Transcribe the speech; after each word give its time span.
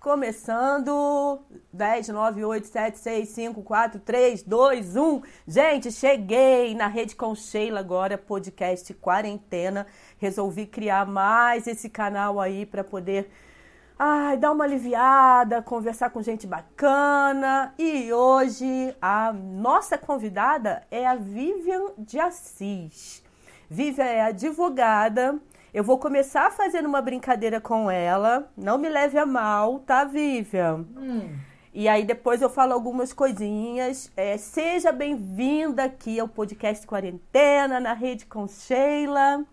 Começando 0.00 1.42
10, 1.74 2.08
9, 2.08 2.42
8, 2.42 2.66
7, 2.66 2.98
6, 2.98 3.28
5, 3.28 3.62
4, 3.62 4.00
3, 4.00 4.42
2, 4.42 4.96
1. 4.96 5.22
Gente, 5.46 5.92
cheguei 5.92 6.74
na 6.74 6.86
Rede 6.86 7.14
com 7.14 7.34
Sheila 7.34 7.80
agora, 7.80 8.16
podcast 8.16 8.94
Quarentena. 8.94 9.86
Resolvi 10.16 10.64
criar 10.64 11.04
mais 11.04 11.66
esse 11.66 11.90
canal 11.90 12.40
aí 12.40 12.64
para 12.64 12.82
poder 12.82 13.30
ai, 13.98 14.38
dar 14.38 14.52
uma 14.52 14.64
aliviada, 14.64 15.60
conversar 15.60 16.08
com 16.08 16.22
gente 16.22 16.46
bacana. 16.46 17.74
E 17.78 18.10
hoje 18.10 18.96
a 19.02 19.34
nossa 19.34 19.98
convidada 19.98 20.82
é 20.90 21.06
a 21.06 21.14
Vivian 21.14 21.92
de 21.98 22.18
Assis. 22.18 23.22
Vivian 23.68 24.06
é 24.06 24.22
advogada 24.22 25.38
eu 25.72 25.84
vou 25.84 25.98
começar 25.98 26.50
fazendo 26.50 26.86
uma 26.86 27.00
brincadeira 27.00 27.60
com 27.60 27.90
ela. 27.90 28.50
Não 28.56 28.76
me 28.76 28.88
leve 28.88 29.18
a 29.18 29.24
mal, 29.24 29.78
tá, 29.80 30.04
Vivian? 30.04 30.84
Hum. 30.96 31.38
E 31.72 31.88
aí 31.88 32.04
depois 32.04 32.42
eu 32.42 32.50
falo 32.50 32.72
algumas 32.72 33.12
coisinhas. 33.12 34.10
É, 34.16 34.36
seja 34.36 34.90
bem-vinda 34.90 35.84
aqui 35.84 36.18
ao 36.18 36.26
podcast 36.26 36.84
Quarentena, 36.84 37.78
na 37.78 37.92
rede 37.92 38.26
com 38.26 38.48
Sheila. 38.48 39.44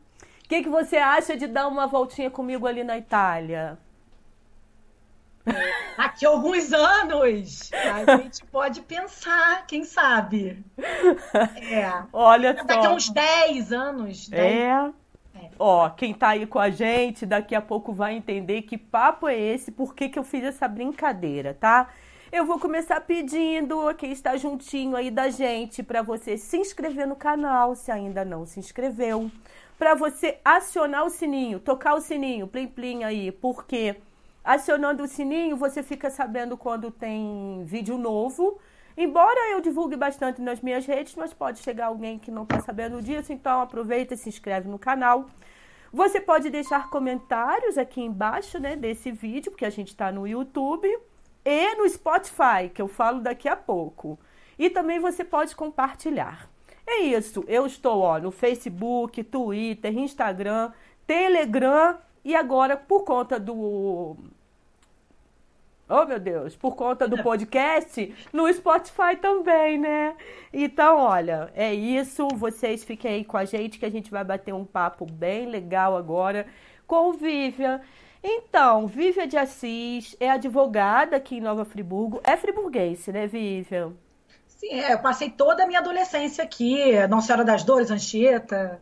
O 0.44 0.48
que, 0.50 0.64
que 0.64 0.70
você 0.70 0.98
acha 0.98 1.38
de 1.38 1.46
dar 1.46 1.68
uma 1.68 1.86
voltinha 1.86 2.32
comigo 2.32 2.66
ali 2.66 2.84
na 2.84 2.98
Itália? 2.98 3.78
Daqui 5.98 6.26
a 6.26 6.30
alguns 6.30 6.74
anos 6.74 7.70
a 7.74 8.18
gente 8.18 8.44
pode 8.46 8.82
pensar, 8.82 9.68
quem 9.68 9.84
sabe? 9.84 10.66
É. 11.72 12.04
Olha 12.12 12.54
Daqui 12.54 12.68
só. 12.68 12.76
Daqui 12.76 12.88
a 12.88 12.90
uns 12.92 13.10
10 13.10 13.72
anos. 13.74 14.28
10... 14.28 14.42
É. 14.42 14.94
Ó, 15.60 15.90
quem 15.90 16.14
tá 16.14 16.30
aí 16.30 16.46
com 16.46 16.60
a 16.60 16.70
gente, 16.70 17.26
daqui 17.26 17.56
a 17.56 17.62
pouco 17.62 17.92
vai 17.92 18.16
entender 18.16 18.62
que 18.64 18.78
papo 18.78 19.28
é 19.28 19.38
esse, 19.38 19.72
por 19.72 19.96
que, 19.96 20.08
que 20.10 20.20
eu 20.20 20.24
fiz 20.24 20.44
essa 20.44 20.68
brincadeira, 20.68 21.54
tá? 21.54 21.90
Eu 22.32 22.46
vou 22.46 22.60
começar 22.60 23.02
pedindo 23.02 23.88
a 23.88 23.94
quem 23.94 24.12
está 24.12 24.38
juntinho 24.38 24.96
aí 24.96 25.10
da 25.10 25.30
gente 25.30 25.82
para 25.82 26.02
você 26.02 26.38
se 26.38 26.58
inscrever 26.58 27.08
no 27.08 27.16
canal, 27.16 27.74
se 27.74 27.92
ainda 27.92 28.24
não 28.24 28.46
se 28.46 28.60
inscreveu, 28.60 29.32
para 29.80 29.96
você 29.96 30.38
acionar 30.44 31.06
o 31.06 31.10
sininho, 31.10 31.60
tocar 31.60 31.96
o 31.96 32.02
sininho, 32.02 32.48
plim 32.48 32.68
plim 32.68 33.04
aí, 33.04 33.32
porque 33.32 33.96
acionando 34.44 35.04
o 35.04 35.08
sininho 35.08 35.56
você 35.58 35.82
fica 35.82 36.10
sabendo 36.10 36.58
quando 36.58 36.92
tem 36.92 37.64
vídeo 37.66 37.98
novo 37.98 38.60
Embora 38.98 39.52
eu 39.52 39.62
divulgue 39.62 39.96
bastante 39.96 40.42
nas 40.42 40.60
minhas 40.60 40.88
redes, 40.88 41.14
mas 41.16 41.32
pode 41.32 41.60
chegar 41.60 41.86
alguém 41.86 42.18
que 42.18 42.32
não 42.32 42.42
está 42.42 42.60
sabendo 42.60 43.00
disso, 43.00 43.32
então 43.32 43.62
aproveita 43.62 44.16
e 44.16 44.18
se 44.18 44.28
inscreve 44.28 44.68
no 44.68 44.80
canal. 44.80 45.28
Você 45.94 46.20
pode 46.20 46.50
deixar 46.50 46.90
comentários 46.90 47.78
aqui 47.78 48.02
embaixo 48.02 48.60
né, 48.60 48.76
desse 48.76 49.12
vídeo, 49.12 49.52
porque 49.52 49.66
a 49.66 49.70
gente 49.70 49.90
está 49.90 50.12
no 50.12 50.28
YouTube 50.28 50.88
e 51.46 51.76
no 51.76 51.88
Spotify, 51.88 52.70
que 52.74 52.82
eu 52.82 52.88
falo 52.88 53.22
daqui 53.22 53.48
a 53.48 53.56
pouco. 53.56 54.20
E 54.58 54.68
também 54.68 55.00
você 55.00 55.24
pode 55.24 55.56
compartilhar. 55.56 56.50
É 56.88 57.02
isso, 57.02 57.44
eu 57.48 57.68
estou 57.68 58.00
ó, 58.00 58.18
no 58.18 58.32
Facebook, 58.32 59.24
Twitter, 59.24 59.96
Instagram, 59.96 60.72
Telegram 61.06 62.00
e 62.26 62.36
agora, 62.36 62.76
por 62.76 63.04
conta 63.04 63.40
do 63.40 64.18
Oh, 65.90 66.06
meu 66.06 66.20
Deus, 66.20 66.56
por 66.56 66.76
conta 66.76 67.08
do 67.08 67.22
podcast, 67.24 68.14
no 68.34 68.52
Spotify 68.52 69.16
também, 69.22 69.78
né? 69.78 70.16
Então, 70.52 70.98
olha, 70.98 71.50
é 71.56 71.74
isso. 71.74 72.28
Vocês 72.36 72.84
fiquem 72.84 73.12
aí 73.12 73.24
com 73.24 73.38
a 73.38 73.46
gente 73.46 73.80
que 73.80 73.86
a 73.86 73.92
gente 73.92 74.12
vai 74.12 74.24
bater 74.24 74.54
um 74.54 74.66
papo 74.66 75.06
bem 75.06 75.46
legal 75.46 75.96
agora 75.96 76.46
com 76.86 77.14
Vivian. 77.14 77.80
Então, 78.22 78.88
Vivian 78.88 79.28
de 79.28 79.38
Assis 79.38 80.16
é 80.20 80.30
advogada 80.30 81.16
aqui 81.16 81.38
em 81.38 81.42
Nova 81.42 81.64
Friburgo. 81.64 82.20
É 82.24 82.36
friburguense, 82.36 83.12
né, 83.12 83.26
Vivian? 83.26 83.94
Sim, 84.46 84.82
é, 84.82 84.94
eu 84.94 85.00
passei 85.00 85.30
toda 85.30 85.64
a 85.64 85.68
minha 85.68 85.80
adolescência 85.80 86.44
aqui, 86.44 86.96
Nossa 87.08 87.28
Senhora 87.28 87.46
das 87.46 87.64
Dores, 87.64 87.92
Anchieta. 87.92 88.82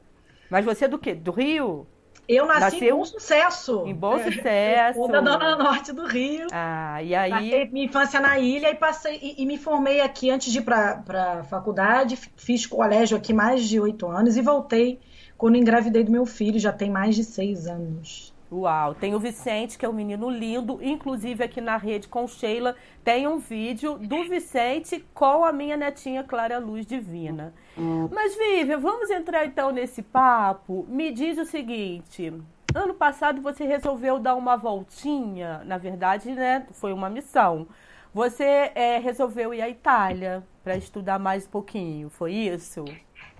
Mas 0.50 0.66
você 0.66 0.86
é 0.86 0.88
do 0.88 0.98
quê? 0.98 1.14
Do 1.14 1.32
Rio? 1.32 1.86
Eu 2.28 2.46
nasci 2.46 2.62
Nasceu... 2.62 2.88
em 2.88 2.98
Bom 2.98 3.06
Sucesso. 3.06 3.84
Em 3.86 3.96
Bom 3.96 4.20
Sucesso. 4.20 5.08
da 5.08 5.22
Dona 5.22 5.56
Norte 5.56 5.94
do 5.94 6.06
Rio. 6.06 6.48
Ah, 6.52 7.02
e 7.02 7.14
aí. 7.14 7.32
Passei 7.32 7.70
minha 7.70 7.86
infância 7.86 8.20
na 8.20 8.40
ilha 8.40 8.72
e 8.72 8.76
passei 8.76 9.20
e, 9.22 9.44
e 9.44 9.46
me 9.46 9.58
formei 9.58 10.02
aqui 10.02 10.30
antes 10.30 10.52
de 10.52 10.60
ir 10.60 10.64
para 10.64 11.04
a 11.08 11.44
faculdade. 11.44 12.18
Fiz 12.36 12.66
colégio 12.66 13.18
aqui 13.18 13.34
mais 13.34 13.64
de 13.64 13.80
oito 13.80 14.08
anos 14.08 14.38
e 14.38 14.42
voltei 14.42 15.00
quando 15.38 15.58
engravidei 15.58 16.04
do 16.04 16.12
meu 16.12 16.26
filho, 16.26 16.60
já 16.60 16.72
tem 16.72 16.90
mais 16.90 17.16
de 17.16 17.24
seis 17.24 17.68
anos. 17.68 18.34
Uau, 18.52 18.94
tem 18.94 19.16
o 19.16 19.20
Vicente, 19.20 19.78
que 19.78 19.86
é 19.86 19.90
um 19.90 19.94
menino 19.94 20.30
lindo, 20.30 20.80
inclusive 20.82 21.44
aqui 21.44 21.60
na 21.60 21.78
rede 21.78 22.08
com 22.08 22.28
Sheila 22.28 22.76
tem 23.04 23.28
um 23.28 23.38
vídeo 23.38 23.98
do 23.98 24.24
Vicente 24.30 25.04
com 25.14 25.44
a 25.44 25.52
minha 25.52 25.76
netinha 25.76 26.24
Clara 26.24 26.60
Luz 26.60 26.86
Divina. 26.86 27.54
Hum. 27.78 28.08
Mas, 28.12 28.36
Vivian, 28.36 28.80
vamos 28.80 29.10
entrar 29.10 29.46
então 29.46 29.72
nesse 29.72 30.02
papo. 30.02 30.86
Me 30.88 31.12
diz 31.12 31.38
o 31.38 31.46
seguinte: 31.46 32.34
ano 32.74 32.94
passado 32.94 33.42
você 33.42 33.66
resolveu 33.66 34.20
dar 34.20 34.36
uma 34.36 34.56
voltinha, 34.56 35.62
na 35.66 35.78
verdade, 35.78 36.32
né? 36.32 36.66
Foi 36.72 36.94
uma 36.94 37.10
missão. 37.10 37.68
Você 38.14 38.72
é, 38.76 38.98
resolveu 38.98 39.54
ir 39.54 39.62
à 39.62 39.70
Itália 39.70 40.44
para 40.64 40.78
estudar 40.78 41.20
mais 41.20 41.46
um 41.46 41.50
pouquinho, 41.50 42.10
foi 42.10 42.34
isso? 42.34 42.86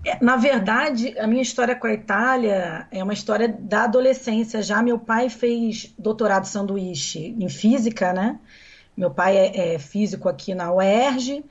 É, 0.06 0.22
na 0.24 0.36
verdade, 0.36 1.18
a 1.18 1.26
minha 1.26 1.42
história 1.42 1.74
com 1.74 1.88
a 1.88 1.92
Itália 1.92 2.86
é 2.92 3.02
uma 3.02 3.12
história 3.12 3.48
da 3.48 3.82
adolescência. 3.84 4.62
Já 4.62 4.80
meu 4.80 5.00
pai 5.00 5.28
fez 5.28 5.92
doutorado 5.98 6.44
sanduíche 6.46 7.34
em 7.40 7.48
física, 7.48 8.12
né? 8.12 8.38
Meu 8.96 9.10
pai 9.10 9.36
é, 9.36 9.74
é 9.74 9.78
físico 9.80 10.28
aqui 10.28 10.54
na 10.54 10.72
UERJ. 10.72 11.44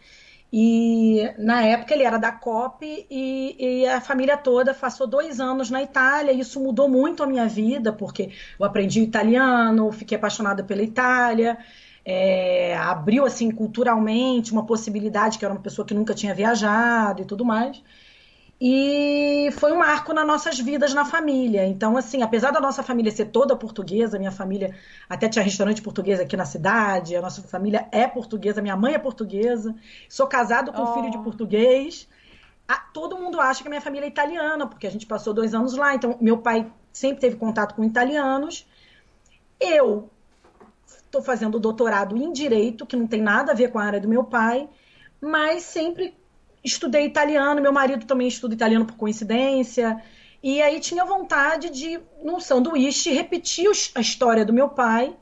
E 0.53 1.33
na 1.37 1.63
época 1.65 1.93
ele 1.93 2.03
era 2.03 2.17
da 2.17 2.31
COP 2.31 3.05
e, 3.11 3.55
e, 3.59 3.87
a 3.87 3.99
família 3.99 4.37
toda 4.37 4.73
passou 4.73 5.05
dois 5.05 5.41
anos 5.41 5.69
na 5.69 5.83
Itália. 5.83 6.31
E 6.31 6.39
isso 6.39 6.61
mudou 6.61 6.87
muito 6.87 7.23
a 7.23 7.27
minha 7.27 7.47
vida, 7.47 7.91
porque 7.91 8.31
eu 8.57 8.65
aprendi 8.65 9.01
italiano, 9.01 9.91
fiquei 9.91 10.17
apaixonada 10.17 10.63
pela 10.63 10.81
Itália. 10.81 11.57
É, 12.05 12.77
abriu 12.77 13.25
assim 13.25 13.51
culturalmente 13.51 14.53
uma 14.53 14.65
possibilidade 14.65 15.37
que 15.37 15.43
eu 15.43 15.47
era 15.47 15.55
uma 15.55 15.61
pessoa 15.61 15.85
que 15.85 15.93
nunca 15.93 16.13
tinha 16.13 16.33
viajado 16.33 17.21
e 17.21 17.25
tudo 17.25 17.43
mais. 17.43 17.83
E 18.59 19.49
foi 19.53 19.73
um 19.73 19.79
marco 19.79 20.13
nas 20.13 20.25
nossas 20.25 20.57
vidas 20.57 20.93
na 20.93 21.03
família. 21.03 21.65
Então, 21.65 21.97
assim, 21.97 22.21
apesar 22.21 22.51
da 22.51 22.61
nossa 22.61 22.81
família 22.81 23.11
ser 23.11 23.25
toda 23.25 23.55
portuguesa, 23.55 24.17
minha 24.17 24.31
família 24.31 24.73
até 25.09 25.27
tinha 25.27 25.43
restaurante 25.43 25.81
português 25.81 26.19
aqui 26.21 26.37
na 26.37 26.45
cidade, 26.45 27.15
a 27.15 27.21
nossa 27.21 27.41
família 27.41 27.87
é 27.91 28.07
portuguesa, 28.07 28.61
minha 28.61 28.77
mãe 28.77 28.93
é 28.93 28.97
portuguesa, 28.97 29.75
sou 30.07 30.25
casado 30.25 30.71
com 30.71 30.81
oh. 30.81 30.89
um 30.89 30.93
filho 30.93 31.11
de 31.11 31.17
oh. 31.17 31.23
português. 31.23 32.07
A, 32.67 32.77
todo 32.77 33.17
mundo 33.17 33.41
acha 33.41 33.61
que 33.61 33.67
a 33.67 33.69
minha 33.69 33.81
família 33.81 34.05
é 34.05 34.09
italiana, 34.09 34.65
porque 34.65 34.87
a 34.87 34.91
gente 34.91 35.05
passou 35.05 35.33
dois 35.33 35.53
anos 35.53 35.75
lá. 35.75 35.93
Então, 35.93 36.17
meu 36.21 36.37
pai 36.37 36.71
sempre 36.93 37.19
teve 37.19 37.35
contato 37.35 37.75
com 37.75 37.83
italianos. 37.83 38.65
Eu 39.59 40.09
estou 40.87 41.21
fazendo 41.21 41.59
doutorado 41.59 42.15
em 42.15 42.31
direito, 42.31 42.85
que 42.85 42.95
não 42.95 43.05
tem 43.05 43.21
nada 43.21 43.51
a 43.51 43.55
ver 43.55 43.69
com 43.69 43.79
a 43.79 43.83
área 43.83 43.99
do 43.99 44.07
meu 44.07 44.23
pai, 44.23 44.69
mas 45.21 45.63
sempre 45.63 46.15
estudei 46.65 47.05
italiano, 47.05 47.61
meu 47.61 47.71
marido 47.71 48.05
também 48.05 48.27
estuda 48.27 48.55
italiano 48.55 48.85
por 48.85 48.95
coincidência. 48.95 50.01
E 50.43 50.61
aí 50.61 50.79
tinha 50.79 51.05
vontade 51.05 51.69
de, 51.69 51.99
num 52.23 52.39
sanduíche, 52.39 53.11
repetir 53.11 53.69
a 53.93 54.01
história 54.01 54.43
do 54.43 54.51
meu 54.51 54.69
pai. 54.69 55.15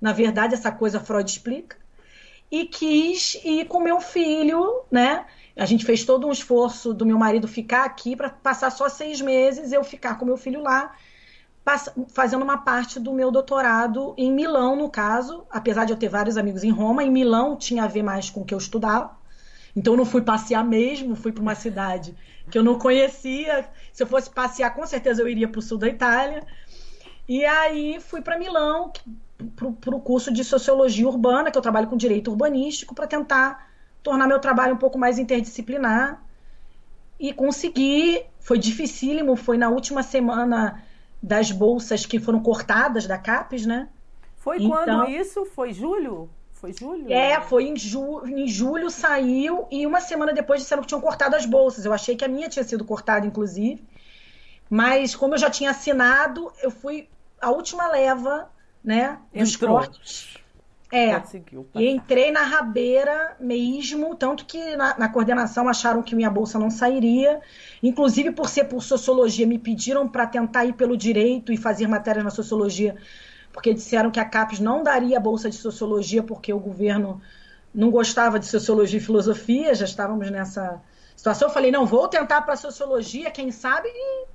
Na 0.00 0.12
verdade, 0.12 0.54
essa 0.54 0.72
coisa 0.72 0.98
Freud 0.98 1.30
explica. 1.30 1.76
E 2.50 2.66
quis 2.66 3.34
ir 3.44 3.66
com 3.66 3.80
meu 3.80 4.00
filho, 4.00 4.82
né? 4.90 5.24
A 5.56 5.66
gente 5.66 5.84
fez 5.84 6.04
todo 6.04 6.26
um 6.26 6.32
esforço 6.32 6.92
do 6.94 7.04
meu 7.04 7.18
marido 7.18 7.46
ficar 7.46 7.84
aqui 7.84 8.16
para 8.16 8.30
passar 8.30 8.70
só 8.70 8.88
seis 8.88 9.20
meses, 9.20 9.72
eu 9.72 9.84
ficar 9.84 10.18
com 10.18 10.24
meu 10.24 10.36
filho 10.36 10.62
lá, 10.62 10.94
fazendo 12.08 12.42
uma 12.42 12.58
parte 12.58 12.98
do 12.98 13.12
meu 13.12 13.30
doutorado 13.30 14.14
em 14.16 14.32
Milão, 14.32 14.76
no 14.76 14.90
caso. 14.90 15.46
Apesar 15.50 15.84
de 15.84 15.92
eu 15.92 15.96
ter 15.96 16.08
vários 16.08 16.36
amigos 16.36 16.64
em 16.64 16.70
Roma, 16.70 17.04
em 17.04 17.10
Milão 17.10 17.56
tinha 17.56 17.84
a 17.84 17.88
ver 17.88 18.02
mais 18.02 18.28
com 18.30 18.40
o 18.40 18.44
que 18.44 18.54
eu 18.54 18.58
estudava. 18.58 19.21
Então 19.74 19.94
eu 19.94 19.96
não 19.96 20.04
fui 20.04 20.22
passear 20.22 20.64
mesmo, 20.64 21.16
fui 21.16 21.32
para 21.32 21.42
uma 21.42 21.54
cidade 21.54 22.14
que 22.50 22.58
eu 22.58 22.62
não 22.62 22.78
conhecia. 22.78 23.68
Se 23.92 24.02
eu 24.02 24.06
fosse 24.06 24.30
passear, 24.30 24.74
com 24.74 24.86
certeza 24.86 25.22
eu 25.22 25.28
iria 25.28 25.48
para 25.48 25.58
o 25.58 25.62
sul 25.62 25.78
da 25.78 25.88
Itália. 25.88 26.42
E 27.28 27.44
aí 27.44 27.98
fui 28.00 28.20
para 28.20 28.38
Milão 28.38 28.92
para 29.56 29.96
o 29.96 30.00
curso 30.00 30.32
de 30.32 30.44
sociologia 30.44 31.08
urbana, 31.08 31.50
que 31.50 31.58
eu 31.58 31.62
trabalho 31.62 31.88
com 31.88 31.96
direito 31.96 32.30
urbanístico, 32.30 32.94
para 32.94 33.06
tentar 33.06 33.68
tornar 34.02 34.28
meu 34.28 34.38
trabalho 34.38 34.74
um 34.74 34.78
pouco 34.78 34.98
mais 34.98 35.18
interdisciplinar. 35.18 36.22
E 37.18 37.32
consegui, 37.32 38.24
foi 38.40 38.58
dificílimo, 38.58 39.36
foi 39.36 39.56
na 39.56 39.68
última 39.68 40.02
semana 40.02 40.82
das 41.22 41.50
bolsas 41.50 42.04
que 42.04 42.18
foram 42.18 42.40
cortadas 42.40 43.06
da 43.06 43.16
CAPES, 43.16 43.66
né? 43.66 43.88
Foi 44.36 44.56
então, 44.56 44.70
quando 44.70 45.08
isso? 45.08 45.44
Foi 45.44 45.72
julho? 45.72 46.28
Foi 46.62 46.72
julho? 46.72 47.12
É, 47.12 47.40
foi 47.40 47.64
em, 47.64 47.76
ju 47.76 48.24
em 48.24 48.46
julho 48.46 48.88
saiu 48.88 49.66
e 49.68 49.84
uma 49.84 50.00
semana 50.00 50.32
depois 50.32 50.60
disseram 50.60 50.80
que 50.80 50.86
tinham 50.86 51.00
cortado 51.00 51.34
as 51.34 51.44
bolsas. 51.44 51.84
Eu 51.84 51.92
achei 51.92 52.14
que 52.14 52.24
a 52.24 52.28
minha 52.28 52.48
tinha 52.48 52.62
sido 52.62 52.84
cortada, 52.84 53.26
inclusive. 53.26 53.84
Mas 54.70 55.12
como 55.12 55.34
eu 55.34 55.38
já 55.38 55.50
tinha 55.50 55.72
assinado, 55.72 56.52
eu 56.62 56.70
fui 56.70 57.08
a 57.40 57.50
última 57.50 57.88
leva, 57.88 58.48
né, 58.82 59.18
dos 59.34 59.56
Entrou. 59.56 59.76
cortes. 59.76 60.38
É, 60.92 61.18
conseguiu. 61.18 61.64
Passar. 61.64 61.82
E 61.84 61.90
entrei 61.90 62.30
na 62.30 62.42
rabeira 62.42 63.36
mesmo, 63.40 64.14
tanto 64.14 64.46
que 64.46 64.76
na, 64.76 64.96
na, 64.96 65.08
coordenação 65.08 65.68
acharam 65.68 66.00
que 66.00 66.14
minha 66.14 66.30
bolsa 66.30 66.60
não 66.60 66.70
sairia. 66.70 67.40
Inclusive, 67.82 68.30
por 68.30 68.48
ser 68.48 68.64
por 68.64 68.84
sociologia, 68.84 69.48
me 69.48 69.58
pediram 69.58 70.06
para 70.06 70.28
tentar 70.28 70.64
ir 70.64 70.74
pelo 70.74 70.96
direito 70.96 71.52
e 71.52 71.56
fazer 71.56 71.88
matérias 71.88 72.22
na 72.22 72.30
sociologia, 72.30 72.96
porque 73.52 73.74
disseram 73.74 74.10
que 74.10 74.20
a 74.20 74.24
CAPES 74.24 74.60
não 74.60 74.82
daria 74.82 75.20
bolsa 75.20 75.50
de 75.50 75.56
sociologia 75.56 76.22
porque 76.22 76.52
o 76.52 76.58
governo 76.58 77.20
não 77.74 77.90
gostava 77.90 78.38
de 78.38 78.46
sociologia 78.46 78.98
e 78.98 79.02
filosofia, 79.02 79.74
já 79.74 79.84
estávamos 79.84 80.30
nessa 80.30 80.80
situação. 81.16 81.48
Eu 81.48 81.54
falei, 81.54 81.70
não, 81.70 81.86
vou 81.86 82.08
tentar 82.08 82.42
para 82.42 82.56
sociologia, 82.56 83.30
quem 83.30 83.50
sabe. 83.50 83.88
E 83.88 84.26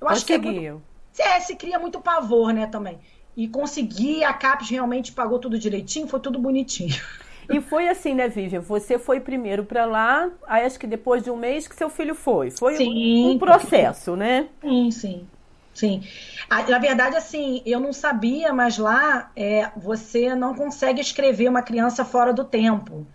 eu 0.00 0.08
acho 0.08 0.20
Conseguiu. 0.22 0.52
que 0.52 0.66
é, 0.66 0.72
muito... 0.72 0.82
é, 1.18 1.40
se 1.40 1.56
cria 1.56 1.78
muito 1.78 2.00
pavor, 2.00 2.52
né, 2.52 2.66
também 2.66 2.98
e 3.36 3.46
consegui, 3.46 4.24
a 4.24 4.32
CAPES 4.32 4.70
realmente 4.70 5.12
pagou 5.12 5.38
tudo 5.38 5.58
direitinho, 5.58 6.08
foi 6.08 6.20
tudo 6.20 6.38
bonitinho. 6.38 6.94
E 7.48 7.60
foi 7.60 7.88
assim, 7.88 8.12
né, 8.12 8.26
Vivian? 8.26 8.58
Você 8.58 8.98
foi 8.98 9.20
primeiro 9.20 9.64
para 9.64 9.84
lá, 9.84 10.28
aí 10.48 10.66
acho 10.66 10.80
que 10.80 10.86
depois 10.86 11.22
de 11.22 11.30
um 11.30 11.36
mês 11.36 11.68
que 11.68 11.76
seu 11.76 11.88
filho 11.88 12.12
foi. 12.12 12.50
Foi 12.50 12.76
sim, 12.76 13.24
um 13.24 13.38
processo, 13.38 14.16
né? 14.16 14.48
Sim, 14.60 14.90
sim. 14.90 15.28
Sim. 15.76 16.02
Na 16.50 16.78
verdade, 16.78 17.16
assim, 17.16 17.62
eu 17.66 17.78
não 17.78 17.92
sabia, 17.92 18.52
mas 18.52 18.78
lá 18.78 19.30
é, 19.36 19.70
você 19.76 20.34
não 20.34 20.54
consegue 20.54 21.00
escrever 21.00 21.48
uma 21.48 21.62
criança 21.62 22.04
fora 22.04 22.32
do 22.32 22.44
tempo 22.44 23.06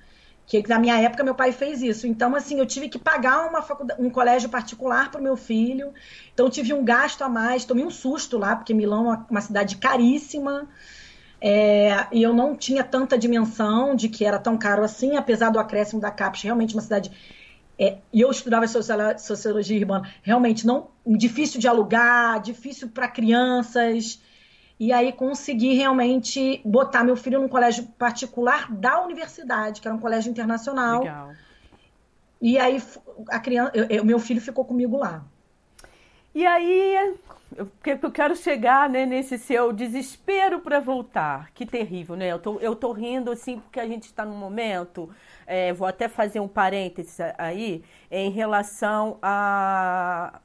que 0.46 0.68
na 0.68 0.78
minha 0.78 1.00
época 1.00 1.24
meu 1.24 1.34
pai 1.34 1.54
fez 1.54 1.82
isso. 1.82 2.06
Então, 2.06 2.36
assim, 2.36 2.60
eu 2.60 2.66
tive 2.66 2.90
que 2.90 3.00
pagar 3.00 3.48
uma 3.48 3.66
um 3.98 4.10
colégio 4.10 4.50
particular 4.50 5.10
para 5.10 5.22
o 5.22 5.24
meu 5.24 5.38
filho. 5.38 5.94
Então, 6.34 6.50
tive 6.50 6.74
um 6.74 6.84
gasto 6.84 7.22
a 7.22 7.30
mais, 7.30 7.64
tomei 7.64 7.86
um 7.86 7.90
susto 7.90 8.38
lá, 8.38 8.56
porque 8.58 8.74
Milão 8.74 9.14
é 9.14 9.26
uma 9.30 9.40
cidade 9.40 9.78
caríssima. 9.78 10.68
É, 11.40 12.06
e 12.12 12.22
eu 12.22 12.34
não 12.34 12.56
tinha 12.56 12.84
tanta 12.84 13.18
dimensão 13.18 13.96
de 13.96 14.10
que 14.10 14.26
era 14.26 14.38
tão 14.38 14.58
caro 14.58 14.84
assim, 14.84 15.16
apesar 15.16 15.50
do 15.52 15.58
acréscimo 15.58 16.02
da 16.02 16.12
CAPES, 16.12 16.42
realmente 16.44 16.76
uma 16.76 16.82
cidade. 16.82 17.10
É, 17.84 17.98
e 18.14 18.22
eu 18.22 18.30
estudava 18.30 18.68
sociologia 18.68 19.80
urbana, 19.80 20.08
realmente 20.22 20.68
não 20.68 20.92
difícil 21.04 21.60
de 21.60 21.68
alugar, 21.68 22.40
difícil 22.40 22.90
para 22.90 23.08
crianças. 23.08 24.22
E 24.80 24.94
aí 24.94 25.12
consegui 25.12 25.74
realmente 25.74 26.62
botar 26.64 27.04
meu 27.04 27.16
filho 27.16 27.42
num 27.42 27.48
colégio 27.48 27.88
particular 27.98 28.72
da 28.72 29.02
universidade, 29.04 29.82
que 29.82 29.88
era 29.88 29.98
um 29.98 30.00
colégio 30.00 30.30
internacional. 30.30 31.00
Legal. 31.00 31.32
E 32.40 32.60
aí 32.60 32.80
a 33.30 33.40
criança, 33.40 33.72
o 34.00 34.06
meu 34.06 34.20
filho 34.20 34.42
ficou 34.42 34.64
comigo 34.64 34.98
lá. 34.98 35.26
E 36.36 36.46
aí, 36.46 37.16
eu, 37.56 37.70
eu 37.86 38.12
quero 38.12 38.36
chegar 38.36 38.90
né, 38.90 39.06
nesse 39.06 39.38
seu 39.38 39.74
desespero 39.74 40.60
para 40.60 40.80
voltar. 40.80 41.52
Que 41.54 41.66
terrível, 41.66 42.16
né? 42.16 42.32
Eu 42.32 42.40
tô, 42.40 42.60
eu 42.60 42.76
tô 42.76 42.92
rindo 42.92 43.32
assim 43.32 43.60
porque 43.60 43.80
a 43.80 43.88
gente 43.88 44.06
está 44.06 44.26
num 44.26 44.38
momento. 44.38 45.10
É, 45.46 45.74
vou 45.74 45.88
até 45.88 46.08
fazer 46.08 46.40
um 46.40 46.48
parênteses 46.48 47.20
aí 47.38 47.84
em 48.10 48.30
relação 48.30 49.18
a 49.22 50.40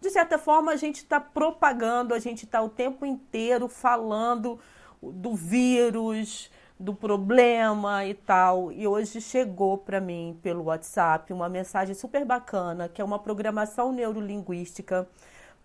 de 0.00 0.10
certa 0.10 0.38
forma, 0.38 0.70
a 0.72 0.76
gente 0.76 0.96
está 0.96 1.18
propagando, 1.18 2.14
a 2.14 2.18
gente 2.18 2.44
está 2.44 2.62
o 2.62 2.68
tempo 2.68 3.04
inteiro 3.04 3.66
falando 3.66 4.60
do 5.02 5.34
vírus, 5.34 6.50
do 6.78 6.94
problema 6.94 8.04
e 8.04 8.14
tal. 8.14 8.70
E 8.70 8.86
hoje 8.86 9.20
chegou 9.20 9.78
para 9.78 10.00
mim 10.00 10.38
pelo 10.42 10.64
WhatsApp 10.64 11.32
uma 11.32 11.48
mensagem 11.48 11.94
super 11.94 12.24
bacana, 12.24 12.88
que 12.88 13.00
é 13.00 13.04
uma 13.04 13.18
programação 13.18 13.90
neurolinguística 13.90 15.08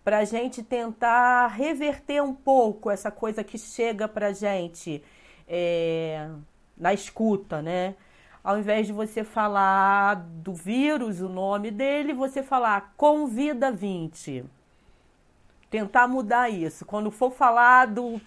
para 0.04 0.18
a 0.18 0.24
gente 0.24 0.62
tentar 0.62 1.48
reverter 1.48 2.22
um 2.22 2.34
pouco 2.34 2.90
essa 2.90 3.10
coisa 3.10 3.44
que 3.44 3.58
chega 3.58 4.08
para 4.08 4.28
a 4.28 4.32
gente 4.32 5.02
é, 5.48 6.28
na 6.76 6.92
escuta, 6.92 7.62
né? 7.62 7.94
ao 8.42 8.58
invés 8.58 8.86
de 8.86 8.92
você 8.92 9.22
falar 9.22 10.14
do 10.14 10.52
vírus, 10.52 11.20
o 11.20 11.28
nome 11.28 11.70
dele, 11.70 12.12
você 12.12 12.42
falar 12.42 12.92
convida 12.96 13.70
20. 13.70 14.44
Tentar 15.70 16.08
mudar 16.08 16.50
isso. 16.50 16.84
Quando 16.84 17.10
for 17.10 17.30
falar 17.30 17.86
do 17.86 18.20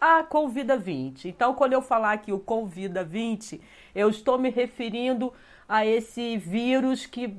ah, 0.00 0.24
convida 0.24 0.76
20. 0.76 1.28
Então, 1.28 1.54
quando 1.54 1.74
eu 1.74 1.82
falar 1.82 2.12
aqui 2.12 2.32
o 2.32 2.40
convida 2.40 3.04
20, 3.04 3.60
eu 3.94 4.08
estou 4.10 4.38
me 4.38 4.50
referindo 4.50 5.32
a 5.68 5.86
esse 5.86 6.36
vírus 6.36 7.06
que 7.06 7.36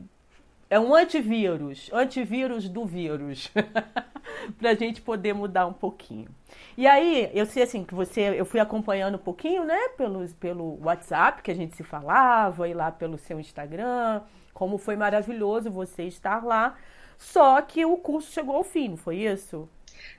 é 0.72 0.80
um 0.80 0.96
antivírus, 0.96 1.90
antivírus 1.92 2.70
do 2.70 2.86
vírus, 2.86 3.52
para 4.58 4.70
a 4.70 4.74
gente 4.74 5.02
poder 5.02 5.34
mudar 5.34 5.68
um 5.68 5.74
pouquinho. 5.74 6.30
E 6.78 6.88
aí, 6.88 7.30
eu 7.34 7.46
sei 7.46 7.64
assim 7.64 7.84
que 7.84 7.94
você, 7.94 8.22
eu 8.22 8.46
fui 8.46 8.58
acompanhando 8.58 9.16
um 9.16 9.22
pouquinho, 9.22 9.66
né, 9.66 9.90
pelo, 9.98 10.26
pelo 10.36 10.80
WhatsApp 10.82 11.42
que 11.42 11.52
a 11.52 11.54
gente 11.54 11.76
se 11.76 11.84
falava, 11.84 12.70
e 12.70 12.74
lá 12.74 12.90
pelo 12.90 13.18
seu 13.18 13.38
Instagram, 13.38 14.22
como 14.54 14.78
foi 14.78 14.96
maravilhoso 14.96 15.70
você 15.70 16.04
estar 16.04 16.42
lá. 16.42 16.78
Só 17.18 17.62
que 17.62 17.86
o 17.86 17.98
curso 17.98 18.32
chegou 18.32 18.56
ao 18.56 18.64
fim, 18.64 18.88
não 18.88 18.98
foi 18.98 19.18
isso? 19.18 19.68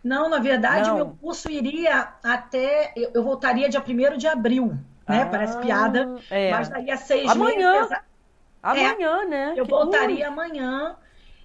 Não, 0.04 0.28
na 0.28 0.38
verdade, 0.38 0.90
não. 0.90 0.96
meu 0.96 1.16
curso 1.18 1.50
iria 1.50 2.12
até. 2.22 2.92
Eu 2.94 3.24
voltaria 3.24 3.70
dia 3.70 3.80
1 3.82 4.18
de 4.18 4.28
abril, 4.28 4.74
né? 5.08 5.22
Ah, 5.22 5.26
Parece 5.26 5.58
piada. 5.58 6.14
É. 6.30 6.50
Mas 6.50 6.68
daria 6.68 6.96
seis 6.98 7.30
Amanhã. 7.30 7.88
meses. 7.88 8.11
Amanhã, 8.62 9.22
é, 9.22 9.26
né? 9.26 9.54
Eu 9.56 9.64
que... 9.64 9.70
voltaria 9.70 10.28
amanhã. 10.28 10.96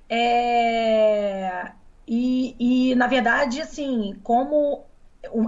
É... 0.10 1.72
E, 2.08 2.56
e, 2.60 2.96
na 2.96 3.08
verdade, 3.08 3.62
assim, 3.62 4.18
como 4.24 4.86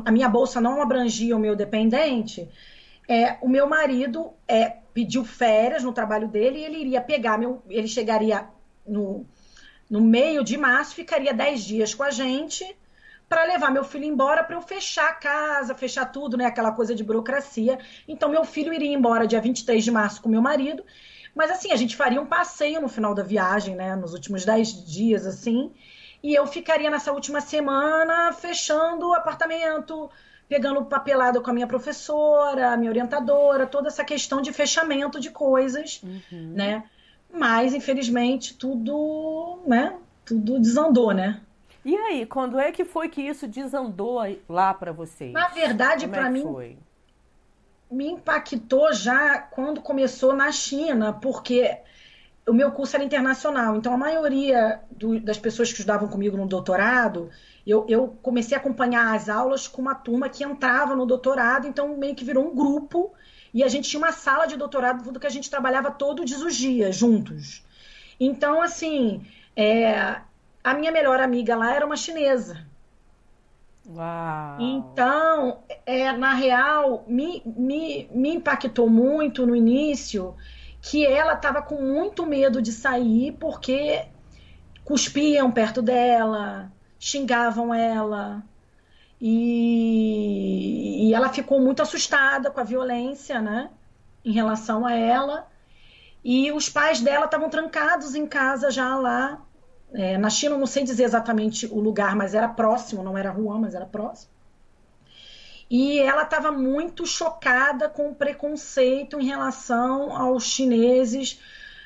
a 0.05 0.11
minha 0.11 0.27
bolsa 0.27 0.59
não 0.59 0.81
abrangia 0.81 1.35
o 1.35 1.39
meu 1.39 1.55
dependente, 1.55 2.49
é, 3.07 3.37
o 3.41 3.47
meu 3.47 3.67
marido 3.67 4.33
é, 4.47 4.77
pediu 4.93 5.23
férias 5.23 5.83
no 5.83 5.93
trabalho 5.93 6.27
dele 6.27 6.59
e 6.59 6.65
ele 6.65 6.77
iria 6.77 7.01
pegar 7.01 7.37
meu. 7.37 7.63
Ele 7.69 7.87
chegaria 7.87 8.47
no, 8.85 9.25
no 9.89 10.01
meio 10.01 10.43
de 10.43 10.57
março, 10.57 10.95
ficaria 10.95 11.33
10 11.33 11.63
dias 11.63 11.95
com 11.95 12.03
a 12.03 12.11
gente 12.11 12.75
para 13.27 13.45
levar 13.45 13.71
meu 13.71 13.83
filho 13.83 14.05
embora 14.05 14.43
para 14.43 14.55
eu 14.55 14.61
fechar 14.61 15.07
a 15.09 15.13
casa, 15.13 15.75
fechar 15.75 16.05
tudo, 16.05 16.35
né? 16.35 16.45
Aquela 16.45 16.71
coisa 16.71 16.95
de 16.95 17.03
burocracia. 17.03 17.77
Então, 18.07 18.27
meu 18.27 18.43
filho 18.43 18.73
iria 18.73 18.93
embora 18.93 19.27
dia 19.27 19.39
23 19.39 19.83
de 19.83 19.91
março 19.91 20.21
com 20.21 20.27
meu 20.27 20.41
marido 20.41 20.83
mas 21.39 21.51
assim, 21.51 21.71
a 21.71 21.77
gente 21.77 21.95
faria 21.95 22.21
um 22.21 22.25
passeio 22.25 22.81
no 22.81 22.89
final 22.89 23.15
da 23.15 23.23
viagem, 23.23 23.73
né? 23.73 23.95
Nos 23.95 24.13
últimos 24.13 24.43
dez 24.43 24.73
dias, 24.85 25.25
assim. 25.25 25.71
E 26.21 26.35
eu 26.35 26.45
ficaria 26.45 26.89
nessa 26.89 27.13
última 27.13 27.39
semana 27.39 28.33
fechando 28.33 29.07
o 29.07 29.13
apartamento, 29.13 30.11
pegando 30.49 30.83
papelada 30.83 31.39
com 31.39 31.49
a 31.49 31.53
minha 31.53 31.65
professora, 31.65 32.73
a 32.73 32.75
minha 32.75 32.91
orientadora, 32.91 33.65
toda 33.65 33.87
essa 33.87 34.03
questão 34.03 34.41
de 34.41 34.51
fechamento 34.51 35.17
de 35.17 35.29
coisas, 35.29 36.01
uhum. 36.03 36.51
né? 36.55 36.83
Mas, 37.33 37.73
infelizmente, 37.73 38.55
tudo, 38.55 39.61
né? 39.65 39.95
Tudo 40.25 40.59
desandou, 40.59 41.13
né? 41.13 41.39
E 41.85 41.95
aí, 41.95 42.25
quando 42.25 42.59
é 42.59 42.69
que 42.73 42.83
foi 42.83 43.07
que 43.07 43.21
isso 43.21 43.47
desandou 43.47 44.19
lá 44.49 44.73
para 44.73 44.91
vocês? 44.91 45.31
Na 45.31 45.47
verdade, 45.47 46.05
para 46.05 46.27
é 46.27 46.29
mim, 46.29 46.43
foi? 46.43 46.77
Me 47.89 48.07
impactou 48.07 48.93
já 48.93 49.39
quando 49.39 49.81
começou 49.81 50.33
na 50.33 50.51
China, 50.51 51.13
porque 51.13 51.77
o 52.47 52.53
meu 52.53 52.71
curso 52.71 52.95
era 52.95 53.03
internacional, 53.03 53.75
então 53.77 53.93
a 53.93 53.97
maioria 53.97 54.81
do, 54.91 55.19
das 55.19 55.37
pessoas 55.37 55.69
que 55.69 55.75
estudavam 55.75 56.07
comigo 56.07 56.37
no 56.37 56.47
doutorado, 56.47 57.29
eu, 57.65 57.85
eu, 57.87 58.17
comecei 58.21 58.57
a 58.57 58.59
acompanhar 58.59 59.15
as 59.15 59.29
aulas 59.29 59.67
com 59.67 59.81
uma 59.81 59.95
turma 59.95 60.29
que 60.29 60.43
entrava 60.43 60.95
no 60.95 61.05
doutorado, 61.05 61.67
então 61.67 61.97
meio 61.97 62.15
que 62.15 62.25
virou 62.25 62.47
um 62.47 62.55
grupo, 62.55 63.13
e 63.53 63.63
a 63.63 63.67
gente 63.67 63.89
tinha 63.89 63.99
uma 63.99 64.11
sala 64.11 64.45
de 64.45 64.55
doutorado 64.55 65.11
do 65.11 65.19
que 65.19 65.27
a 65.27 65.31
gente 65.31 65.49
trabalhava 65.49 65.91
todos 65.91 66.41
os 66.41 66.55
dias 66.55 66.95
juntos. 66.95 67.63
Então, 68.19 68.61
assim, 68.61 69.25
é, 69.55 70.19
a 70.63 70.73
minha 70.73 70.91
melhor 70.91 71.19
amiga 71.19 71.55
lá 71.55 71.73
era 71.73 71.85
uma 71.85 71.95
chinesa. 71.95 72.65
Uau. 73.95 74.57
Então, 74.59 75.63
é, 75.85 76.11
na 76.11 76.33
real, 76.33 77.03
me, 77.07 77.41
me, 77.45 78.07
me 78.11 78.35
impactou 78.35 78.87
muito 78.87 79.47
no 79.47 79.55
início 79.55 80.35
que 80.81 81.05
ela 81.05 81.33
estava 81.33 81.61
com 81.61 81.81
muito 81.81 82.25
medo 82.25 82.61
de 82.61 82.71
sair 82.71 83.35
porque 83.39 84.05
cuspiam 84.85 85.51
perto 85.51 85.81
dela, 85.81 86.71
xingavam 86.99 87.73
ela. 87.73 88.43
E, 89.19 91.07
e 91.07 91.13
ela 91.13 91.29
ficou 91.29 91.59
muito 91.59 91.81
assustada 91.81 92.51
com 92.51 92.59
a 92.59 92.63
violência, 92.63 93.41
né? 93.41 93.69
Em 94.23 94.31
relação 94.31 94.85
a 94.85 94.93
ela. 94.93 95.47
E 96.23 96.51
os 96.51 96.69
pais 96.69 97.01
dela 97.01 97.25
estavam 97.25 97.49
trancados 97.49 98.13
em 98.13 98.27
casa 98.27 98.69
já 98.69 98.95
lá 98.95 99.41
é, 99.93 100.17
na 100.17 100.29
China, 100.29 100.57
não 100.57 100.67
sei 100.67 100.83
dizer 100.83 101.03
exatamente 101.03 101.65
o 101.67 101.79
lugar, 101.79 102.15
mas 102.15 102.33
era 102.33 102.47
próximo, 102.47 103.03
não 103.03 103.17
era 103.17 103.33
Wuhan, 103.33 103.59
mas 103.59 103.75
era 103.75 103.85
próximo. 103.85 104.31
E 105.69 105.99
ela 105.99 106.23
estava 106.23 106.51
muito 106.51 107.05
chocada 107.05 107.87
com 107.87 108.09
o 108.09 108.15
preconceito 108.15 109.19
em 109.19 109.25
relação 109.25 110.15
aos 110.15 110.45
chineses 110.45 111.39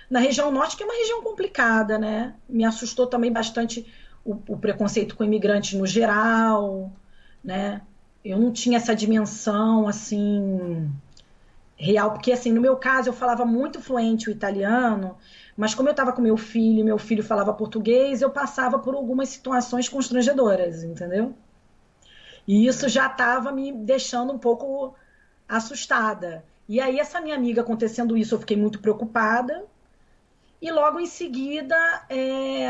na 0.09 0.19
região 0.19 0.51
norte, 0.51 0.77
que 0.77 0.83
é 0.83 0.85
uma 0.85 0.95
região 0.95 1.21
complicada, 1.21 1.97
né? 1.97 2.35
Me 2.47 2.63
assustou 2.63 3.07
também 3.07 3.31
bastante 3.31 3.85
o, 4.23 4.37
o 4.47 4.57
preconceito 4.57 5.15
com 5.15 5.23
imigrantes 5.23 5.77
no 5.77 5.85
geral, 5.85 6.91
né? 7.43 7.81
eu 8.23 8.39
não 8.39 8.51
tinha 8.51 8.77
essa 8.77 8.95
dimensão 8.95 9.87
assim 9.87 10.89
real, 11.75 12.11
porque 12.11 12.31
assim, 12.31 12.53
no 12.53 12.61
meu 12.61 12.77
caso 12.77 13.09
eu 13.09 13.13
falava 13.13 13.45
muito 13.45 13.81
fluente 13.81 14.29
o 14.29 14.31
italiano, 14.31 15.17
mas 15.55 15.75
como 15.75 15.87
eu 15.87 15.91
estava 15.91 16.11
com 16.11 16.21
meu 16.21 16.37
filho, 16.37 16.83
meu 16.83 16.97
filho 16.97 17.23
falava 17.23 17.53
português, 17.53 18.21
eu 18.21 18.29
passava 18.29 18.79
por 18.79 18.95
algumas 18.95 19.29
situações 19.29 19.87
constrangedoras, 19.87 20.83
entendeu? 20.83 21.33
E 22.47 22.67
isso 22.67 22.89
já 22.89 23.07
estava 23.07 23.51
me 23.51 23.71
deixando 23.71 24.33
um 24.33 24.37
pouco 24.37 24.95
assustada. 25.47 26.43
E 26.67 26.79
aí 26.79 26.99
essa 26.99 27.21
minha 27.21 27.35
amiga 27.35 27.61
acontecendo 27.61 28.17
isso, 28.17 28.35
eu 28.35 28.39
fiquei 28.39 28.57
muito 28.57 28.79
preocupada. 28.79 29.63
E 30.61 30.71
logo 30.71 30.99
em 30.99 31.05
seguida 31.05 31.75
é, 32.09 32.67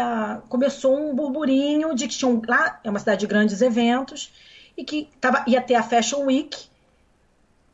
começou 0.49 0.97
um 0.97 1.15
burburinho 1.15 1.93
de 1.93 2.07
que 2.07 2.17
tinha 2.17 2.29
um, 2.29 2.41
lá 2.47 2.79
é 2.83 2.89
uma 2.89 2.99
cidade 2.99 3.19
de 3.19 3.27
grandes 3.27 3.61
eventos 3.61 4.33
e 4.75 4.83
que 4.83 5.09
tava, 5.21 5.43
ia 5.47 5.61
ter 5.61 5.75
a 5.75 5.83
Fashion 5.83 6.25
Week 6.25 6.73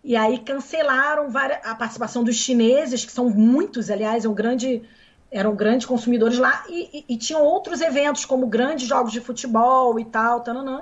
e 0.03 0.15
aí 0.15 0.39
cancelaram 0.39 1.29
várias, 1.29 1.59
a 1.65 1.75
participação 1.75 2.23
dos 2.23 2.35
chineses, 2.35 3.03
que 3.03 3.11
são 3.11 3.29
muitos, 3.29 3.89
aliás, 3.89 4.25
é 4.25 4.29
um 4.29 4.33
grande, 4.33 4.81
eram 5.31 5.55
grandes 5.55 5.85
consumidores 5.85 6.37
lá, 6.37 6.63
e, 6.67 7.05
e, 7.07 7.13
e 7.13 7.17
tinham 7.17 7.43
outros 7.43 7.81
eventos, 7.81 8.25
como 8.25 8.47
grandes 8.47 8.87
jogos 8.87 9.11
de 9.11 9.21
futebol 9.21 9.99
e 9.99 10.05
tal, 10.05 10.41
tananã. 10.41 10.81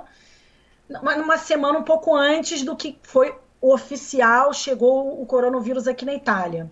Numa 0.88 1.36
semana 1.36 1.78
um 1.78 1.82
pouco 1.82 2.16
antes 2.16 2.62
do 2.62 2.74
que 2.74 2.98
foi 3.02 3.34
oficial, 3.60 4.52
chegou 4.54 5.20
o 5.20 5.26
coronavírus 5.26 5.86
aqui 5.86 6.04
na 6.04 6.14
Itália. 6.14 6.70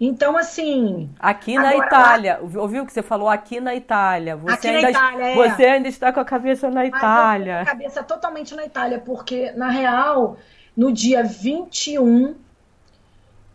Então, 0.00 0.36
assim. 0.36 1.10
Aqui 1.18 1.54
na 1.54 1.70
agora, 1.70 1.86
Itália, 1.86 2.40
lá... 2.42 2.60
ouviu 2.60 2.82
o 2.82 2.86
que 2.86 2.92
você 2.92 3.02
falou? 3.02 3.28
Aqui 3.28 3.60
na 3.60 3.74
Itália. 3.74 4.36
Você 4.36 4.68
aqui 4.68 4.68
ainda, 4.68 4.82
na 4.82 4.90
Itália, 4.90 5.24
é. 5.24 5.34
Você 5.34 5.64
ainda 5.64 5.88
está 5.88 6.12
com 6.12 6.20
a 6.20 6.24
cabeça 6.24 6.70
na 6.70 6.84
Itália. 6.84 7.54
Mas 7.54 7.60
eu 7.60 7.64
com 7.64 7.70
a 7.70 7.74
cabeça 7.74 8.02
totalmente 8.02 8.54
na 8.54 8.66
Itália, 8.66 8.98
porque, 8.98 9.52
na 9.52 9.70
real, 9.70 10.36
no 10.76 10.92
dia 10.92 11.24
21. 11.24 12.34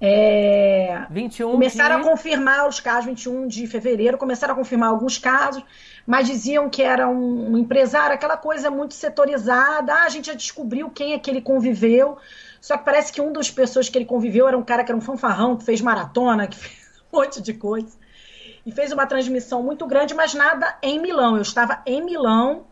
É, 0.03 1.05
21 1.11 1.51
começaram 1.51 2.01
de... 2.01 2.07
a 2.07 2.09
confirmar 2.09 2.67
os 2.67 2.79
casos, 2.79 3.05
21 3.05 3.47
de 3.47 3.67
fevereiro, 3.67 4.17
começaram 4.17 4.55
a 4.55 4.57
confirmar 4.57 4.89
alguns 4.89 5.19
casos, 5.19 5.63
mas 6.07 6.25
diziam 6.25 6.67
que 6.71 6.81
era 6.81 7.07
um, 7.07 7.51
um 7.53 7.57
empresário, 7.59 8.15
aquela 8.15 8.35
coisa 8.35 8.71
muito 8.71 8.95
setorizada. 8.95 9.93
Ah, 9.93 10.05
a 10.05 10.09
gente 10.09 10.25
já 10.25 10.33
descobriu 10.33 10.89
quem 10.89 11.13
é 11.13 11.19
que 11.19 11.29
ele 11.29 11.39
conviveu. 11.39 12.17
Só 12.59 12.77
que 12.77 12.83
parece 12.83 13.13
que 13.13 13.21
um 13.21 13.31
das 13.31 13.51
pessoas 13.51 13.89
que 13.89 13.97
ele 13.97 14.05
conviveu 14.05 14.47
era 14.47 14.57
um 14.57 14.63
cara 14.63 14.83
que 14.83 14.91
era 14.91 14.97
um 14.97 15.01
fanfarrão, 15.01 15.55
que 15.55 15.63
fez 15.63 15.81
maratona, 15.81 16.47
que 16.47 16.57
fez 16.57 16.81
um 17.13 17.17
monte 17.17 17.39
de 17.39 17.53
coisa. 17.53 17.95
E 18.65 18.71
fez 18.71 18.91
uma 18.91 19.05
transmissão 19.05 19.61
muito 19.61 19.85
grande, 19.85 20.15
mas 20.15 20.33
nada 20.33 20.77
em 20.81 20.99
Milão. 20.99 21.35
Eu 21.35 21.43
estava 21.43 21.81
em 21.85 22.03
Milão 22.03 22.65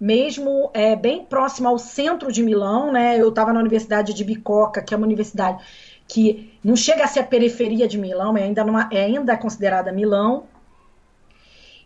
mesmo 0.00 0.70
é, 0.72 0.96
bem 0.96 1.24
próximo 1.26 1.68
ao 1.68 1.78
centro 1.78 2.32
de 2.32 2.42
Milão, 2.42 2.90
né? 2.90 3.20
Eu 3.20 3.28
estava 3.28 3.52
na 3.52 3.60
Universidade 3.60 4.14
de 4.14 4.24
Bicocca, 4.24 4.82
que 4.82 4.94
é 4.94 4.96
uma 4.96 5.06
universidade 5.06 5.62
que 6.10 6.58
não 6.62 6.74
chega 6.74 7.04
a 7.04 7.06
ser 7.06 7.20
a 7.20 7.24
periferia 7.24 7.86
de 7.86 7.96
Milão, 7.96 8.36
é 8.36 8.42
ainda, 8.42 8.64
numa, 8.64 8.88
é 8.92 9.04
ainda 9.04 9.36
considerada 9.36 9.92
Milão. 9.92 10.46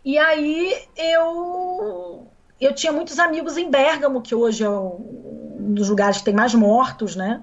E 0.02 0.16
aí 0.18 0.74
eu 0.96 2.26
eu 2.58 2.74
tinha 2.74 2.92
muitos 2.92 3.18
amigos 3.18 3.58
em 3.58 3.70
Bérgamo, 3.70 4.22
que 4.22 4.34
hoje 4.34 4.64
é 4.64 4.70
um 4.70 5.74
dos 5.74 5.90
lugares 5.90 6.18
que 6.18 6.24
tem 6.24 6.34
mais 6.34 6.54
mortos, 6.54 7.14
né? 7.14 7.42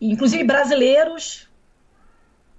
Inclusive 0.00 0.44
brasileiros. 0.44 1.48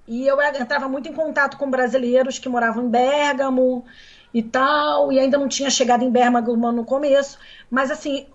E 0.06 0.27
eu 0.27 0.42
entrava 0.42 0.89
muito 0.89 1.08
em 1.08 1.13
contato 1.13 1.58
com 1.58 1.72
brasileiros 1.72 2.38
que 2.38 2.50
moravam 2.50 2.84
em 2.84 2.89
Bérgamo 2.89 3.86
e 4.34 4.44
tal, 4.44 5.13
e 5.13 5.20
ainda 5.20 5.38
não 5.38 5.48
tinha 5.48 5.70
chegado 5.70 6.03
em 6.03 6.10
Bergamo 6.10 6.72
no 6.72 6.84
começo, 6.84 7.38
mas 7.70 7.89
assim, 7.89 8.25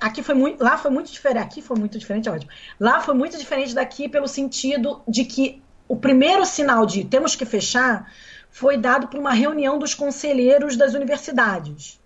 aqui 0.00 0.22
foi 0.22 0.34
muito, 0.34 0.62
lá 0.62 0.76
foi 0.76 0.90
muito 0.90 1.10
diferente, 1.10 1.42
aqui 1.42 1.62
foi 1.62 1.76
muito 1.78 1.98
diferente, 1.98 2.28
é 2.28 2.32
ótimo. 2.32 2.50
Lá 2.78 3.00
foi 3.00 3.14
muito 3.14 3.36
diferente 3.36 3.74
daqui 3.74 4.08
pelo 4.08 4.28
sentido 4.28 5.02
de 5.06 5.24
que 5.24 5.62
o 5.88 5.96
primeiro 5.96 6.44
sinal 6.44 6.84
de 6.84 7.04
temos 7.04 7.36
que 7.36 7.44
fechar 7.44 8.12
foi 8.50 8.76
dado 8.76 9.08
por 9.08 9.18
uma 9.18 9.32
reunião 9.32 9.78
dos 9.78 9.94
conselheiros 9.94 10.76
das 10.76 10.94
universidades. 10.94 12.00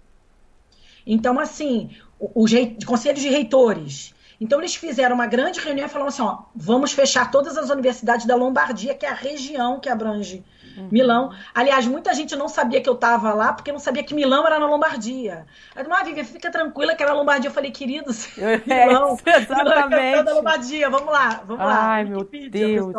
Então, 1.06 1.38
assim, 1.38 1.90
os 2.18 2.52
conselhos 2.84 3.20
de 3.20 3.28
reitores. 3.28 4.14
Então, 4.40 4.58
eles 4.58 4.74
fizeram 4.74 5.14
uma 5.14 5.26
grande 5.26 5.60
reunião 5.60 5.86
e 5.86 5.90
falaram 5.90 6.08
assim: 6.08 6.22
ó, 6.22 6.42
vamos 6.54 6.92
fechar 6.92 7.30
todas 7.30 7.56
as 7.56 7.70
universidades 7.70 8.26
da 8.26 8.34
Lombardia, 8.34 8.94
que 8.94 9.06
é 9.06 9.10
a 9.10 9.14
região 9.14 9.80
que 9.80 9.88
abrange 9.88 10.44
Uhum. 10.76 10.88
Milão. 10.90 11.32
Aliás, 11.54 11.86
muita 11.86 12.14
gente 12.14 12.36
não 12.36 12.48
sabia 12.48 12.80
que 12.80 12.88
eu 12.88 12.94
estava 12.94 13.32
lá 13.32 13.52
porque 13.52 13.72
não 13.72 13.78
sabia 13.78 14.02
que 14.02 14.14
Milão 14.14 14.46
era 14.46 14.58
na 14.58 14.66
Lombardia. 14.66 15.46
Aí, 15.74 15.84
ah, 15.88 16.04
Vivian, 16.04 16.24
fica 16.24 16.50
tranquila 16.50 16.94
que 16.94 17.02
era 17.02 17.12
na 17.12 17.18
Lombardia. 17.18 17.48
Eu 17.48 17.54
falei, 17.54 17.70
queridos, 17.70 18.28
é, 18.38 18.58
Milão, 18.86 19.16
exatamente. 19.24 19.88
Milão 19.88 20.20
é 20.20 20.22
da 20.22 20.34
Lombardia, 20.34 20.90
vamos 20.90 21.12
lá, 21.12 21.42
vamos 21.46 21.64
lá. 21.64 21.92
Ai, 21.92 22.04
meu 22.04 22.24
Deus. 22.24 22.94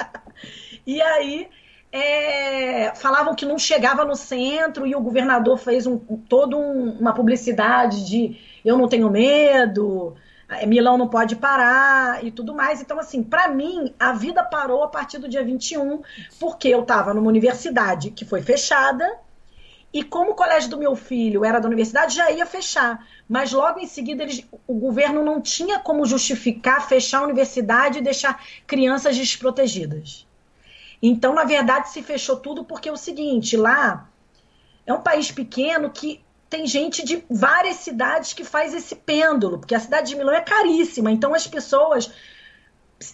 e 0.86 1.00
aí, 1.02 1.48
é, 1.92 2.94
falavam 2.94 3.34
que 3.34 3.46
não 3.46 3.58
chegava 3.58 4.04
no 4.04 4.14
centro 4.14 4.86
e 4.86 4.94
o 4.94 5.00
governador 5.00 5.58
fez 5.58 5.86
um, 5.86 5.98
todo 5.98 6.58
um, 6.58 6.98
uma 6.98 7.12
publicidade 7.12 8.06
de 8.06 8.38
eu 8.64 8.76
não 8.76 8.88
tenho 8.88 9.08
medo, 9.08 10.14
é, 10.14 10.25
Milão 10.66 10.96
não 10.96 11.08
pode 11.08 11.34
parar 11.36 12.24
e 12.24 12.30
tudo 12.30 12.54
mais. 12.54 12.80
Então, 12.80 12.98
assim, 12.98 13.22
para 13.22 13.48
mim, 13.48 13.92
a 13.98 14.12
vida 14.12 14.44
parou 14.44 14.84
a 14.84 14.88
partir 14.88 15.18
do 15.18 15.28
dia 15.28 15.44
21, 15.44 16.02
porque 16.38 16.68
eu 16.68 16.82
estava 16.82 17.12
numa 17.12 17.28
universidade 17.28 18.12
que 18.12 18.24
foi 18.24 18.40
fechada, 18.42 19.18
e 19.92 20.02
como 20.02 20.32
o 20.32 20.34
colégio 20.34 20.68
do 20.68 20.78
meu 20.78 20.94
filho 20.94 21.44
era 21.44 21.58
da 21.58 21.66
universidade, 21.66 22.14
já 22.14 22.30
ia 22.30 22.44
fechar. 22.44 23.06
Mas 23.28 23.52
logo 23.52 23.80
em 23.80 23.86
seguida, 23.86 24.22
eles, 24.22 24.46
o 24.66 24.74
governo 24.74 25.24
não 25.24 25.40
tinha 25.40 25.78
como 25.78 26.04
justificar 26.04 26.86
fechar 26.86 27.20
a 27.20 27.24
universidade 27.24 27.98
e 27.98 28.02
deixar 28.02 28.44
crianças 28.66 29.16
desprotegidas. 29.16 30.26
Então, 31.02 31.34
na 31.34 31.44
verdade, 31.44 31.88
se 31.88 32.02
fechou 32.02 32.36
tudo 32.36 32.64
porque 32.64 32.88
é 32.88 32.92
o 32.92 32.96
seguinte: 32.96 33.56
lá 33.56 34.08
é 34.86 34.92
um 34.92 35.00
país 35.00 35.30
pequeno 35.32 35.90
que 35.90 36.20
tem 36.48 36.66
gente 36.66 37.04
de 37.04 37.24
várias 37.28 37.76
cidades 37.76 38.32
que 38.32 38.44
faz 38.44 38.72
esse 38.74 38.94
pêndulo, 38.94 39.58
porque 39.58 39.74
a 39.74 39.80
cidade 39.80 40.08
de 40.08 40.16
Milão 40.16 40.34
é 40.34 40.40
caríssima, 40.40 41.10
então 41.10 41.34
as 41.34 41.46
pessoas. 41.46 42.10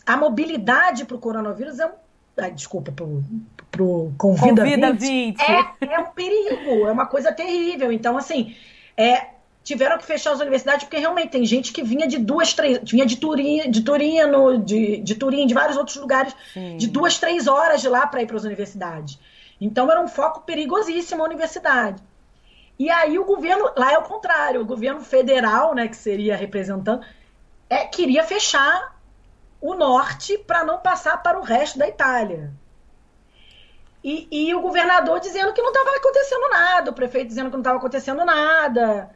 A 0.06 0.16
mobilidade 0.16 1.04
para 1.04 1.16
o 1.16 1.20
coronavírus 1.20 1.80
é 1.80 1.86
um. 1.86 1.92
Ah, 2.36 2.48
desculpa, 2.48 2.92
pro, 2.92 3.22
pro 3.70 4.12
Convida, 4.16 4.62
Convida 4.62 4.92
20. 4.92 5.36
20. 5.36 5.40
É, 5.40 5.94
é 5.94 5.98
um 5.98 6.06
perigo, 6.06 6.86
é 6.86 6.92
uma 6.92 7.06
coisa 7.06 7.32
terrível. 7.32 7.92
Então, 7.92 8.16
assim, 8.16 8.54
é, 8.96 9.26
tiveram 9.64 9.98
que 9.98 10.04
fechar 10.04 10.32
as 10.32 10.40
universidades 10.40 10.84
porque 10.84 10.98
realmente 10.98 11.30
tem 11.30 11.44
gente 11.44 11.72
que 11.72 11.82
vinha 11.82 12.06
de 12.06 12.18
duas, 12.18 12.54
três. 12.54 12.78
Vinha 12.90 13.04
de 13.04 13.16
Turim, 13.16 13.70
de 13.70 13.82
Turino, 13.82 14.58
de, 14.58 14.98
de 14.98 15.14
Turim, 15.14 15.46
de 15.46 15.54
vários 15.54 15.76
outros 15.76 15.96
lugares, 15.96 16.34
Sim. 16.54 16.76
de 16.76 16.86
duas, 16.86 17.18
três 17.18 17.46
horas 17.46 17.80
de 17.80 17.88
lá 17.88 18.06
para 18.06 18.22
ir 18.22 18.26
para 18.26 18.36
as 18.36 18.44
universidades. 18.44 19.18
Então 19.60 19.90
era 19.90 20.00
um 20.00 20.08
foco 20.08 20.40
perigosíssimo 20.40 21.22
a 21.22 21.26
universidade. 21.26 22.02
E 22.78 22.90
aí 22.90 23.18
o 23.18 23.24
governo, 23.24 23.70
lá 23.76 23.92
é 23.92 23.98
o 23.98 24.02
contrário, 24.02 24.60
o 24.60 24.66
governo 24.66 25.00
federal, 25.00 25.74
né, 25.74 25.88
que 25.88 25.96
seria 25.96 26.36
representando, 26.36 27.04
é, 27.68 27.84
queria 27.86 28.24
fechar 28.24 28.96
o 29.60 29.74
norte 29.74 30.36
para 30.38 30.64
não 30.64 30.78
passar 30.78 31.22
para 31.22 31.38
o 31.38 31.42
resto 31.42 31.78
da 31.78 31.88
Itália. 31.88 32.52
E, 34.02 34.26
e 34.30 34.54
o 34.54 34.60
governador 34.60 35.20
dizendo 35.20 35.52
que 35.52 35.62
não 35.62 35.70
estava 35.70 35.96
acontecendo 35.96 36.48
nada, 36.48 36.90
o 36.90 36.94
prefeito 36.94 37.28
dizendo 37.28 37.46
que 37.46 37.52
não 37.52 37.60
estava 37.60 37.78
acontecendo 37.78 38.24
nada. 38.24 39.10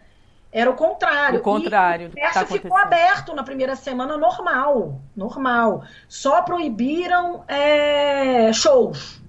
Era 0.52 0.70
o 0.70 0.74
contrário. 0.74 1.40
O 1.40 1.42
contrário. 1.42 2.06
E 2.06 2.08
o 2.08 2.12
comércio 2.12 2.40
tá 2.40 2.46
ficou 2.46 2.76
aberto 2.78 3.34
na 3.34 3.42
primeira 3.42 3.74
semana 3.74 4.16
normal. 4.16 5.00
Normal. 5.14 5.82
Só 6.08 6.40
proibiram 6.42 7.44
é, 7.48 8.52
shows 8.52 9.20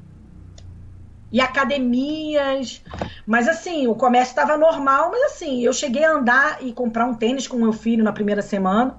e 1.31 1.41
academias. 1.41 2.83
Mas 3.25 3.47
assim, 3.47 3.87
o 3.87 3.95
comércio 3.95 4.31
estava 4.31 4.57
normal, 4.57 5.11
mas 5.11 5.33
assim, 5.33 5.61
eu 5.61 5.73
cheguei 5.73 6.03
a 6.03 6.11
andar 6.11 6.63
e 6.63 6.71
comprar 6.71 7.05
um 7.05 7.13
tênis 7.13 7.47
com 7.47 7.57
meu 7.57 7.73
filho 7.73 8.03
na 8.03 8.11
primeira 8.11 8.41
semana. 8.41 8.97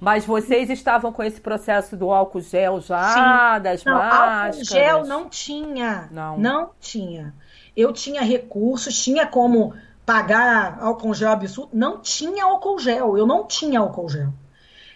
Mas 0.00 0.24
vocês 0.24 0.70
estavam 0.70 1.12
com 1.12 1.22
esse 1.24 1.40
processo 1.40 1.96
do 1.96 2.10
álcool 2.12 2.40
gel 2.40 2.80
já, 2.80 3.56
Sim. 3.56 3.62
das 3.62 3.84
não, 3.84 3.94
máscaras? 3.94 4.56
Álcool 4.56 4.64
gel 4.64 5.04
não 5.04 5.28
tinha. 5.28 6.08
Não. 6.12 6.38
Não 6.38 6.70
tinha. 6.78 7.34
Eu 7.76 7.92
tinha 7.92 8.22
recursos, 8.22 8.96
tinha 9.02 9.26
como 9.26 9.74
pagar 10.06 10.78
álcool 10.80 11.14
gel 11.14 11.32
absurdo. 11.32 11.70
Não 11.72 12.00
tinha 12.00 12.44
álcool 12.44 12.78
gel. 12.78 13.18
Eu 13.18 13.26
não 13.26 13.44
tinha 13.44 13.80
álcool 13.80 14.08
gel. 14.08 14.32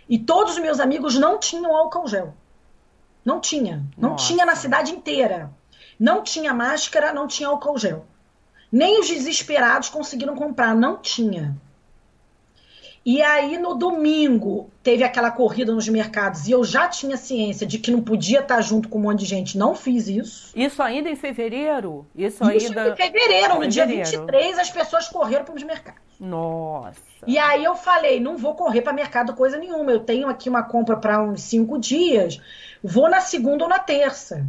E 0.08 0.18
todos 0.18 0.54
os 0.54 0.58
meus 0.60 0.78
amigos 0.78 1.18
não 1.18 1.38
tinham 1.38 1.76
álcool 1.76 2.06
gel. 2.06 2.32
Não 3.24 3.40
tinha. 3.40 3.84
Não 3.96 4.10
Nossa. 4.10 4.26
tinha 4.26 4.46
na 4.46 4.54
cidade 4.54 4.92
inteira. 4.92 5.50
Não 6.02 6.20
tinha 6.20 6.52
máscara, 6.52 7.12
não 7.12 7.28
tinha 7.28 7.48
álcool 7.48 7.78
gel. 7.78 8.04
Nem 8.72 8.98
os 8.98 9.06
desesperados 9.06 9.88
conseguiram 9.88 10.34
comprar, 10.34 10.74
não 10.74 10.96
tinha. 10.96 11.56
E 13.06 13.22
aí, 13.22 13.56
no 13.56 13.76
domingo, 13.76 14.68
teve 14.82 15.04
aquela 15.04 15.30
corrida 15.30 15.72
nos 15.72 15.88
mercados 15.88 16.48
e 16.48 16.50
eu 16.50 16.64
já 16.64 16.88
tinha 16.88 17.16
ciência 17.16 17.64
de 17.64 17.78
que 17.78 17.92
não 17.92 18.02
podia 18.02 18.40
estar 18.40 18.60
junto 18.62 18.88
com 18.88 18.98
um 18.98 19.02
monte 19.02 19.20
de 19.20 19.26
gente. 19.26 19.56
Não 19.56 19.76
fiz 19.76 20.08
isso. 20.08 20.52
Isso 20.56 20.82
ainda 20.82 21.08
em 21.08 21.14
fevereiro? 21.14 22.04
Isso, 22.16 22.42
isso 22.50 22.66
ainda. 22.66 22.88
em 22.88 22.96
fevereiro, 22.96 23.54
no 23.54 23.60
fevereiro. 23.60 23.70
dia 23.70 23.86
23, 23.86 24.58
as 24.58 24.70
pessoas 24.70 25.08
correram 25.08 25.44
para 25.44 25.54
os 25.54 25.62
mercados. 25.62 26.02
Nossa. 26.18 27.00
E 27.28 27.38
aí 27.38 27.62
eu 27.62 27.76
falei, 27.76 28.18
não 28.18 28.36
vou 28.36 28.56
correr 28.56 28.82
para 28.82 28.92
mercado 28.92 29.34
coisa 29.34 29.56
nenhuma. 29.56 29.92
Eu 29.92 30.00
tenho 30.00 30.26
aqui 30.26 30.48
uma 30.48 30.64
compra 30.64 30.96
para 30.96 31.22
uns 31.22 31.42
cinco 31.42 31.78
dias. 31.78 32.40
Vou 32.82 33.08
na 33.08 33.20
segunda 33.20 33.62
ou 33.62 33.70
na 33.70 33.78
terça. 33.78 34.44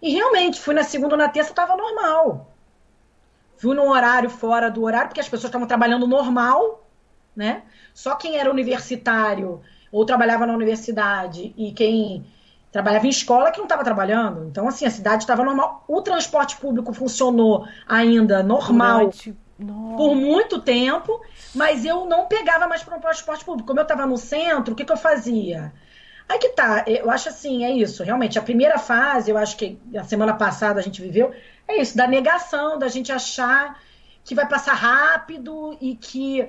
E 0.00 0.10
realmente, 0.10 0.60
fui 0.60 0.74
na 0.74 0.84
segunda 0.84 1.14
ou 1.14 1.18
na 1.18 1.28
terça, 1.28 1.50
estava 1.50 1.76
normal. 1.76 2.52
Fui 3.56 3.74
num 3.74 3.88
horário 3.88 4.30
fora 4.30 4.70
do 4.70 4.84
horário, 4.84 5.08
porque 5.08 5.20
as 5.20 5.28
pessoas 5.28 5.48
estavam 5.48 5.66
trabalhando 5.66 6.06
normal, 6.06 6.86
né? 7.34 7.62
Só 7.92 8.14
quem 8.14 8.36
era 8.36 8.50
universitário 8.50 9.60
ou 9.90 10.04
trabalhava 10.04 10.46
na 10.46 10.54
universidade 10.54 11.52
e 11.56 11.72
quem 11.72 12.24
trabalhava 12.70 13.06
em 13.06 13.10
escola 13.10 13.50
que 13.50 13.58
não 13.58 13.64
estava 13.64 13.82
trabalhando. 13.82 14.44
Então, 14.44 14.68
assim, 14.68 14.86
a 14.86 14.90
cidade 14.90 15.24
estava 15.24 15.42
normal. 15.42 15.84
O 15.88 16.00
transporte 16.02 16.56
público 16.56 16.92
funcionou 16.92 17.66
ainda 17.88 18.42
normal 18.42 19.10
por 19.96 20.14
muito 20.14 20.60
tempo, 20.60 21.20
mas 21.54 21.84
eu 21.84 22.06
não 22.06 22.26
pegava 22.26 22.68
mais 22.68 22.82
para 22.82 22.98
o 22.98 23.00
transporte 23.00 23.44
público. 23.44 23.66
Como 23.66 23.80
eu 23.80 23.82
estava 23.82 24.06
no 24.06 24.16
centro, 24.16 24.72
o 24.72 24.76
que, 24.76 24.84
que 24.84 24.92
eu 24.92 24.96
fazia? 24.96 25.72
Aí 26.28 26.38
que 26.38 26.50
tá, 26.50 26.84
eu 26.86 27.10
acho 27.10 27.28
assim, 27.30 27.64
é 27.64 27.70
isso. 27.70 28.02
Realmente, 28.02 28.38
a 28.38 28.42
primeira 28.42 28.78
fase, 28.78 29.30
eu 29.30 29.38
acho 29.38 29.56
que 29.56 29.78
a 29.96 30.04
semana 30.04 30.34
passada 30.34 30.78
a 30.78 30.82
gente 30.82 31.00
viveu, 31.00 31.32
é 31.66 31.80
isso, 31.80 31.96
da 31.96 32.06
negação, 32.06 32.78
da 32.78 32.88
gente 32.88 33.10
achar 33.10 33.80
que 34.24 34.34
vai 34.34 34.46
passar 34.46 34.74
rápido 34.74 35.76
e 35.80 35.96
que 35.96 36.46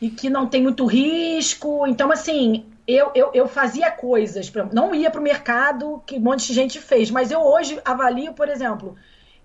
e 0.00 0.10
que 0.10 0.28
não 0.28 0.46
tem 0.46 0.62
muito 0.62 0.84
risco. 0.84 1.86
Então, 1.86 2.12
assim, 2.12 2.66
eu, 2.86 3.10
eu, 3.14 3.30
eu 3.34 3.48
fazia 3.48 3.90
coisas, 3.90 4.52
não 4.72 4.94
ia 4.94 5.10
para 5.10 5.20
o 5.20 5.24
mercado, 5.24 6.02
que 6.06 6.16
um 6.16 6.20
monte 6.20 6.46
de 6.46 6.52
gente 6.52 6.80
fez, 6.80 7.10
mas 7.10 7.30
eu 7.30 7.40
hoje 7.40 7.80
avalio, 7.84 8.34
por 8.34 8.48
exemplo, 8.48 8.94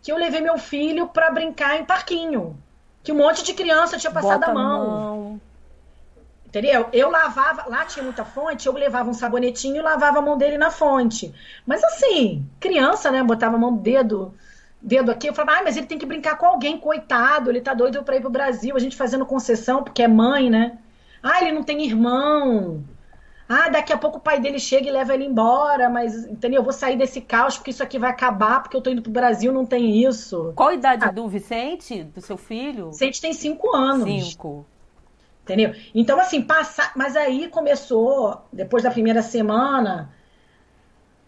que 0.01 0.11
eu 0.11 0.17
levei 0.17 0.41
meu 0.41 0.57
filho 0.57 1.07
para 1.07 1.31
brincar 1.31 1.79
em 1.79 1.85
parquinho, 1.85 2.57
que 3.01 3.11
um 3.11 3.15
monte 3.15 3.43
de 3.43 3.53
criança 3.53 3.97
tinha 3.97 4.11
passado 4.11 4.41
Bota 4.41 4.51
a 4.51 4.53
mão. 4.53 4.89
mão. 4.89 5.41
Entendeu? 6.51 6.89
Eu 6.91 7.09
lavava, 7.09 7.63
lá 7.69 7.85
tinha 7.85 8.03
muita 8.03 8.25
fonte, 8.25 8.67
eu 8.67 8.73
levava 8.73 9.09
um 9.09 9.13
sabonetinho 9.13 9.77
e 9.77 9.81
lavava 9.81 10.19
a 10.19 10.21
mão 10.21 10.37
dele 10.37 10.57
na 10.57 10.69
fonte. 10.69 11.33
Mas 11.65 11.81
assim, 11.81 12.45
criança, 12.59 13.09
né? 13.09 13.23
Botava 13.23 13.55
a 13.55 13.57
mão 13.57 13.73
dedo, 13.73 14.33
dedo 14.81 15.11
aqui, 15.11 15.27
eu 15.27 15.33
falava, 15.33 15.59
ah, 15.59 15.63
mas 15.63 15.77
ele 15.77 15.85
tem 15.85 15.97
que 15.97 16.05
brincar 16.05 16.37
com 16.37 16.45
alguém, 16.45 16.77
coitado, 16.77 17.49
ele 17.49 17.61
tá 17.61 17.73
doido 17.73 18.03
pra 18.03 18.17
ir 18.17 18.19
pro 18.19 18.29
Brasil, 18.29 18.75
a 18.75 18.79
gente 18.79 18.97
fazendo 18.97 19.25
concessão, 19.25 19.81
porque 19.81 20.03
é 20.03 20.09
mãe, 20.09 20.49
né? 20.49 20.77
Ah, 21.23 21.41
ele 21.41 21.53
não 21.53 21.63
tem 21.63 21.85
irmão. 21.85 22.83
Ah, 23.47 23.69
daqui 23.69 23.93
a 23.93 23.97
pouco 23.97 24.17
o 24.17 24.21
pai 24.21 24.41
dele 24.41 24.59
chega 24.59 24.89
e 24.89 24.91
leva 24.91 25.13
ele 25.13 25.23
embora, 25.23 25.89
mas, 25.89 26.25
entendeu? 26.25 26.59
Eu 26.59 26.63
vou 26.65 26.73
sair 26.73 26.97
desse 26.97 27.21
caos 27.21 27.55
porque 27.55 27.71
isso 27.71 27.81
aqui 27.81 27.97
vai 27.97 28.09
acabar, 28.09 28.61
porque 28.61 28.75
eu 28.75 28.81
tô 28.81 28.89
indo 28.89 29.01
pro 29.01 29.11
Brasil, 29.11 29.53
não 29.53 29.65
tem 29.65 30.05
isso. 30.05 30.51
Qual 30.53 30.67
a 30.67 30.73
idade 30.73 31.05
ah, 31.05 31.11
do 31.11 31.29
Vicente, 31.29 32.03
do 32.03 32.19
seu 32.19 32.35
filho? 32.35 32.89
Vicente 32.89 33.21
tem 33.21 33.31
cinco 33.31 33.73
anos. 33.73 34.31
Cinco. 34.31 34.65
Entendeu? 35.51 35.75
Então, 35.93 36.17
assim, 36.17 36.41
passar. 36.41 36.93
Mas 36.95 37.17
aí 37.17 37.49
começou, 37.49 38.41
depois 38.53 38.83
da 38.83 38.89
primeira 38.89 39.21
semana, 39.21 40.09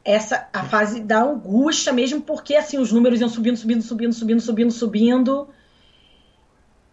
essa 0.03 0.48
a 0.53 0.63
fase 0.63 1.01
da 1.01 1.22
angústia 1.22 1.92
mesmo, 1.92 2.22
porque 2.22 2.56
assim, 2.56 2.77
os 2.77 2.92
números 2.92 3.20
iam 3.20 3.27
subindo, 3.27 3.58
subindo, 3.58 3.82
subindo, 3.82 4.13
subindo, 4.13 4.42
subindo, 4.42 4.72
subindo. 4.72 5.48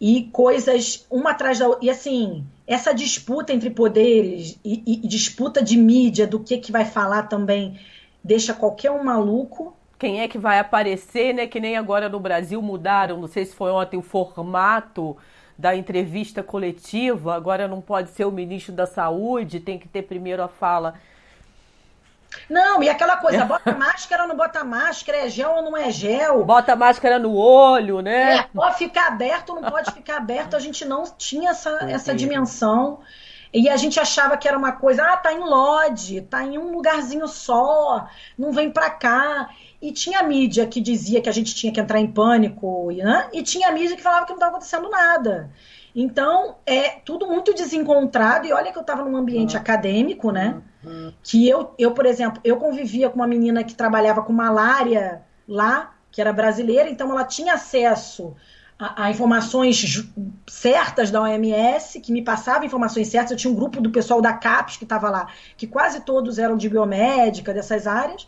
E 0.00 0.25
coisas 0.32 1.06
uma 1.08 1.30
atrás 1.30 1.60
da 1.60 1.68
outra. 1.68 1.84
E 1.84 1.90
assim, 1.90 2.44
essa 2.66 2.92
disputa 2.92 3.52
entre 3.52 3.70
poderes 3.70 4.58
e, 4.64 4.82
e, 4.84 4.94
e 5.04 5.08
disputa 5.08 5.62
de 5.62 5.76
mídia 5.76 6.26
do 6.26 6.40
que, 6.40 6.58
que 6.58 6.72
vai 6.72 6.84
falar 6.84 7.25
também 7.25 7.78
deixa 8.25 8.52
qualquer 8.52 8.90
um 8.90 9.04
maluco 9.04 9.76
quem 10.00 10.22
é 10.22 10.28
que 10.28 10.38
vai 10.38 10.58
aparecer, 10.58 11.34
né? 11.34 11.46
Que 11.46 11.60
nem 11.60 11.76
agora 11.76 12.08
no 12.08 12.18
Brasil 12.18 12.62
mudaram, 12.62 13.20
não 13.20 13.28
sei 13.28 13.44
se 13.44 13.54
foi 13.54 13.70
ontem 13.70 13.99
o 13.99 14.02
formato 14.02 15.14
da 15.61 15.76
entrevista 15.76 16.43
coletiva, 16.43 17.35
agora 17.35 17.69
não 17.69 17.83
pode 17.83 18.09
ser 18.11 18.25
o 18.25 18.33
ministro 18.33 18.73
da 18.73 18.87
Saúde, 18.87 19.61
tem 19.61 19.79
que 19.79 19.87
ter 19.87 20.02
primeiro 20.02 20.43
a 20.43 20.49
fala. 20.49 20.95
Não, 22.49 22.83
e 22.83 22.88
aquela 22.88 23.19
coisa, 23.19 23.45
bota 23.45 23.73
máscara 23.73 24.23
ou 24.23 24.29
não 24.29 24.37
bota 24.37 24.64
máscara, 24.64 25.18
é 25.18 25.29
gel 25.29 25.51
ou 25.51 25.62
não 25.62 25.77
é 25.77 25.90
gel. 25.90 26.44
Bota 26.44 26.75
máscara 26.75 27.18
no 27.18 27.35
olho, 27.35 28.01
né? 28.01 28.37
É, 28.37 28.42
pode 28.55 28.79
ficar 28.79 29.09
aberto 29.09 29.51
ou 29.51 29.61
não 29.61 29.70
pode 29.70 29.92
ficar 29.92 30.16
aberto, 30.16 30.57
a 30.57 30.61
gente 30.61 30.85
não 30.87 31.05
tinha 31.05 31.51
essa, 31.51 31.70
essa 31.90 32.14
dimensão. 32.14 33.01
E 33.52 33.68
a 33.68 33.76
gente 33.76 33.98
achava 33.98 34.36
que 34.36 34.46
era 34.46 34.56
uma 34.56 34.72
coisa, 34.72 35.02
ah, 35.02 35.16
tá 35.16 35.32
em 35.32 35.40
lodge, 35.40 36.20
tá 36.22 36.44
em 36.44 36.56
um 36.56 36.70
lugarzinho 36.70 37.26
só, 37.26 38.08
não 38.38 38.52
vem 38.52 38.70
pra 38.70 38.90
cá. 38.90 39.50
E 39.82 39.92
tinha 39.92 40.22
mídia 40.22 40.66
que 40.66 40.80
dizia 40.80 41.20
que 41.20 41.28
a 41.28 41.32
gente 41.32 41.54
tinha 41.54 41.72
que 41.72 41.80
entrar 41.80 41.98
em 41.98 42.06
pânico, 42.06 42.90
né? 42.92 43.28
e 43.32 43.42
tinha 43.42 43.72
mídia 43.72 43.96
que 43.96 44.02
falava 44.02 44.24
que 44.24 44.30
não 44.30 44.36
estava 44.36 44.52
acontecendo 44.52 44.88
nada. 44.88 45.50
Então, 45.94 46.56
é 46.64 47.00
tudo 47.04 47.26
muito 47.26 47.52
desencontrado. 47.52 48.46
E 48.46 48.52
olha 48.52 48.70
que 48.70 48.78
eu 48.78 48.82
estava 48.82 49.02
num 49.02 49.16
ambiente 49.16 49.56
uhum. 49.56 49.60
acadêmico, 49.60 50.30
né? 50.30 50.62
Uhum. 50.84 51.12
Que 51.22 51.48
eu, 51.48 51.74
eu, 51.78 51.92
por 51.92 52.06
exemplo, 52.06 52.40
eu 52.44 52.56
convivia 52.56 53.10
com 53.10 53.16
uma 53.16 53.26
menina 53.26 53.64
que 53.64 53.74
trabalhava 53.74 54.22
com 54.22 54.32
malária 54.32 55.22
lá, 55.48 55.94
que 56.12 56.20
era 56.20 56.32
brasileira, 56.32 56.88
então 56.88 57.10
ela 57.10 57.24
tinha 57.24 57.54
acesso 57.54 58.36
a, 58.81 59.05
a, 59.05 59.11
informações 59.11 60.09
certas 60.49 61.11
da 61.11 61.21
OMS, 61.21 62.01
que 62.01 62.11
me 62.11 62.23
passava 62.23 62.64
informações 62.64 63.09
certas. 63.09 63.33
Eu 63.33 63.37
tinha 63.37 63.53
um 63.53 63.55
grupo 63.57 63.79
do 63.79 63.90
pessoal 63.90 64.23
da 64.23 64.33
CAPES 64.33 64.79
que 64.79 64.85
estava 64.85 65.11
lá, 65.11 65.29
que 65.57 65.66
quase 65.66 66.01
todos 66.01 66.38
eram 66.38 66.57
de 66.57 66.69
biomédica, 66.69 67.53
dessas 67.53 67.87
áreas. 67.87 68.27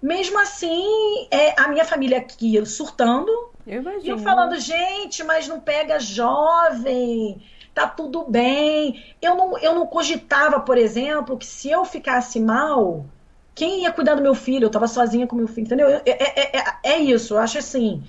Mesmo 0.00 0.38
assim, 0.38 1.26
é, 1.30 1.60
a 1.60 1.66
minha 1.66 1.84
família 1.84 2.18
aqui 2.18 2.64
surtando. 2.64 3.50
Eu 3.66 3.80
imagino. 3.80 4.04
E 4.04 4.08
eu 4.10 4.18
falando, 4.18 4.56
gente, 4.60 5.24
mas 5.24 5.48
não 5.48 5.58
pega 5.58 5.98
jovem, 5.98 7.42
tá 7.74 7.88
tudo 7.88 8.24
bem. 8.28 9.02
Eu 9.20 9.34
não, 9.34 9.58
eu 9.58 9.74
não 9.74 9.86
cogitava, 9.86 10.60
por 10.60 10.78
exemplo, 10.78 11.36
que 11.36 11.46
se 11.46 11.70
eu 11.70 11.84
ficasse 11.84 12.38
mal, 12.38 13.06
quem 13.54 13.82
ia 13.82 13.92
cuidar 13.92 14.14
do 14.14 14.22
meu 14.22 14.34
filho? 14.34 14.66
Eu 14.66 14.70
tava 14.70 14.86
sozinha 14.86 15.26
com 15.26 15.34
meu 15.34 15.48
filho, 15.48 15.64
entendeu? 15.64 15.88
É, 15.88 16.02
é, 16.06 16.58
é, 16.58 16.64
é 16.84 16.98
isso, 16.98 17.34
eu 17.34 17.38
acho 17.38 17.58
assim. 17.58 18.04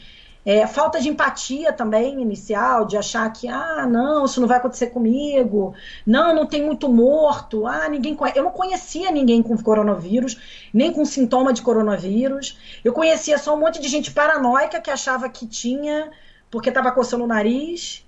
É, 0.45 0.67
falta 0.67 1.01
de 1.01 1.09
empatia 1.09 1.73
também 1.73 2.21
inicial, 2.21 2.85
de 2.85 2.95
achar 2.95 3.27
que, 3.33 3.47
ah, 3.47 3.87
não, 3.89 4.25
isso 4.25 4.39
não 4.39 4.47
vai 4.47 4.57
acontecer 4.57 4.87
comigo, 4.87 5.73
não, 6.05 6.35
não 6.35 6.45
tem 6.45 6.63
muito 6.63 6.87
morto, 6.87 7.65
ah, 7.65 7.89
ninguém. 7.89 8.15
Eu 8.35 8.43
não 8.43 8.51
conhecia 8.51 9.09
ninguém 9.11 9.41
com 9.41 9.57
coronavírus, 9.57 10.67
nem 10.71 10.93
com 10.93 11.03
sintoma 11.03 11.51
de 11.51 11.63
coronavírus. 11.63 12.59
Eu 12.83 12.93
conhecia 12.93 13.39
só 13.39 13.55
um 13.55 13.59
monte 13.59 13.81
de 13.81 13.87
gente 13.87 14.11
paranoica 14.11 14.79
que 14.79 14.91
achava 14.91 15.27
que 15.29 15.47
tinha, 15.47 16.11
porque 16.51 16.69
estava 16.69 16.91
coçando 16.91 17.23
o 17.23 17.27
nariz. 17.27 18.05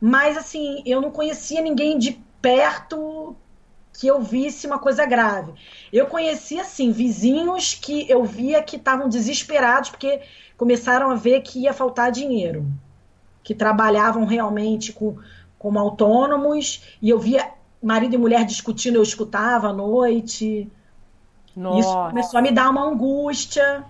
Mas, 0.00 0.36
assim, 0.36 0.82
eu 0.84 1.00
não 1.00 1.10
conhecia 1.12 1.62
ninguém 1.62 1.96
de 1.98 2.20
perto 2.42 3.36
que 3.98 4.06
eu 4.06 4.20
visse 4.20 4.66
uma 4.66 4.78
coisa 4.78 5.06
grave. 5.06 5.52
Eu 5.92 6.06
conhecia, 6.06 6.62
assim, 6.62 6.92
vizinhos 6.92 7.74
que 7.74 8.08
eu 8.10 8.24
via 8.24 8.62
que 8.62 8.76
estavam 8.76 9.08
desesperados 9.08 9.90
porque 9.90 10.20
começaram 10.56 11.10
a 11.10 11.14
ver 11.14 11.40
que 11.40 11.60
ia 11.60 11.72
faltar 11.72 12.12
dinheiro, 12.12 12.66
que 13.42 13.54
trabalhavam 13.54 14.24
realmente 14.24 14.92
com, 14.92 15.16
como 15.58 15.78
autônomos, 15.78 16.82
e 17.00 17.08
eu 17.08 17.18
via 17.18 17.50
marido 17.82 18.14
e 18.14 18.18
mulher 18.18 18.44
discutindo, 18.44 18.96
eu 18.96 19.02
escutava 19.02 19.68
à 19.68 19.72
noite. 19.72 20.70
Nossa. 21.54 21.80
Isso 21.80 22.08
começou 22.10 22.38
a 22.38 22.42
me 22.42 22.52
dar 22.52 22.70
uma 22.70 22.84
angústia, 22.84 23.84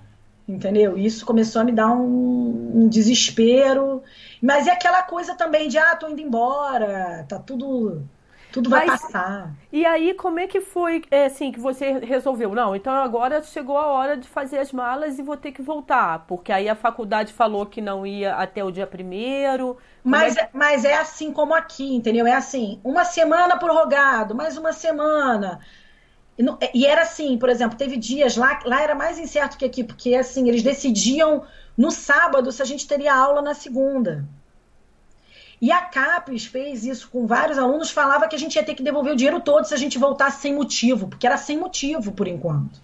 entendeu? 0.49 0.97
Isso 0.97 1.27
começou 1.27 1.63
a 1.63 1.65
me 1.65 1.73
dar 1.73 1.91
um, 1.91 2.83
um 2.83 2.89
desespero. 2.89 4.03
Mas 4.41 4.67
é 4.67 4.71
aquela 4.71 5.03
coisa 5.03 5.35
também 5.35 5.69
de, 5.69 5.79
ah, 5.79 5.97
tô 5.97 6.09
indo 6.09 6.21
embora, 6.21 7.25
tá 7.29 7.39
tudo 7.39 8.03
tudo 8.57 8.71
vai 8.71 8.81
Mas, 8.87 9.03
passar. 9.03 9.55
E 9.71 9.85
aí, 9.85 10.15
como 10.15 10.39
é 10.41 10.47
que 10.47 10.63
foi, 10.63 11.03
é, 11.11 11.27
assim, 11.27 11.53
que 11.53 11.61
você 11.61 11.99
resolveu? 11.99 12.55
Não, 12.55 12.75
então 12.75 12.91
agora 12.95 13.43
chegou 13.43 13.77
a 13.77 13.87
hora 13.89 14.17
de 14.17 14.27
fazer 14.27 14.59
as 14.59 14.73
malas 14.73 15.19
e 15.19 15.23
vou 15.23 15.37
ter 15.37 15.53
que 15.53 15.61
voltar. 15.61 16.21
Porque 16.27 16.51
aí 16.51 16.67
a 16.67 16.75
faculdade 16.75 17.35
falou 17.35 17.67
que 17.67 17.83
não 17.83 18.07
ia 18.07 18.35
até 18.35 18.65
o 18.65 18.71
dia 18.71 18.87
primeiro. 18.87 19.77
Mas 20.03 20.39
é, 20.39 20.49
mas 20.55 20.87
é 20.87 20.95
assim 20.95 21.31
como 21.33 21.53
aqui, 21.53 21.95
entendeu? 21.95 22.27
É 22.27 22.33
assim, 22.33 22.81
uma 22.83 23.05
semana 23.05 23.59
prorrogado, 23.59 24.35
mais 24.35 24.57
uma 24.57 24.73
semana. 24.73 25.61
E 26.73 26.87
era 26.87 27.03
assim, 27.03 27.37
por 27.39 27.51
exemplo, 27.51 27.77
teve 27.77 27.99
dias 27.99 28.37
lá, 28.37 28.59
lá 28.65 28.83
era 28.83 28.95
mais 28.95 29.19
incerto 29.19 29.59
que 29.59 29.65
aqui, 29.67 29.85
porque 29.85 30.15
assim, 30.15 30.49
eles 30.49 30.63
decidiam 30.63 31.45
no 31.77 31.91
sábado 31.91 32.51
se 32.51 32.63
a 32.63 32.65
gente 32.65 32.89
teria 32.89 33.15
aula 33.15 33.43
na 33.43 33.53
segunda. 33.53 34.27
E 35.61 35.73
a 35.73 35.81
CAPES 35.83 36.47
fez 36.47 36.85
isso 36.85 37.09
com 37.09 37.27
vários 37.27 37.59
alunos, 37.59 37.91
falava 37.91 38.29
que 38.29 38.37
a 38.37 38.39
gente 38.39 38.57
ia 38.57 38.63
ter 38.63 38.75
que 38.75 38.83
devolver 38.83 39.15
o 39.15 39.17
dinheiro 39.17 39.41
todo 39.41 39.65
se 39.65 39.75
a 39.75 39.79
gente 39.79 39.99
voltasse 39.99 40.43
sem 40.43 40.55
motivo, 40.55 41.09
porque 41.09 41.27
era 41.27 41.39
sem 41.39 41.57
motivo 41.57 42.13
por 42.13 42.29
enquanto. 42.29 42.79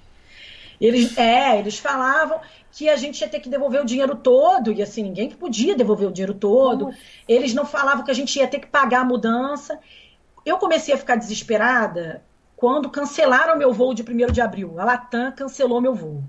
Eles, 0.80 1.16
é, 1.16 1.58
eles 1.58 1.78
falavam 1.78 2.40
que 2.72 2.88
a 2.88 2.96
gente 2.96 3.20
ia 3.20 3.28
ter 3.28 3.40
que 3.40 3.48
devolver 3.48 3.82
o 3.82 3.84
dinheiro 3.84 4.16
todo, 4.16 4.72
e 4.72 4.82
assim, 4.82 5.02
ninguém 5.02 5.28
que 5.28 5.36
podia 5.36 5.76
devolver 5.76 6.08
o 6.08 6.12
dinheiro 6.12 6.34
todo. 6.34 6.86
Nossa. 6.86 6.98
Eles 7.28 7.52
não 7.52 7.66
falavam 7.66 8.04
que 8.04 8.10
a 8.10 8.14
gente 8.14 8.36
ia 8.38 8.48
ter 8.48 8.58
que 8.58 8.66
pagar 8.66 9.02
a 9.02 9.04
mudança. 9.04 9.78
Eu 10.44 10.58
comecei 10.58 10.94
a 10.94 10.98
ficar 10.98 11.16
desesperada 11.16 12.24
quando 12.56 12.90
cancelaram 12.90 13.58
meu 13.58 13.72
voo 13.72 13.92
de 13.92 14.02
1 14.02 14.32
de 14.32 14.40
abril. 14.40 14.80
A 14.80 14.84
Latam 14.84 15.30
cancelou 15.32 15.80
meu 15.80 15.94
voo. 15.94 16.24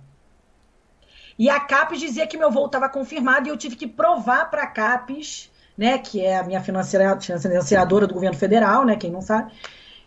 E 1.40 1.50
a 1.50 1.60
CAPES 1.60 2.00
dizia 2.00 2.28
que 2.28 2.38
meu 2.38 2.52
voo 2.52 2.66
estava 2.66 2.90
confirmado 2.90 3.48
e 3.48 3.50
eu 3.50 3.58
tive 3.58 3.76
que 3.76 3.88
provar 3.88 4.52
para 4.52 4.64
a 4.64 4.68
CAPES 4.68 5.52
né, 5.78 5.98
que 5.98 6.24
é 6.24 6.38
a 6.38 6.44
minha 6.44 6.62
financiadora 6.62 8.08
do 8.08 8.14
governo 8.14 8.38
federal, 8.38 8.86
né, 8.86 8.96
quem 8.96 9.12
não 9.12 9.22
sabe, 9.22 9.52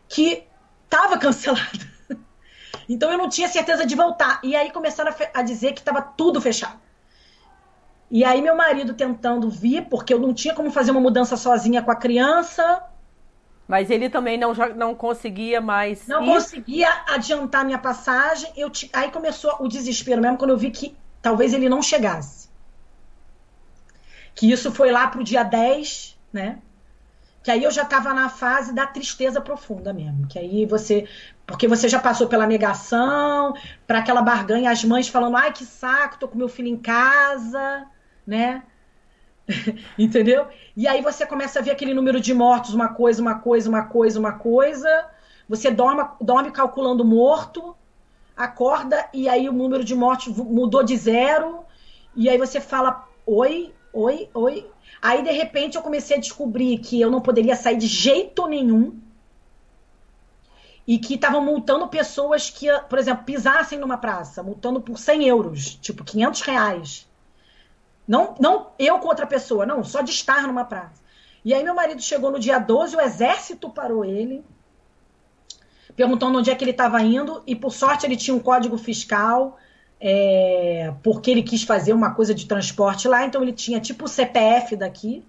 que 0.08 0.44
estava 0.84 1.18
cancelada. 1.18 1.96
Então 2.88 3.10
eu 3.10 3.18
não 3.18 3.28
tinha 3.28 3.48
certeza 3.48 3.84
de 3.84 3.94
voltar. 3.96 4.40
E 4.42 4.54
aí 4.54 4.70
começaram 4.70 5.10
a, 5.10 5.40
a 5.40 5.42
dizer 5.42 5.72
que 5.72 5.80
estava 5.80 6.00
tudo 6.00 6.40
fechado. 6.40 6.78
E 8.10 8.24
aí 8.24 8.40
meu 8.40 8.54
marido 8.54 8.94
tentando 8.94 9.50
vir, 9.50 9.86
porque 9.86 10.14
eu 10.14 10.20
não 10.20 10.32
tinha 10.32 10.54
como 10.54 10.70
fazer 10.70 10.92
uma 10.92 11.00
mudança 11.00 11.36
sozinha 11.36 11.82
com 11.82 11.90
a 11.90 11.96
criança. 11.96 12.82
Mas 13.66 13.90
ele 13.90 14.08
também 14.08 14.38
não, 14.38 14.54
não 14.76 14.94
conseguia 14.94 15.60
mais. 15.60 16.06
Não 16.06 16.22
ir. 16.22 16.26
conseguia 16.26 16.88
adiantar 17.08 17.64
minha 17.64 17.78
passagem. 17.78 18.52
Eu 18.56 18.70
Aí 18.92 19.10
começou 19.10 19.56
o 19.58 19.66
desespero 19.66 20.22
mesmo 20.22 20.38
quando 20.38 20.50
eu 20.50 20.56
vi 20.56 20.70
que 20.70 20.96
talvez 21.20 21.52
ele 21.52 21.68
não 21.68 21.82
chegasse. 21.82 22.45
Que 24.36 24.52
isso 24.52 24.70
foi 24.70 24.92
lá 24.92 25.08
pro 25.08 25.24
dia 25.24 25.42
10, 25.42 26.16
né? 26.32 26.58
Que 27.42 27.50
aí 27.50 27.64
eu 27.64 27.70
já 27.70 27.82
estava 27.82 28.12
na 28.12 28.28
fase 28.28 28.74
da 28.74 28.86
tristeza 28.86 29.40
profunda 29.40 29.92
mesmo. 29.92 30.26
Que 30.28 30.38
aí 30.38 30.66
você. 30.66 31.08
Porque 31.46 31.66
você 31.66 31.88
já 31.88 31.98
passou 31.98 32.26
pela 32.26 32.46
negação, 32.46 33.54
para 33.86 34.00
aquela 34.00 34.20
barganha, 34.20 34.70
as 34.70 34.84
mães 34.84 35.08
falando: 35.08 35.36
ai, 35.36 35.52
que 35.52 35.64
saco, 35.64 36.18
tô 36.18 36.28
com 36.28 36.36
meu 36.36 36.48
filho 36.48 36.68
em 36.68 36.76
casa, 36.76 37.86
né? 38.26 38.62
Entendeu? 39.98 40.48
E 40.76 40.86
aí 40.86 41.00
você 41.00 41.24
começa 41.24 41.58
a 41.58 41.62
ver 41.62 41.70
aquele 41.70 41.94
número 41.94 42.20
de 42.20 42.34
mortos, 42.34 42.74
uma 42.74 42.88
coisa, 42.88 43.22
uma 43.22 43.38
coisa, 43.38 43.68
uma 43.68 43.84
coisa, 43.84 44.18
uma 44.18 44.32
coisa. 44.32 45.08
Você 45.48 45.70
dorme, 45.70 46.04
dorme 46.20 46.50
calculando 46.50 47.04
morto, 47.04 47.76
acorda 48.36 49.08
e 49.14 49.28
aí 49.28 49.48
o 49.48 49.52
número 49.52 49.84
de 49.84 49.94
mortos 49.94 50.36
mudou 50.36 50.82
de 50.82 50.96
zero. 50.96 51.60
E 52.14 52.28
aí 52.28 52.36
você 52.36 52.60
fala: 52.60 53.08
oi, 53.24 53.72
oi, 53.96 54.28
oi. 54.34 54.70
Aí, 55.00 55.22
de 55.22 55.30
repente, 55.30 55.76
eu 55.76 55.82
comecei 55.82 56.16
a 56.16 56.20
descobrir 56.20 56.78
que 56.78 57.00
eu 57.00 57.10
não 57.10 57.20
poderia 57.20 57.56
sair 57.56 57.76
de 57.76 57.86
jeito 57.86 58.46
nenhum. 58.46 58.98
E 60.86 60.98
que 60.98 61.14
estavam 61.14 61.44
multando 61.44 61.88
pessoas 61.88 62.48
que, 62.48 62.68
por 62.88 62.98
exemplo, 62.98 63.24
pisassem 63.24 63.78
numa 63.78 63.98
praça, 63.98 64.42
multando 64.42 64.80
por 64.80 64.98
100 64.98 65.24
euros, 65.26 65.74
tipo 65.74 66.04
500 66.04 66.40
reais. 66.42 67.08
Não, 68.06 68.36
não 68.38 68.68
eu 68.78 68.98
com 69.00 69.08
outra 69.08 69.26
pessoa, 69.26 69.66
não, 69.66 69.82
só 69.82 70.00
de 70.00 70.10
estar 70.10 70.42
numa 70.42 70.64
praça. 70.64 71.02
E 71.44 71.52
aí 71.52 71.64
meu 71.64 71.74
marido 71.74 72.00
chegou 72.00 72.30
no 72.30 72.38
dia 72.38 72.58
12, 72.58 72.96
o 72.96 73.00
exército 73.00 73.68
parou 73.68 74.04
ele, 74.04 74.44
perguntando 75.96 76.38
onde 76.38 76.50
é 76.50 76.54
que 76.54 76.62
ele 76.62 76.70
estava 76.70 77.02
indo, 77.02 77.42
e 77.46 77.56
por 77.56 77.72
sorte 77.72 78.06
ele 78.06 78.16
tinha 78.16 78.36
um 78.36 78.40
código 78.40 78.78
fiscal, 78.78 79.58
é, 80.00 80.92
porque 81.02 81.30
ele 81.30 81.42
quis 81.42 81.62
fazer 81.62 81.92
uma 81.92 82.14
coisa 82.14 82.34
de 82.34 82.46
transporte 82.46 83.08
lá, 83.08 83.24
então 83.24 83.42
ele 83.42 83.52
tinha 83.52 83.80
tipo 83.80 84.04
o 84.04 84.08
CPF 84.08 84.76
daqui. 84.76 85.24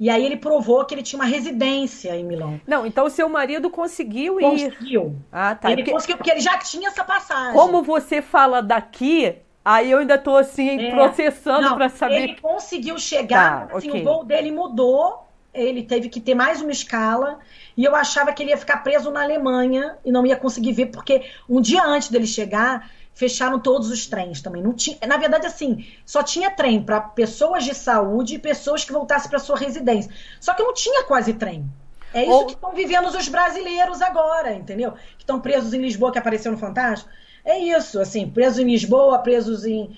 E 0.00 0.08
aí 0.08 0.24
ele 0.24 0.36
provou 0.36 0.84
que 0.84 0.94
ele 0.94 1.02
tinha 1.02 1.18
uma 1.18 1.26
residência 1.26 2.14
em 2.14 2.24
Milão. 2.24 2.60
Não, 2.64 2.86
então 2.86 3.06
o 3.06 3.10
seu 3.10 3.28
marido 3.28 3.68
conseguiu 3.68 4.40
ir. 4.40 4.70
Conseguiu. 4.70 5.16
Ah, 5.32 5.56
tá. 5.56 5.72
Ele 5.72 5.82
porque... 5.82 5.90
conseguiu, 5.90 6.16
porque 6.18 6.30
ele 6.30 6.40
já 6.40 6.56
tinha 6.58 6.88
essa 6.88 7.02
passagem. 7.02 7.52
Como 7.52 7.82
você 7.82 8.22
fala 8.22 8.62
daqui, 8.62 9.34
Aí 9.64 9.90
eu 9.90 9.98
ainda 9.98 10.16
tô 10.16 10.34
assim, 10.34 10.80
é. 10.80 10.90
processando 10.92 11.74
para 11.74 11.90
saber. 11.90 12.22
Ele 12.22 12.36
conseguiu 12.40 12.98
chegar, 12.98 13.68
tá, 13.68 13.76
assim, 13.76 13.90
okay. 13.90 14.00
o 14.00 14.04
voo 14.04 14.24
dele 14.24 14.50
mudou, 14.50 15.26
ele 15.52 15.82
teve 15.82 16.08
que 16.08 16.20
ter 16.20 16.34
mais 16.34 16.62
uma 16.62 16.70
escala, 16.72 17.38
e 17.76 17.84
eu 17.84 17.94
achava 17.94 18.32
que 18.32 18.42
ele 18.42 18.50
ia 18.50 18.56
ficar 18.56 18.78
preso 18.78 19.10
na 19.10 19.22
Alemanha 19.22 19.98
e 20.06 20.10
não 20.10 20.24
ia 20.24 20.36
conseguir 20.36 20.72
ver, 20.72 20.86
porque 20.86 21.22
um 21.46 21.60
dia 21.60 21.84
antes 21.84 22.08
dele 22.08 22.26
chegar, 22.26 22.90
fecharam 23.18 23.58
todos 23.58 23.90
os 23.90 24.06
trens 24.06 24.40
também. 24.40 24.62
Não 24.62 24.72
tinha, 24.72 24.96
na 25.04 25.16
verdade, 25.16 25.44
assim, 25.44 25.84
só 26.06 26.22
tinha 26.22 26.52
trem 26.52 26.80
para 26.80 27.00
pessoas 27.00 27.64
de 27.64 27.74
saúde 27.74 28.36
e 28.36 28.38
pessoas 28.38 28.84
que 28.84 28.92
voltassem 28.92 29.28
para 29.28 29.40
sua 29.40 29.58
residência. 29.58 30.08
Só 30.40 30.54
que 30.54 30.62
não 30.62 30.72
tinha 30.72 31.02
quase 31.02 31.34
trem. 31.34 31.68
É 32.14 32.22
isso 32.22 32.30
Ou... 32.30 32.46
que 32.46 32.52
estão 32.52 32.72
vivendo 32.72 33.06
os 33.06 33.28
brasileiros 33.28 34.00
agora, 34.00 34.54
entendeu? 34.54 34.92
Que 34.92 35.24
estão 35.24 35.40
presos 35.40 35.74
em 35.74 35.80
Lisboa, 35.80 36.12
que 36.12 36.18
apareceu 36.18 36.52
no 36.52 36.58
Fantástico. 36.58 37.10
É 37.44 37.58
isso, 37.58 38.00
assim, 38.00 38.30
presos 38.30 38.60
em 38.60 38.66
Lisboa, 38.66 39.18
presos 39.18 39.66
em, 39.66 39.96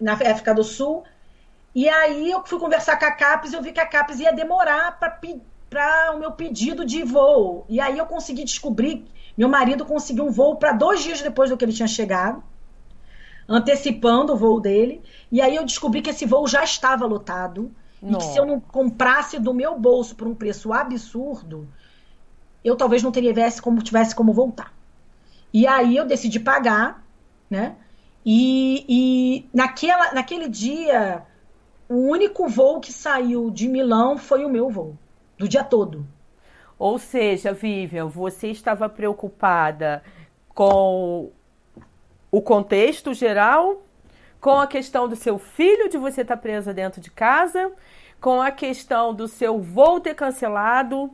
na 0.00 0.12
África 0.12 0.54
do 0.54 0.62
Sul. 0.62 1.02
E 1.74 1.88
aí 1.88 2.30
eu 2.30 2.44
fui 2.46 2.60
conversar 2.60 3.00
com 3.00 3.04
a 3.04 3.10
CAPES 3.10 3.52
e 3.52 3.56
eu 3.56 3.62
vi 3.62 3.72
que 3.72 3.80
a 3.80 3.86
CAPES 3.86 4.20
ia 4.20 4.32
demorar 4.32 4.96
para 5.68 6.12
o 6.14 6.20
meu 6.20 6.30
pedido 6.30 6.84
de 6.84 7.02
voo. 7.02 7.64
E 7.68 7.80
aí 7.80 7.98
eu 7.98 8.06
consegui 8.06 8.44
descobrir, 8.44 9.04
meu 9.36 9.48
marido 9.48 9.84
conseguiu 9.84 10.24
um 10.24 10.30
voo 10.30 10.54
para 10.54 10.70
dois 10.70 11.02
dias 11.02 11.20
depois 11.20 11.50
do 11.50 11.56
que 11.56 11.64
ele 11.64 11.72
tinha 11.72 11.88
chegado, 11.88 12.40
antecipando 13.50 14.32
o 14.32 14.36
voo 14.36 14.60
dele. 14.60 15.02
E 15.30 15.40
aí 15.40 15.56
eu 15.56 15.64
descobri 15.64 16.00
que 16.00 16.10
esse 16.10 16.24
voo 16.24 16.46
já 16.46 16.62
estava 16.62 17.04
lotado. 17.04 17.72
Não. 18.00 18.12
E 18.12 18.22
que 18.22 18.28
se 18.28 18.38
eu 18.38 18.46
não 18.46 18.60
comprasse 18.60 19.40
do 19.40 19.52
meu 19.52 19.76
bolso 19.76 20.14
por 20.14 20.28
um 20.28 20.34
preço 20.34 20.72
absurdo, 20.72 21.68
eu 22.64 22.76
talvez 22.76 23.02
não 23.02 23.10
teria 23.10 23.34
como, 23.60 23.82
tivesse 23.82 24.14
como 24.14 24.32
voltar. 24.32 24.72
E 25.52 25.66
aí 25.66 25.96
eu 25.96 26.06
decidi 26.06 26.38
pagar, 26.38 27.04
né? 27.50 27.74
E, 28.24 28.84
e 28.88 29.48
naquela, 29.52 30.12
naquele 30.12 30.48
dia, 30.48 31.24
o 31.88 31.96
único 31.96 32.46
voo 32.48 32.80
que 32.80 32.92
saiu 32.92 33.50
de 33.50 33.66
Milão 33.66 34.16
foi 34.16 34.44
o 34.44 34.48
meu 34.48 34.70
voo, 34.70 34.96
do 35.36 35.48
dia 35.48 35.64
todo. 35.64 36.06
Ou 36.78 36.98
seja, 36.98 37.52
Vivian, 37.52 38.06
você 38.06 38.48
estava 38.48 38.88
preocupada 38.88 40.02
com 40.54 41.30
o 42.30 42.40
contexto 42.40 43.12
geral, 43.12 43.82
com 44.40 44.58
a 44.58 44.66
questão 44.66 45.08
do 45.08 45.16
seu 45.16 45.38
filho 45.38 45.88
de 45.88 45.98
você 45.98 46.22
estar 46.22 46.36
presa 46.36 46.72
dentro 46.72 47.00
de 47.00 47.10
casa, 47.10 47.72
com 48.20 48.40
a 48.40 48.50
questão 48.50 49.14
do 49.14 49.26
seu 49.26 49.60
voo 49.60 50.00
ter 50.00 50.14
cancelado, 50.14 51.10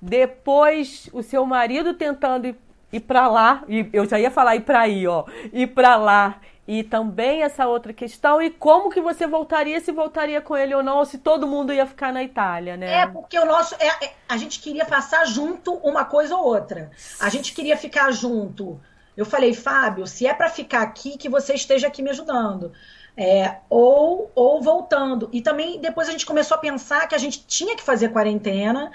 depois 0.00 1.08
o 1.12 1.22
seu 1.22 1.44
marido 1.44 1.94
tentando 1.94 2.54
ir 2.92 3.00
para 3.00 3.26
lá, 3.26 3.64
e 3.68 3.88
eu 3.92 4.08
já 4.08 4.18
ia 4.18 4.30
falar 4.30 4.56
ir 4.56 4.62
para 4.62 4.80
aí, 4.80 5.06
ó, 5.06 5.24
ir 5.52 5.68
para 5.68 5.96
lá. 5.96 6.40
E 6.68 6.82
também 6.82 7.44
essa 7.44 7.68
outra 7.68 7.92
questão, 7.92 8.42
e 8.42 8.50
como 8.50 8.90
que 8.90 9.00
você 9.00 9.24
voltaria, 9.24 9.80
se 9.80 9.92
voltaria 9.92 10.40
com 10.40 10.56
ele 10.56 10.74
ou 10.74 10.82
não, 10.82 10.98
ou 10.98 11.04
se 11.04 11.18
todo 11.18 11.46
mundo 11.46 11.72
ia 11.72 11.86
ficar 11.86 12.12
na 12.12 12.24
Itália, 12.24 12.76
né? 12.76 13.02
É, 13.02 13.06
porque 13.06 13.38
o 13.38 13.44
nosso. 13.44 13.76
É, 13.78 13.86
é, 14.04 14.12
a 14.28 14.36
gente 14.36 14.58
queria 14.60 14.84
passar 14.84 15.24
junto 15.26 15.74
uma 15.74 16.04
coisa 16.04 16.34
ou 16.34 16.44
outra. 16.44 16.90
A 17.20 17.28
gente 17.28 17.54
queria 17.54 17.76
ficar 17.76 18.10
junto. 18.10 18.80
Eu 19.16 19.24
falei, 19.24 19.54
Fábio, 19.54 20.06
se 20.06 20.26
é 20.26 20.34
para 20.34 20.50
ficar 20.50 20.82
aqui, 20.82 21.16
que 21.16 21.28
você 21.28 21.54
esteja 21.54 21.86
aqui 21.86 22.02
me 22.02 22.10
ajudando. 22.10 22.72
É, 23.16 23.60
ou, 23.70 24.30
ou 24.34 24.60
voltando. 24.60 25.28
E 25.32 25.40
também 25.40 25.80
depois 25.80 26.08
a 26.08 26.12
gente 26.12 26.26
começou 26.26 26.56
a 26.56 26.60
pensar 26.60 27.08
que 27.08 27.14
a 27.14 27.18
gente 27.18 27.46
tinha 27.46 27.74
que 27.74 27.82
fazer 27.82 28.10
quarentena. 28.10 28.92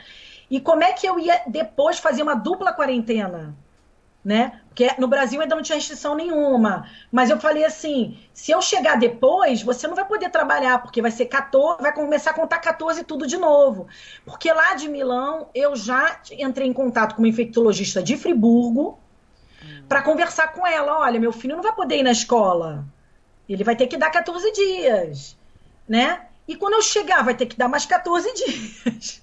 E 0.50 0.60
como 0.60 0.84
é 0.84 0.94
que 0.94 1.08
eu 1.08 1.20
ia 1.20 1.42
depois 1.48 1.98
fazer 1.98 2.22
uma 2.22 2.36
dupla 2.36 2.72
quarentena? 2.72 3.56
né? 4.24 4.62
Porque 4.68 4.90
no 4.98 5.08
Brasil 5.08 5.42
ainda 5.42 5.56
não 5.56 5.64
tinha 5.64 5.76
restrição 5.76 6.16
nenhuma. 6.16 6.88
Mas 7.12 7.30
eu 7.30 7.40
falei 7.40 7.66
assim: 7.66 8.18
se 8.34 8.52
eu 8.52 8.62
chegar 8.62 8.98
depois, 8.98 9.62
você 9.62 9.88
não 9.88 9.96
vai 9.96 10.06
poder 10.06 10.30
trabalhar, 10.30 10.80
porque 10.80 11.02
vai 11.02 11.12
ser 11.12 11.26
14, 11.26 11.82
vai 11.82 11.94
começar 11.94 12.32
a 12.32 12.34
contar 12.34 12.60
14 12.60 13.04
tudo 13.04 13.28
de 13.28 13.38
novo. 13.38 13.88
Porque 14.26 14.52
lá 14.52 14.76
de 14.76 14.88
Milão, 14.88 15.50
eu 15.54 15.76
já 15.76 16.22
entrei 16.32 16.68
em 16.68 16.74
contato 16.74 17.16
com 17.16 17.22
uma 17.22 17.28
infectologista 17.28 18.02
de 18.02 18.16
Friburgo 18.16 19.00
hum. 19.64 19.84
para 19.88 20.02
conversar 20.02 20.54
com 20.54 20.66
ela: 20.66 21.00
olha, 21.00 21.20
meu 21.20 21.32
filho 21.32 21.56
não 21.56 21.64
vai 21.64 21.74
poder 21.74 21.98
ir 21.98 22.04
na 22.04 22.12
escola. 22.12 22.86
Ele 23.48 23.64
vai 23.64 23.76
ter 23.76 23.88
que 23.88 23.98
dar 23.98 24.10
14 24.10 24.52
dias, 24.52 25.38
né? 25.88 26.22
E 26.48 26.56
quando 26.56 26.74
eu 26.74 26.82
chegar, 26.82 27.24
vai 27.24 27.36
ter 27.36 27.46
que 27.46 27.58
dar 27.58 27.68
mais 27.68 27.86
14 27.86 28.32
dias. 28.34 29.22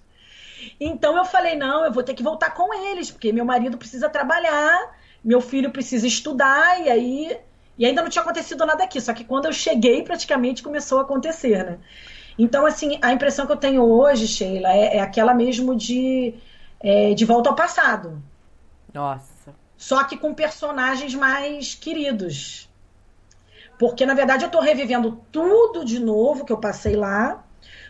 Então 0.80 1.16
eu 1.16 1.24
falei: 1.24 1.56
não, 1.56 1.84
eu 1.84 1.92
vou 1.92 2.02
ter 2.02 2.14
que 2.14 2.22
voltar 2.22 2.50
com 2.50 2.72
eles, 2.88 3.10
porque 3.10 3.32
meu 3.32 3.44
marido 3.44 3.78
precisa 3.78 4.08
trabalhar, 4.08 4.96
meu 5.24 5.40
filho 5.40 5.70
precisa 5.70 6.06
estudar, 6.06 6.80
e 6.80 6.90
aí. 6.90 7.38
E 7.76 7.86
ainda 7.86 8.02
não 8.02 8.08
tinha 8.08 8.22
acontecido 8.22 8.66
nada 8.66 8.82
aqui, 8.82 9.00
só 9.00 9.12
que 9.12 9.22
quando 9.22 9.46
eu 9.46 9.52
cheguei, 9.52 10.02
praticamente 10.02 10.64
começou 10.64 10.98
a 10.98 11.02
acontecer, 11.02 11.64
né? 11.64 11.78
Então, 12.36 12.66
assim, 12.66 12.98
a 13.02 13.12
impressão 13.12 13.46
que 13.46 13.52
eu 13.52 13.56
tenho 13.56 13.82
hoje, 13.82 14.26
Sheila, 14.26 14.72
é, 14.72 14.96
é 14.96 15.00
aquela 15.00 15.34
mesmo 15.34 15.76
de, 15.76 16.34
é, 16.80 17.14
de 17.14 17.24
volta 17.24 17.50
ao 17.50 17.56
passado. 17.56 18.22
Nossa. 18.92 19.37
Só 19.78 20.02
que 20.02 20.18
com 20.18 20.34
personagens 20.34 21.14
mais 21.14 21.74
queridos. 21.74 22.68
Porque, 23.78 24.04
na 24.04 24.12
verdade, 24.12 24.44
eu 24.44 24.50
tô 24.50 24.60
revivendo 24.60 25.22
tudo 25.30 25.84
de 25.84 26.00
novo 26.00 26.44
que 26.44 26.52
eu 26.52 26.58
passei 26.58 26.96
lá, 26.96 27.44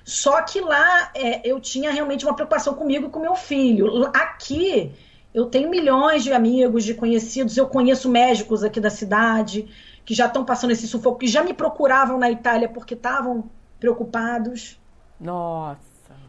só 0.05 0.43
que 0.43 0.61
lá 0.61 1.11
é, 1.15 1.41
eu 1.49 1.59
tinha 1.59 1.91
realmente 1.91 2.27
uma 2.27 2.35
preocupação 2.35 2.75
comigo 2.75 3.07
e 3.07 3.11
com 3.11 3.19
meu 3.19 3.35
filho. 3.35 4.11
Aqui 4.15 4.93
eu 5.35 5.47
tenho 5.47 5.71
milhões 5.71 6.23
de 6.23 6.33
amigos, 6.33 6.85
de 6.85 6.93
conhecidos, 6.93 7.57
eu 7.57 7.67
conheço 7.67 8.09
médicos 8.09 8.63
aqui 8.63 8.81
da 8.81 8.91
cidade 8.91 9.69
que 10.05 10.15
já 10.15 10.27
estão 10.27 10.45
passando 10.45 10.71
esse 10.71 10.87
sufoco, 10.87 11.19
que 11.19 11.27
já 11.27 11.43
me 11.43 11.53
procuravam 11.53 12.19
na 12.19 12.31
Itália 12.31 12.69
porque 12.69 12.95
estavam 12.95 13.51
preocupados. 13.81 14.79
Nossa. 15.21 15.79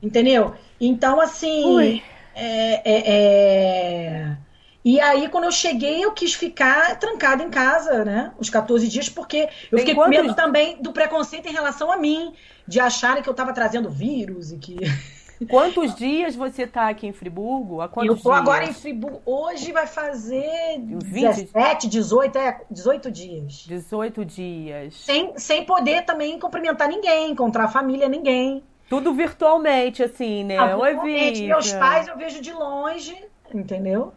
Entendeu? 0.02 0.54
Então, 0.80 1.20
assim. 1.20 2.02
É, 2.36 2.92
é, 2.92 3.12
é... 3.16 4.38
E 4.84 5.00
aí, 5.00 5.28
quando 5.28 5.44
eu 5.44 5.52
cheguei, 5.52 6.04
eu 6.04 6.12
quis 6.14 6.34
ficar 6.34 6.98
trancada 6.98 7.44
em 7.44 7.50
casa, 7.50 8.06
né? 8.06 8.32
Os 8.40 8.50
14 8.50 8.88
dias, 8.88 9.10
porque 9.10 9.50
eu 9.72 9.78
fiquei 9.78 9.94
com 9.94 10.08
medo 10.08 10.34
também 10.34 10.82
do 10.82 10.94
preconceito 10.94 11.48
em 11.48 11.52
relação 11.52 11.92
a 11.92 11.98
mim 11.98 12.34
de 12.66 12.80
acharem 12.80 13.22
que 13.22 13.28
eu 13.28 13.32
estava 13.32 13.52
trazendo 13.54 13.90
vírus 13.90 14.52
e 14.52 14.58
que. 14.58 14.78
Quantos 15.50 15.96
dias 15.96 16.36
você 16.36 16.64
está 16.64 16.90
aqui 16.90 17.08
em 17.08 17.14
Friburgo? 17.14 17.80
Eu 18.04 18.16
estou 18.16 18.34
agora 18.34 18.66
em 18.66 18.74
Friburgo. 18.74 19.22
Hoje 19.26 19.72
vai 19.72 19.88
fazer 19.88 20.78
20? 20.80 21.46
17, 21.46 21.88
18, 21.88 22.38
é, 22.38 22.62
18 22.70 23.10
dias. 23.10 23.66
18 23.66 24.26
dias. 24.26 24.96
Sem, 24.96 25.32
sem 25.38 25.64
poder 25.64 26.04
também 26.04 26.38
cumprimentar 26.38 26.90
ninguém, 26.90 27.32
encontrar 27.32 27.66
a 27.66 27.68
família, 27.70 28.10
ninguém. 28.10 28.62
Tudo 28.90 29.14
virtualmente, 29.14 30.04
assim, 30.04 30.44
né? 30.44 30.58
Ah, 30.58 30.76
Oi, 30.76 30.90
virtualmente. 30.90 31.44
Meus 31.44 31.72
pais 31.72 32.08
eu 32.10 32.18
vejo 32.18 32.42
de 32.42 32.52
longe, 32.52 33.16
entendeu? 33.54 34.12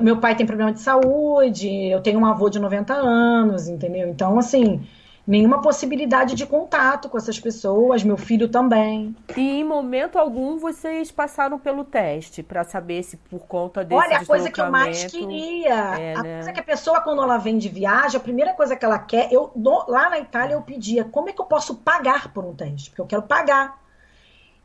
Meu 0.00 0.18
pai 0.18 0.34
tem 0.34 0.46
problema 0.46 0.72
de 0.72 0.80
saúde, 0.80 1.68
eu 1.68 2.00
tenho 2.00 2.18
um 2.18 2.26
avô 2.26 2.48
de 2.48 2.58
90 2.58 2.94
anos, 2.94 3.68
entendeu? 3.68 4.08
Então, 4.08 4.38
assim, 4.38 4.80
nenhuma 5.26 5.60
possibilidade 5.60 6.34
de 6.34 6.46
contato 6.46 7.08
com 7.08 7.16
essas 7.16 7.38
pessoas, 7.38 8.02
meu 8.02 8.16
filho 8.16 8.48
também. 8.48 9.14
E 9.36 9.60
em 9.60 9.64
momento 9.64 10.18
algum 10.18 10.58
vocês 10.58 11.10
passaram 11.10 11.58
pelo 11.58 11.84
teste 11.84 12.42
para 12.42 12.64
saber 12.64 13.02
se 13.02 13.16
por 13.16 13.40
conta 13.40 13.84
desse 13.84 14.00
Olha, 14.00 14.18
a 14.18 14.26
coisa 14.26 14.50
que 14.50 14.60
eu 14.60 14.70
mais 14.70 15.04
queria, 15.04 15.74
é, 15.98 16.14
a 16.14 16.22
né? 16.22 16.34
coisa 16.36 16.52
que 16.52 16.60
a 16.60 16.64
pessoa 16.64 17.00
quando 17.00 17.22
ela 17.22 17.38
vem 17.38 17.58
de 17.58 17.68
viagem, 17.68 18.16
a 18.16 18.22
primeira 18.22 18.52
coisa 18.54 18.74
que 18.76 18.84
ela 18.84 18.98
quer, 18.98 19.32
eu 19.32 19.52
lá 19.88 20.10
na 20.10 20.18
Itália 20.18 20.54
eu 20.54 20.62
pedia, 20.62 21.04
como 21.04 21.28
é 21.28 21.32
que 21.32 21.40
eu 21.40 21.46
posso 21.46 21.76
pagar 21.76 22.32
por 22.32 22.44
um 22.44 22.54
teste? 22.54 22.90
Porque 22.90 23.02
eu 23.02 23.06
quero 23.06 23.22
pagar. 23.22 23.81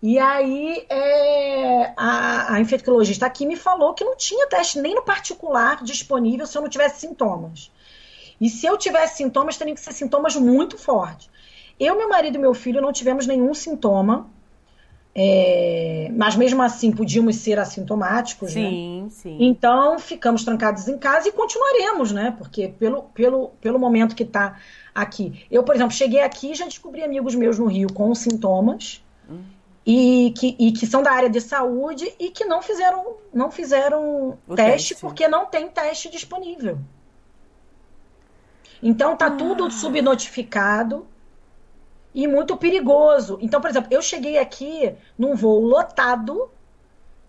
E 0.01 0.19
aí 0.19 0.85
é, 0.89 1.93
a, 1.97 2.53
a, 2.53 2.59
infectologista 2.61 3.25
aqui 3.25 3.45
me 3.47 3.55
falou 3.55 3.93
que 3.95 4.03
não 4.03 4.15
tinha 4.15 4.47
teste 4.47 4.79
nem 4.79 4.93
no 4.93 5.01
particular 5.01 5.83
disponível 5.83 6.45
se 6.45 6.55
eu 6.55 6.61
não 6.61 6.69
tivesse 6.69 6.99
sintomas. 6.99 7.71
E 8.39 8.47
se 8.49 8.67
eu 8.67 8.77
tivesse 8.77 9.17
sintomas, 9.17 9.57
teriam 9.57 9.73
que 9.73 9.81
ser 9.81 9.93
sintomas 9.93 10.35
muito 10.35 10.77
fortes. 10.77 11.29
Eu, 11.79 11.97
meu 11.97 12.07
marido 12.09 12.35
e 12.35 12.39
meu 12.39 12.53
filho 12.53 12.81
não 12.81 12.91
tivemos 12.91 13.25
nenhum 13.25 13.53
sintoma. 13.53 14.29
É, 15.19 16.11
mas 16.15 16.35
mesmo 16.35 16.61
assim 16.61 16.91
podíamos 16.91 17.37
ser 17.37 17.57
assintomáticos, 17.57 18.51
sim, 18.51 19.01
né? 19.01 19.09
Sim. 19.09 19.37
Então 19.39 19.97
ficamos 19.97 20.43
trancados 20.43 20.87
em 20.87 20.95
casa 20.95 21.27
e 21.27 21.31
continuaremos, 21.31 22.11
né? 22.11 22.35
Porque 22.37 22.67
pelo, 22.67 23.01
pelo, 23.01 23.47
pelo 23.59 23.79
momento 23.79 24.15
que 24.15 24.21
está 24.21 24.59
aqui. 24.93 25.43
Eu, 25.49 25.63
por 25.63 25.73
exemplo, 25.73 25.91
cheguei 25.91 26.21
aqui 26.21 26.51
e 26.51 26.55
já 26.55 26.65
descobri 26.65 27.03
amigos 27.03 27.33
meus 27.33 27.57
no 27.57 27.65
Rio 27.65 27.91
com 27.91 28.13
sintomas. 28.13 29.01
E 29.89 30.33
que, 30.37 30.53
e 30.59 30.73
que 30.73 30.85
são 30.85 31.01
da 31.01 31.11
área 31.11 31.29
de 31.29 31.39
saúde 31.39 32.13
e 32.19 32.29
que 32.29 32.43
não 32.43 32.61
fizeram, 32.61 33.15
não 33.33 33.49
fizeram 33.49 34.37
teste, 34.47 34.89
teste, 34.89 34.95
porque 34.95 35.29
não 35.29 35.45
tem 35.45 35.69
teste 35.69 36.09
disponível. 36.09 36.77
Então 38.83 39.15
tá 39.15 39.27
ah. 39.27 39.31
tudo 39.31 39.71
subnotificado 39.71 41.07
e 42.13 42.27
muito 42.27 42.57
perigoso. 42.57 43.39
Então, 43.41 43.61
por 43.61 43.69
exemplo, 43.69 43.87
eu 43.89 44.01
cheguei 44.01 44.37
aqui 44.37 44.93
num 45.17 45.35
voo 45.35 45.61
lotado 45.61 46.49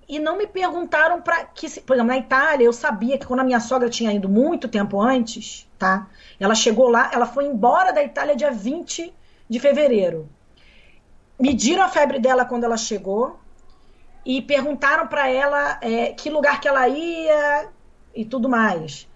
e 0.08 0.18
não 0.18 0.36
me 0.36 0.46
perguntaram 0.48 1.22
para 1.22 1.44
que, 1.44 1.68
por 1.82 1.94
exemplo, 1.94 2.12
na 2.12 2.18
Itália, 2.18 2.64
eu 2.64 2.72
sabia 2.72 3.16
que 3.16 3.26
quando 3.26 3.40
a 3.40 3.44
minha 3.44 3.60
sogra 3.60 3.88
tinha 3.88 4.12
ido 4.12 4.28
muito 4.28 4.66
tempo 4.66 5.00
antes, 5.00 5.64
tá? 5.78 6.08
Ela 6.40 6.56
chegou 6.56 6.88
lá, 6.88 7.08
ela 7.14 7.26
foi 7.26 7.46
embora 7.46 7.92
da 7.92 8.02
Itália 8.02 8.34
dia 8.34 8.50
20 8.50 9.14
de 9.48 9.60
fevereiro 9.60 10.28
mediram 11.38 11.84
a 11.84 11.88
febre 11.88 12.18
dela 12.18 12.44
quando 12.44 12.64
ela 12.64 12.76
chegou 12.76 13.38
e 14.24 14.42
perguntaram 14.42 15.06
para 15.06 15.30
ela 15.30 15.78
é, 15.80 16.12
que 16.12 16.28
lugar 16.28 16.60
que 16.60 16.68
ela 16.68 16.88
ia 16.88 17.68
e 18.14 18.24
tudo 18.24 18.48
mais. 18.48 19.08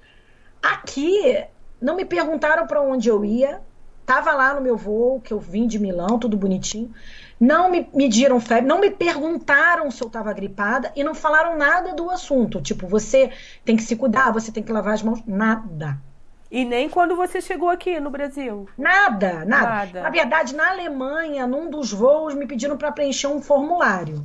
Aqui 0.62 1.44
não 1.80 1.96
me 1.96 2.04
perguntaram 2.04 2.66
para 2.66 2.80
onde 2.80 3.08
eu 3.08 3.24
ia. 3.24 3.60
Tava 4.06 4.32
lá 4.32 4.54
no 4.54 4.60
meu 4.60 4.76
voo, 4.76 5.20
que 5.20 5.32
eu 5.32 5.38
vim 5.38 5.66
de 5.66 5.78
Milão, 5.78 6.18
tudo 6.18 6.36
bonitinho. 6.36 6.92
Não 7.38 7.70
me 7.70 7.88
mediram 7.92 8.40
febre, 8.40 8.66
não 8.66 8.80
me 8.80 8.90
perguntaram 8.90 9.90
se 9.90 10.02
eu 10.02 10.06
estava 10.06 10.32
gripada 10.32 10.92
e 10.94 11.02
não 11.02 11.14
falaram 11.14 11.56
nada 11.56 11.94
do 11.94 12.10
assunto. 12.10 12.60
Tipo, 12.60 12.86
você 12.86 13.30
tem 13.64 13.76
que 13.76 13.82
se 13.82 13.96
cuidar, 13.96 14.32
você 14.32 14.50
tem 14.52 14.62
que 14.62 14.72
lavar 14.72 14.94
as 14.94 15.02
mãos. 15.02 15.22
Nada. 15.26 15.98
E 16.52 16.66
nem 16.66 16.86
quando 16.86 17.16
você 17.16 17.40
chegou 17.40 17.70
aqui 17.70 17.98
no 17.98 18.10
Brasil? 18.10 18.68
Nada, 18.76 19.42
nada. 19.46 19.46
nada. 19.46 20.02
Na 20.02 20.10
verdade, 20.10 20.54
na 20.54 20.68
Alemanha, 20.68 21.46
num 21.46 21.70
dos 21.70 21.90
voos, 21.90 22.34
me 22.34 22.46
pediram 22.46 22.76
para 22.76 22.92
preencher 22.92 23.26
um 23.26 23.40
formulário. 23.40 24.22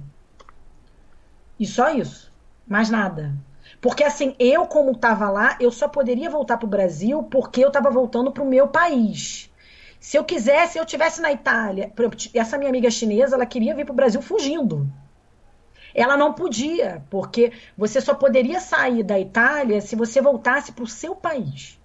E 1.58 1.66
só 1.66 1.90
isso. 1.90 2.30
Mais 2.68 2.90
nada. 2.90 3.34
Porque 3.80 4.04
assim, 4.04 4.36
eu 4.38 4.66
como 4.66 4.92
estava 4.92 5.30
lá, 5.30 5.56
eu 5.62 5.72
só 5.72 5.88
poderia 5.88 6.30
voltar 6.30 6.58
para 6.58 6.66
o 6.66 6.70
Brasil 6.70 7.24
porque 7.24 7.64
eu 7.64 7.70
estava 7.70 7.90
voltando 7.90 8.30
para 8.30 8.44
o 8.44 8.50
meu 8.50 8.68
país. 8.68 9.50
Se 9.98 10.18
eu 10.18 10.26
quisesse, 10.26 10.78
eu 10.78 10.86
tivesse 10.86 11.22
na 11.22 11.32
Itália. 11.32 11.94
Essa 12.34 12.58
minha 12.58 12.70
amiga 12.70 12.92
chinesa, 12.92 13.38
ela 13.38 13.46
queria 13.46 13.74
vir 13.74 13.86
para 13.86 13.94
o 13.94 13.96
Brasil 13.96 14.22
fugindo. 14.22 14.86
Ela 15.96 16.18
não 16.18 16.34
podia, 16.34 17.02
porque 17.10 17.54
você 17.78 18.02
só 18.02 18.14
poderia 18.14 18.60
sair 18.60 19.02
da 19.02 19.18
Itália 19.18 19.80
se 19.80 19.96
você 19.96 20.20
voltasse 20.20 20.74
para 20.74 20.84
o 20.84 20.88
seu 20.88 21.16
país 21.16 21.77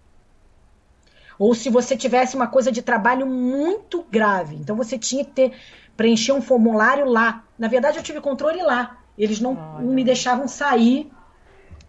ou 1.43 1.57
se 1.57 1.69
você 1.69 1.97
tivesse 1.97 2.37
uma 2.37 2.47
coisa 2.47 2.71
de 2.71 2.81
trabalho 2.81 3.27
muito 3.27 4.07
grave. 4.09 4.55
Então 4.55 4.77
você 4.77 4.97
tinha 4.97 5.25
que 5.25 5.33
ter 5.33 5.53
preencher 5.97 6.31
um 6.31 6.41
formulário 6.41 7.05
lá. 7.05 7.43
Na 7.59 7.67
verdade, 7.67 7.99
eu 7.99 8.03
tive 8.05 8.21
controle 8.21 8.63
lá. 8.63 8.99
Eles 9.19 9.41
não, 9.41 9.55
não 9.55 9.93
me 9.93 10.05
deixavam 10.05 10.47
sair 10.47 11.11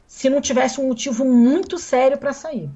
se 0.07 0.27
não 0.27 0.41
tivesse 0.41 0.81
um 0.81 0.87
motivo 0.87 1.23
muito 1.23 1.77
sério 1.77 2.17
para 2.17 2.33
sair. 2.33 2.67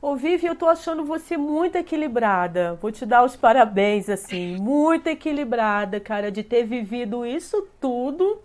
Ô, 0.00 0.14
Vivi, 0.14 0.46
eu 0.46 0.54
tô 0.54 0.68
achando 0.68 1.04
você 1.04 1.36
muito 1.36 1.74
equilibrada. 1.74 2.78
Vou 2.80 2.92
te 2.92 3.04
dar 3.04 3.24
os 3.24 3.34
parabéns, 3.34 4.08
assim. 4.08 4.58
Muito 4.60 5.08
equilibrada, 5.08 5.98
cara, 5.98 6.30
de 6.30 6.44
ter 6.44 6.62
vivido 6.62 7.26
isso 7.26 7.66
tudo 7.80 8.38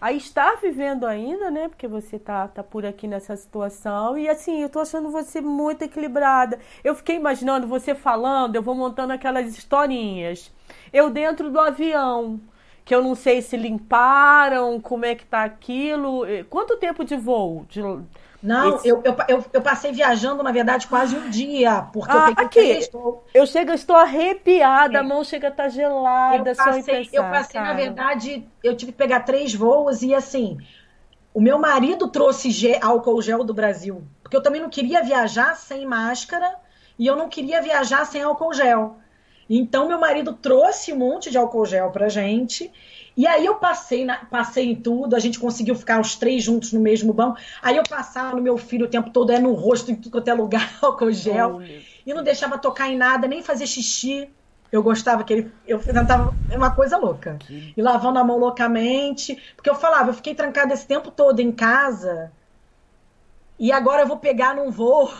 a 0.00 0.12
estar 0.12 0.56
vivendo 0.56 1.06
ainda, 1.06 1.50
né? 1.50 1.68
Porque 1.68 1.86
você 1.86 2.18
tá, 2.18 2.48
tá 2.48 2.62
por 2.62 2.86
aqui 2.86 3.06
nessa 3.06 3.36
situação. 3.36 4.16
E 4.16 4.28
assim, 4.28 4.62
eu 4.62 4.68
tô 4.68 4.80
achando 4.80 5.10
você 5.10 5.40
muito 5.40 5.82
equilibrada. 5.82 6.58
Eu 6.82 6.94
fiquei 6.94 7.16
imaginando 7.16 7.66
você 7.66 7.94
falando, 7.94 8.56
eu 8.56 8.62
vou 8.62 8.74
montando 8.74 9.12
aquelas 9.12 9.56
historinhas. 9.56 10.50
Eu 10.92 11.10
dentro 11.10 11.50
do 11.50 11.60
avião, 11.60 12.40
que 12.84 12.94
eu 12.94 13.02
não 13.02 13.14
sei 13.14 13.42
se 13.42 13.56
limparam, 13.56 14.80
como 14.80 15.04
é 15.04 15.14
que 15.14 15.26
tá 15.26 15.44
aquilo. 15.44 16.22
Quanto 16.48 16.78
tempo 16.78 17.04
de 17.04 17.16
voo? 17.16 17.66
De 17.68 17.82
não, 18.42 18.76
Esse... 18.76 18.88
eu, 18.88 19.02
eu, 19.04 19.16
eu, 19.28 19.44
eu, 19.52 19.60
passei 19.60 19.92
viajando, 19.92 20.42
na 20.42 20.50
verdade, 20.50 20.86
quase 20.86 21.14
um 21.14 21.28
dia, 21.28 21.82
porque 21.92 22.16
ah, 22.16 22.30
eu 22.30 22.34
peguei 22.34 22.72
aqui, 22.72 22.78
estou... 22.78 23.24
Eu 23.34 23.46
chego, 23.46 23.72
estou 23.72 23.96
arrepiada, 23.96 24.94
é. 24.94 25.00
a 25.00 25.02
mão 25.02 25.22
chega 25.22 25.48
a 25.48 25.50
estar 25.50 25.64
tá 25.64 25.68
gelada, 25.68 26.50
eu 26.50 26.56
passei, 26.56 26.72
só 26.72 26.78
em 26.78 26.82
pensar, 26.82 27.16
Eu 27.16 27.22
passei, 27.24 27.60
cara. 27.60 27.66
na 27.68 27.74
verdade, 27.74 28.48
eu 28.64 28.74
tive 28.74 28.92
que 28.92 28.98
pegar 28.98 29.20
três 29.20 29.54
voos 29.54 30.02
e, 30.02 30.14
assim, 30.14 30.58
o 31.34 31.40
meu 31.40 31.58
marido 31.58 32.08
trouxe 32.08 32.50
gel, 32.50 32.78
álcool 32.80 33.20
gel 33.20 33.44
do 33.44 33.52
Brasil, 33.52 34.02
porque 34.22 34.36
eu 34.36 34.42
também 34.42 34.62
não 34.62 34.70
queria 34.70 35.02
viajar 35.02 35.54
sem 35.54 35.84
máscara 35.84 36.54
e 36.98 37.06
eu 37.06 37.16
não 37.16 37.28
queria 37.28 37.60
viajar 37.60 38.06
sem 38.06 38.22
álcool 38.22 38.54
gel. 38.54 38.96
Então, 39.50 39.88
meu 39.88 39.98
marido 39.98 40.32
trouxe 40.32 40.92
um 40.92 40.96
monte 40.96 41.30
de 41.30 41.36
álcool 41.36 41.66
gel 41.66 41.90
pra 41.90 42.08
gente 42.08 42.72
e 43.16 43.26
aí 43.26 43.44
eu 43.44 43.56
passei, 43.56 44.04
na, 44.04 44.24
passei 44.24 44.70
em 44.70 44.74
tudo, 44.74 45.14
a 45.14 45.18
gente 45.18 45.38
conseguiu 45.38 45.74
ficar 45.74 46.00
os 46.00 46.14
três 46.14 46.42
juntos 46.42 46.72
no 46.72 46.80
mesmo 46.80 47.12
banco. 47.12 47.38
Aí 47.60 47.76
eu 47.76 47.82
passava 47.82 48.36
no 48.36 48.42
meu 48.42 48.56
filho 48.56 48.86
o 48.86 48.88
tempo 48.88 49.10
todo, 49.10 49.32
é 49.32 49.38
no 49.38 49.52
rosto, 49.52 49.90
em 49.90 49.94
tudo 49.94 50.12
quanto 50.12 50.28
é 50.28 50.32
lugar, 50.32 50.72
álcool 50.80 51.12
gel. 51.12 51.56
Oh, 51.56 51.62
e 52.06 52.14
não 52.14 52.22
deixava 52.22 52.56
tocar 52.56 52.88
em 52.88 52.96
nada, 52.96 53.26
nem 53.26 53.42
fazer 53.42 53.66
xixi. 53.66 54.30
Eu 54.72 54.82
gostava 54.82 55.24
que 55.24 55.32
ele. 55.32 55.52
Eu 55.66 55.80
tentava. 55.80 56.32
É 56.48 56.56
uma 56.56 56.70
coisa 56.70 56.96
louca. 56.96 57.36
Que... 57.40 57.74
E 57.76 57.82
lavando 57.82 58.20
a 58.20 58.24
mão 58.24 58.38
loucamente. 58.38 59.36
Porque 59.56 59.68
eu 59.68 59.74
falava, 59.74 60.10
eu 60.10 60.14
fiquei 60.14 60.34
trancada 60.34 60.72
esse 60.72 60.86
tempo 60.86 61.10
todo 61.10 61.40
em 61.40 61.50
casa. 61.50 62.32
E 63.58 63.72
agora 63.72 64.02
eu 64.02 64.06
vou 64.06 64.16
pegar 64.16 64.54
num 64.54 64.70
voo. 64.70 65.12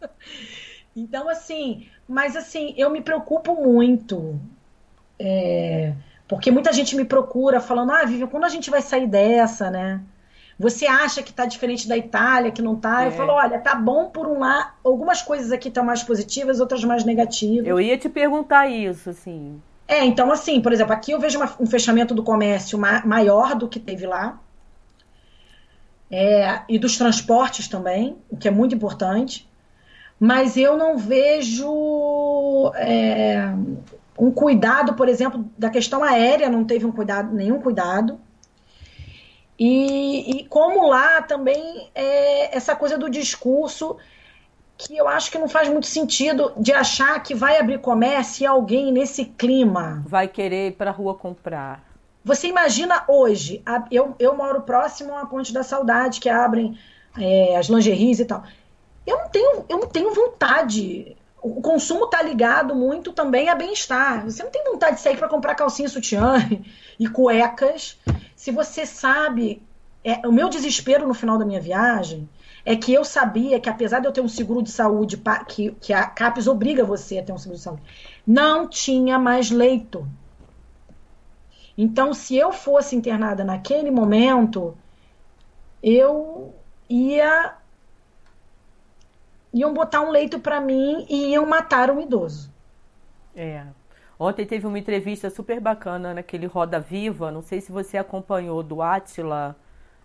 então, 0.96 1.28
assim. 1.28 1.86
Mas, 2.12 2.36
assim, 2.36 2.74
eu 2.76 2.90
me 2.90 3.00
preocupo 3.00 3.54
muito. 3.54 4.38
É 5.18 5.92
porque 6.32 6.50
muita 6.50 6.72
gente 6.72 6.96
me 6.96 7.04
procura 7.04 7.60
falando: 7.60 7.90
ah, 7.92 8.04
Vivian, 8.06 8.26
quando 8.26 8.44
a 8.44 8.48
gente 8.48 8.70
vai 8.70 8.80
sair 8.80 9.06
dessa, 9.06 9.70
né? 9.70 10.00
Você 10.58 10.86
acha 10.86 11.22
que 11.22 11.30
tá 11.30 11.44
diferente 11.44 11.86
da 11.86 11.94
Itália, 11.94 12.50
que 12.50 12.62
não 12.62 12.74
tá? 12.74 13.04
É. 13.04 13.08
Eu 13.08 13.12
falo: 13.12 13.32
olha, 13.32 13.58
tá 13.58 13.74
bom 13.74 14.06
por 14.06 14.26
um 14.26 14.38
lado, 14.38 14.72
algumas 14.82 15.20
coisas 15.20 15.52
aqui 15.52 15.68
estão 15.68 15.84
mais 15.84 16.02
positivas, 16.02 16.58
outras 16.58 16.82
mais 16.84 17.04
negativas. 17.04 17.66
Eu 17.66 17.78
ia 17.78 17.98
te 17.98 18.08
perguntar 18.08 18.66
isso, 18.66 19.10
assim. 19.10 19.60
É, 19.86 20.02
então, 20.06 20.32
assim, 20.32 20.58
por 20.62 20.72
exemplo, 20.72 20.94
aqui 20.94 21.12
eu 21.12 21.20
vejo 21.20 21.38
uma, 21.38 21.54
um 21.60 21.66
fechamento 21.66 22.14
do 22.14 22.22
comércio 22.22 22.78
ma 22.78 23.04
maior 23.04 23.54
do 23.54 23.68
que 23.68 23.78
teve 23.78 24.06
lá. 24.06 24.40
É, 26.10 26.60
e 26.66 26.78
dos 26.78 26.96
transportes 26.96 27.68
também, 27.68 28.16
o 28.30 28.38
que 28.38 28.48
é 28.48 28.50
muito 28.50 28.74
importante. 28.74 29.46
Mas 30.22 30.56
eu 30.56 30.76
não 30.76 30.96
vejo. 30.96 32.70
É, 32.76 33.52
um 34.16 34.30
cuidado, 34.30 34.94
por 34.94 35.08
exemplo, 35.08 35.44
da 35.58 35.68
questão 35.68 36.04
aérea, 36.04 36.48
não 36.48 36.64
teve 36.64 36.86
um 36.86 36.92
cuidado, 36.92 37.34
nenhum 37.34 37.60
cuidado. 37.60 38.20
E, 39.58 40.38
e 40.38 40.44
como 40.44 40.86
lá 40.86 41.22
também 41.22 41.90
é 41.92 42.56
essa 42.56 42.76
coisa 42.76 42.96
do 42.96 43.10
discurso 43.10 43.96
que 44.78 44.96
eu 44.96 45.08
acho 45.08 45.28
que 45.28 45.38
não 45.40 45.48
faz 45.48 45.68
muito 45.68 45.88
sentido 45.88 46.52
de 46.56 46.72
achar 46.72 47.20
que 47.20 47.34
vai 47.34 47.58
abrir 47.58 47.80
comércio 47.80 48.44
e 48.44 48.46
alguém 48.46 48.92
nesse 48.92 49.24
clima 49.24 50.04
vai 50.06 50.28
querer 50.28 50.68
ir 50.68 50.72
para 50.72 50.90
a 50.90 50.94
rua 50.94 51.16
comprar. 51.16 51.82
Você 52.24 52.46
imagina 52.46 53.02
hoje, 53.08 53.60
eu, 53.90 54.14
eu 54.20 54.36
moro 54.36 54.60
próximo 54.62 55.16
à 55.16 55.26
Ponte 55.26 55.52
da 55.52 55.64
Saudade, 55.64 56.20
que 56.20 56.28
abrem 56.28 56.78
é, 57.18 57.56
as 57.56 57.66
lingeries 57.66 58.20
e 58.20 58.24
tal. 58.24 58.44
Eu 59.06 59.18
não 59.18 59.28
tenho, 59.28 59.64
eu 59.68 59.78
não 59.78 59.86
tenho 59.88 60.14
vontade. 60.14 61.16
O 61.42 61.60
consumo 61.60 62.04
está 62.04 62.22
ligado 62.22 62.74
muito 62.74 63.12
também 63.12 63.48
a 63.48 63.54
bem-estar. 63.54 64.24
Você 64.24 64.42
não 64.42 64.50
tem 64.50 64.64
vontade 64.64 64.96
de 64.96 65.02
sair 65.02 65.16
para 65.16 65.28
comprar 65.28 65.54
calcinha 65.54 65.88
sutiã 65.88 66.36
e 66.98 67.08
cuecas. 67.08 67.98
Se 68.36 68.50
você 68.50 68.86
sabe. 68.86 69.62
É, 70.04 70.26
o 70.26 70.32
meu 70.32 70.48
desespero 70.48 71.06
no 71.06 71.14
final 71.14 71.38
da 71.38 71.44
minha 71.44 71.60
viagem 71.60 72.28
é 72.64 72.74
que 72.74 72.92
eu 72.92 73.04
sabia 73.04 73.60
que, 73.60 73.68
apesar 73.68 74.00
de 74.00 74.06
eu 74.06 74.12
ter 74.12 74.20
um 74.20 74.28
seguro 74.28 74.62
de 74.62 74.70
saúde, 74.70 75.20
que, 75.48 75.70
que 75.80 75.92
a 75.92 76.04
CAPES 76.06 76.48
obriga 76.48 76.84
você 76.84 77.18
a 77.18 77.22
ter 77.22 77.32
um 77.32 77.38
seguro 77.38 77.56
de 77.56 77.62
saúde, 77.62 77.82
não 78.26 78.68
tinha 78.68 79.18
mais 79.18 79.50
leito. 79.50 80.06
Então, 81.76 82.12
se 82.12 82.36
eu 82.36 82.52
fosse 82.52 82.94
internada 82.94 83.44
naquele 83.44 83.90
momento, 83.90 84.76
eu 85.82 86.54
ia. 86.88 87.54
Iam 89.52 89.72
botar 89.72 90.00
um 90.00 90.10
leito 90.10 90.38
para 90.38 90.60
mim 90.60 91.06
e 91.08 91.32
iam 91.32 91.46
matar 91.46 91.90
um 91.90 92.00
idoso. 92.00 92.50
É. 93.34 93.64
Ontem 94.18 94.46
teve 94.46 94.66
uma 94.66 94.78
entrevista 94.78 95.30
super 95.30 95.60
bacana 95.60 96.14
naquele 96.14 96.46
Roda 96.46 96.78
Viva, 96.78 97.30
não 97.30 97.42
sei 97.42 97.60
se 97.60 97.72
você 97.72 97.98
acompanhou, 97.98 98.62
do 98.62 98.80
Atila 98.80 99.56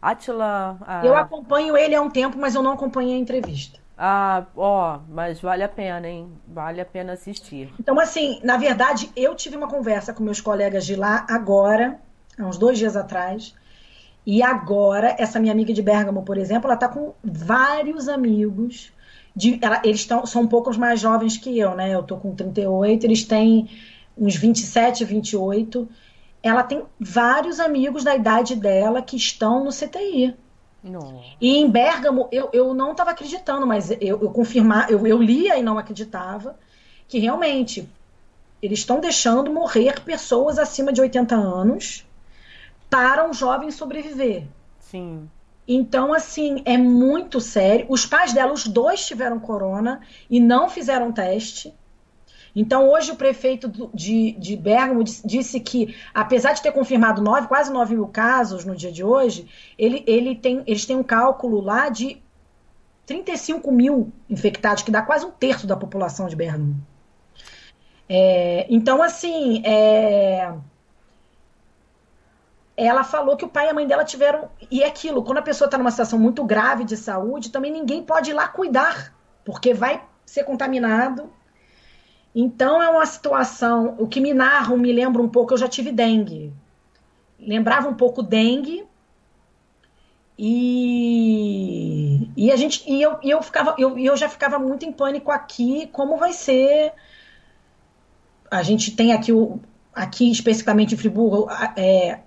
Atila. 0.01 0.77
A... 0.85 1.05
Eu 1.05 1.15
acompanho 1.15 1.75
ele 1.75 1.95
há 1.95 2.01
um 2.01 2.09
tempo, 2.09 2.37
mas 2.37 2.55
eu 2.55 2.61
não 2.61 2.71
acompanhei 2.71 3.15
a 3.15 3.19
entrevista. 3.19 3.79
Ah, 3.97 4.45
ó, 4.55 4.99
mas 5.09 5.41
vale 5.41 5.63
a 5.63 5.69
pena, 5.69 6.07
hein? 6.07 6.31
Vale 6.47 6.79
a 6.79 6.85
pena 6.85 7.13
assistir. 7.13 7.73
Então, 7.79 7.99
assim, 7.99 8.39
na 8.43 8.55
verdade, 8.55 9.11
eu 9.15 9.33
tive 9.33 9.57
uma 9.57 9.67
conversa 9.67 10.13
com 10.13 10.23
meus 10.23 10.39
colegas 10.39 10.85
de 10.85 10.95
lá 10.95 11.25
agora, 11.27 11.99
há 12.39 12.45
uns 12.45 12.57
dois 12.57 12.77
dias 12.77 12.95
atrás. 12.95 13.55
E 14.25 14.43
agora, 14.43 15.15
essa 15.17 15.39
minha 15.39 15.51
amiga 15.51 15.73
de 15.73 15.81
Bergamo, 15.81 16.23
por 16.23 16.37
exemplo, 16.37 16.69
ela 16.69 16.77
tá 16.77 16.87
com 16.87 17.13
vários 17.23 18.07
amigos. 18.07 18.93
De, 19.37 19.59
ela, 19.61 19.81
eles 19.85 20.03
tão, 20.05 20.25
são 20.25 20.41
um 20.41 20.47
pouco 20.47 20.75
mais 20.77 20.99
jovens 20.99 21.37
que 21.37 21.57
eu, 21.57 21.75
né? 21.75 21.93
Eu 21.93 22.01
tô 22.01 22.17
com 22.17 22.33
38, 22.33 23.05
eles 23.05 23.23
têm 23.23 23.69
uns 24.17 24.35
27, 24.35 25.05
28 25.05 25.87
ela 26.41 26.63
tem 26.63 26.83
vários 26.99 27.59
amigos 27.59 28.03
da 28.03 28.15
idade 28.15 28.55
dela 28.55 29.01
que 29.01 29.15
estão 29.15 29.63
no 29.63 29.71
CTI. 29.71 30.35
Não. 30.83 31.21
E 31.41 31.57
em 31.57 31.69
Bergamo, 31.69 32.29
eu, 32.31 32.49
eu 32.53 32.73
não 32.73 32.91
estava 32.91 33.11
acreditando, 33.11 33.65
mas 33.65 33.91
eu, 33.91 33.99
eu 34.01 34.31
confirmar, 34.31 34.89
eu, 34.89 35.05
eu 35.05 35.21
lia 35.21 35.57
e 35.57 35.63
não 35.63 35.77
acreditava 35.77 36.57
que 37.07 37.19
realmente 37.19 37.89
eles 38.61 38.79
estão 38.79 38.99
deixando 38.99 39.51
morrer 39.51 40.01
pessoas 40.01 40.57
acima 40.57 40.93
de 40.93 41.01
80 41.01 41.35
anos 41.35 42.05
para 42.89 43.27
um 43.27 43.33
jovem 43.33 43.71
sobreviver. 43.71 44.45
Sim. 44.79 45.29
Então, 45.67 46.13
assim, 46.13 46.61
é 46.63 46.77
muito 46.77 47.41
sério. 47.41 47.85
Os 47.89 48.05
pais 48.05 48.31
dela, 48.31 48.53
os 48.53 48.65
dois 48.65 49.05
tiveram 49.05 49.39
corona 49.39 49.99
e 50.29 50.39
não 50.39 50.69
fizeram 50.69 51.11
teste. 51.11 51.73
Então, 52.55 52.89
hoje 52.89 53.11
o 53.11 53.15
prefeito 53.15 53.71
de, 53.93 54.31
de 54.31 54.55
Bergamo 54.55 55.03
disse 55.03 55.59
que, 55.59 55.95
apesar 56.13 56.53
de 56.53 56.61
ter 56.63 56.71
confirmado 56.71 57.21
nove, 57.21 57.47
quase 57.47 57.71
9 57.71 57.93
mil 57.93 58.07
casos 58.07 58.65
no 58.65 58.75
dia 58.75 58.91
de 58.91 59.03
hoje, 59.03 59.47
ele, 59.77 60.03
ele 60.07 60.35
tem, 60.35 60.63
eles 60.65 60.85
têm 60.85 60.95
um 60.95 61.03
cálculo 61.03 61.61
lá 61.61 61.89
de 61.89 62.19
35 63.05 63.71
mil 63.71 64.11
infectados, 64.29 64.81
que 64.81 64.89
dá 64.89 65.01
quase 65.01 65.25
um 65.25 65.31
terço 65.31 65.67
da 65.67 65.75
população 65.75 66.27
de 66.27 66.35
Bergamo. 66.35 66.75
É, 68.09 68.65
então, 68.69 69.03
assim, 69.03 69.61
é, 69.63 70.51
ela 72.77 73.03
falou 73.03 73.35
que 73.35 73.43
o 73.43 73.49
pai 73.49 73.65
e 73.65 73.69
a 73.69 73.73
mãe 73.73 73.85
dela 73.85 74.05
tiveram. 74.05 74.49
E 74.71 74.83
é 74.83 74.87
aquilo, 74.87 75.23
quando 75.23 75.39
a 75.39 75.41
pessoa 75.41 75.67
está 75.67 75.77
numa 75.77 75.91
situação 75.91 76.17
muito 76.19 76.43
grave 76.43 76.83
de 76.83 76.95
saúde, 76.95 77.51
também 77.51 77.71
ninguém 77.71 78.03
pode 78.03 78.29
ir 78.29 78.33
lá 78.33 78.47
cuidar, 78.47 79.13
porque 79.43 79.73
vai 79.73 80.01
ser 80.25 80.43
contaminado 80.43 81.29
então 82.39 82.79
é 82.83 82.87
uma 82.87 83.05
situação, 83.07 83.95
o 83.97 84.07
que 84.07 84.21
me 84.21 84.31
narram 84.31 84.77
me 84.77 84.93
lembra 84.93 85.19
um 85.23 85.27
pouco, 85.27 85.55
eu 85.55 85.57
já 85.57 85.67
tive 85.67 85.91
dengue. 85.91 86.53
Lembrava 87.39 87.89
um 87.89 87.95
pouco 87.95 88.21
dengue. 88.21 88.85
E, 90.37 92.29
e 92.37 92.51
a 92.51 92.55
gente 92.55 92.83
e 92.87 93.01
eu, 93.01 93.17
e 93.23 93.31
eu 93.31 93.41
ficava 93.41 93.73
eu, 93.79 93.97
eu 93.97 94.15
já 94.15 94.29
ficava 94.29 94.59
muito 94.59 94.85
em 94.85 94.91
pânico 94.91 95.31
aqui 95.31 95.89
como 95.91 96.15
vai 96.15 96.31
ser 96.31 96.93
a 98.51 98.61
gente 98.61 98.95
tem 98.95 99.13
aqui 99.13 99.31
o, 99.33 99.59
aqui 99.97 100.29
especificamente 100.31 100.93
em 100.93 100.97
Friburgo, 100.97 101.49
é, 101.75 102.19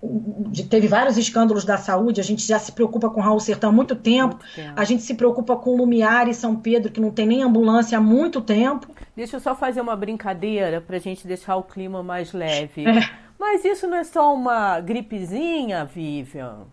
teve 0.68 0.88
vários 0.88 1.16
escândalos 1.16 1.64
da 1.64 1.78
saúde, 1.78 2.20
a 2.20 2.24
gente 2.24 2.44
já 2.44 2.58
se 2.58 2.72
preocupa 2.72 3.08
com 3.08 3.20
Raul 3.20 3.38
Sertão 3.38 3.70
há 3.70 3.72
muito 3.72 3.94
tempo, 3.94 4.34
muito 4.34 4.54
tempo. 4.54 4.72
a 4.74 4.84
gente 4.84 5.02
se 5.02 5.14
preocupa 5.14 5.56
com 5.56 5.76
Lumiar 5.76 6.28
e 6.28 6.34
São 6.34 6.56
Pedro, 6.56 6.90
que 6.90 7.00
não 7.00 7.12
tem 7.12 7.26
nem 7.26 7.42
ambulância 7.42 7.96
há 7.96 8.00
muito 8.00 8.40
tempo. 8.40 8.88
Deixa 9.14 9.36
eu 9.36 9.40
só 9.40 9.54
fazer 9.54 9.80
uma 9.80 9.94
brincadeira 9.94 10.80
para 10.80 10.96
a 10.96 11.00
gente 11.00 11.26
deixar 11.26 11.56
o 11.56 11.62
clima 11.62 12.02
mais 12.02 12.32
leve. 12.32 12.84
É. 12.86 13.08
Mas 13.38 13.64
isso 13.64 13.86
não 13.86 13.98
é 13.98 14.04
só 14.04 14.34
uma 14.34 14.80
gripezinha, 14.80 15.84
Vivian? 15.84 16.66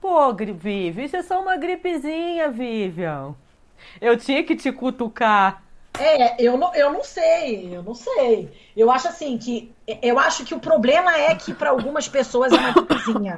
Pô, 0.00 0.32
Vivian, 0.32 1.04
isso 1.04 1.16
é 1.16 1.22
só 1.22 1.42
uma 1.42 1.56
gripezinha, 1.56 2.48
Vivian. 2.48 3.34
Eu 4.00 4.16
tinha 4.16 4.44
que 4.44 4.54
te 4.54 4.70
cutucar. 4.70 5.63
É, 5.98 6.42
eu 6.42 6.56
não, 6.58 6.74
eu 6.74 6.92
não 6.92 7.04
sei, 7.04 7.74
eu 7.74 7.82
não 7.82 7.94
sei. 7.94 8.50
Eu 8.76 8.90
acho 8.90 9.06
assim 9.06 9.38
que 9.38 9.72
eu 10.02 10.18
acho 10.18 10.44
que 10.44 10.52
o 10.52 10.58
problema 10.58 11.16
é 11.16 11.34
que 11.36 11.54
para 11.54 11.70
algumas 11.70 12.08
pessoas 12.08 12.52
é 12.52 12.56
uma 12.56 12.72
gripezinha, 12.72 13.36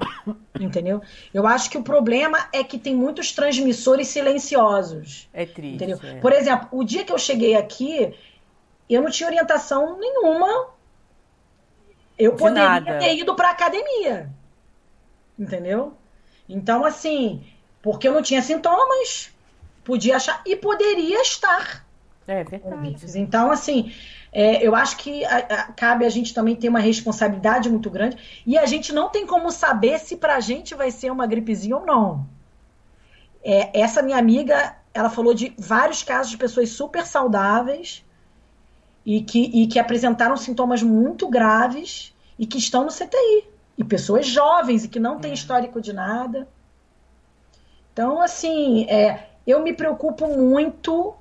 entendeu? 0.58 1.02
Eu 1.34 1.46
acho 1.46 1.68
que 1.68 1.76
o 1.76 1.82
problema 1.82 2.48
é 2.52 2.64
que 2.64 2.78
tem 2.78 2.94
muitos 2.94 3.32
transmissores 3.32 4.08
silenciosos. 4.08 5.28
É 5.34 5.44
triste. 5.44 5.74
Entendeu? 5.74 6.00
É. 6.02 6.18
Por 6.18 6.32
exemplo, 6.32 6.68
o 6.72 6.82
dia 6.82 7.04
que 7.04 7.12
eu 7.12 7.18
cheguei 7.18 7.54
aqui, 7.54 8.14
eu 8.88 9.02
não 9.02 9.10
tinha 9.10 9.28
orientação 9.28 9.98
nenhuma. 9.98 10.68
Eu 12.18 12.32
De 12.32 12.38
poderia 12.38 12.80
nada. 12.80 12.98
ter 12.98 13.14
ido 13.16 13.34
para 13.34 13.50
academia, 13.50 14.30
entendeu? 15.38 15.92
Então 16.48 16.86
assim, 16.86 17.44
porque 17.82 18.08
eu 18.08 18.14
não 18.14 18.22
tinha 18.22 18.40
sintomas, 18.40 19.30
podia 19.84 20.16
achar 20.16 20.40
e 20.46 20.56
poderia 20.56 21.20
estar 21.20 21.85
é 22.26 22.44
verdade. 22.44 22.98
Então, 23.16 23.50
assim, 23.50 23.92
é, 24.32 24.66
eu 24.66 24.74
acho 24.74 24.96
que 24.98 25.24
a, 25.24 25.36
a, 25.36 25.72
cabe 25.72 26.04
a 26.04 26.08
gente 26.08 26.34
também 26.34 26.56
ter 26.56 26.68
uma 26.68 26.80
responsabilidade 26.80 27.70
muito 27.70 27.88
grande 27.88 28.16
e 28.44 28.58
a 28.58 28.66
gente 28.66 28.92
não 28.92 29.08
tem 29.08 29.26
como 29.26 29.50
saber 29.50 29.98
se 30.00 30.16
pra 30.16 30.40
gente 30.40 30.74
vai 30.74 30.90
ser 30.90 31.10
uma 31.10 31.26
gripezinha 31.26 31.76
ou 31.76 31.86
não. 31.86 32.26
É, 33.44 33.80
essa 33.80 34.02
minha 34.02 34.18
amiga, 34.18 34.76
ela 34.92 35.08
falou 35.08 35.32
de 35.32 35.54
vários 35.56 36.02
casos 36.02 36.30
de 36.32 36.36
pessoas 36.36 36.70
super 36.70 37.06
saudáveis 37.06 38.04
e 39.04 39.22
que, 39.22 39.44
e 39.54 39.68
que 39.68 39.78
apresentaram 39.78 40.36
sintomas 40.36 40.82
muito 40.82 41.28
graves 41.28 42.12
e 42.36 42.44
que 42.44 42.58
estão 42.58 42.84
no 42.84 42.90
CTI. 42.90 43.44
E 43.78 43.84
pessoas 43.84 44.26
jovens 44.26 44.84
e 44.84 44.88
que 44.88 44.98
não 44.98 45.20
têm 45.20 45.30
é. 45.30 45.34
histórico 45.34 45.80
de 45.80 45.92
nada. 45.92 46.48
Então, 47.92 48.20
assim, 48.20 48.84
é, 48.90 49.28
eu 49.46 49.62
me 49.62 49.72
preocupo 49.72 50.26
muito 50.26 51.14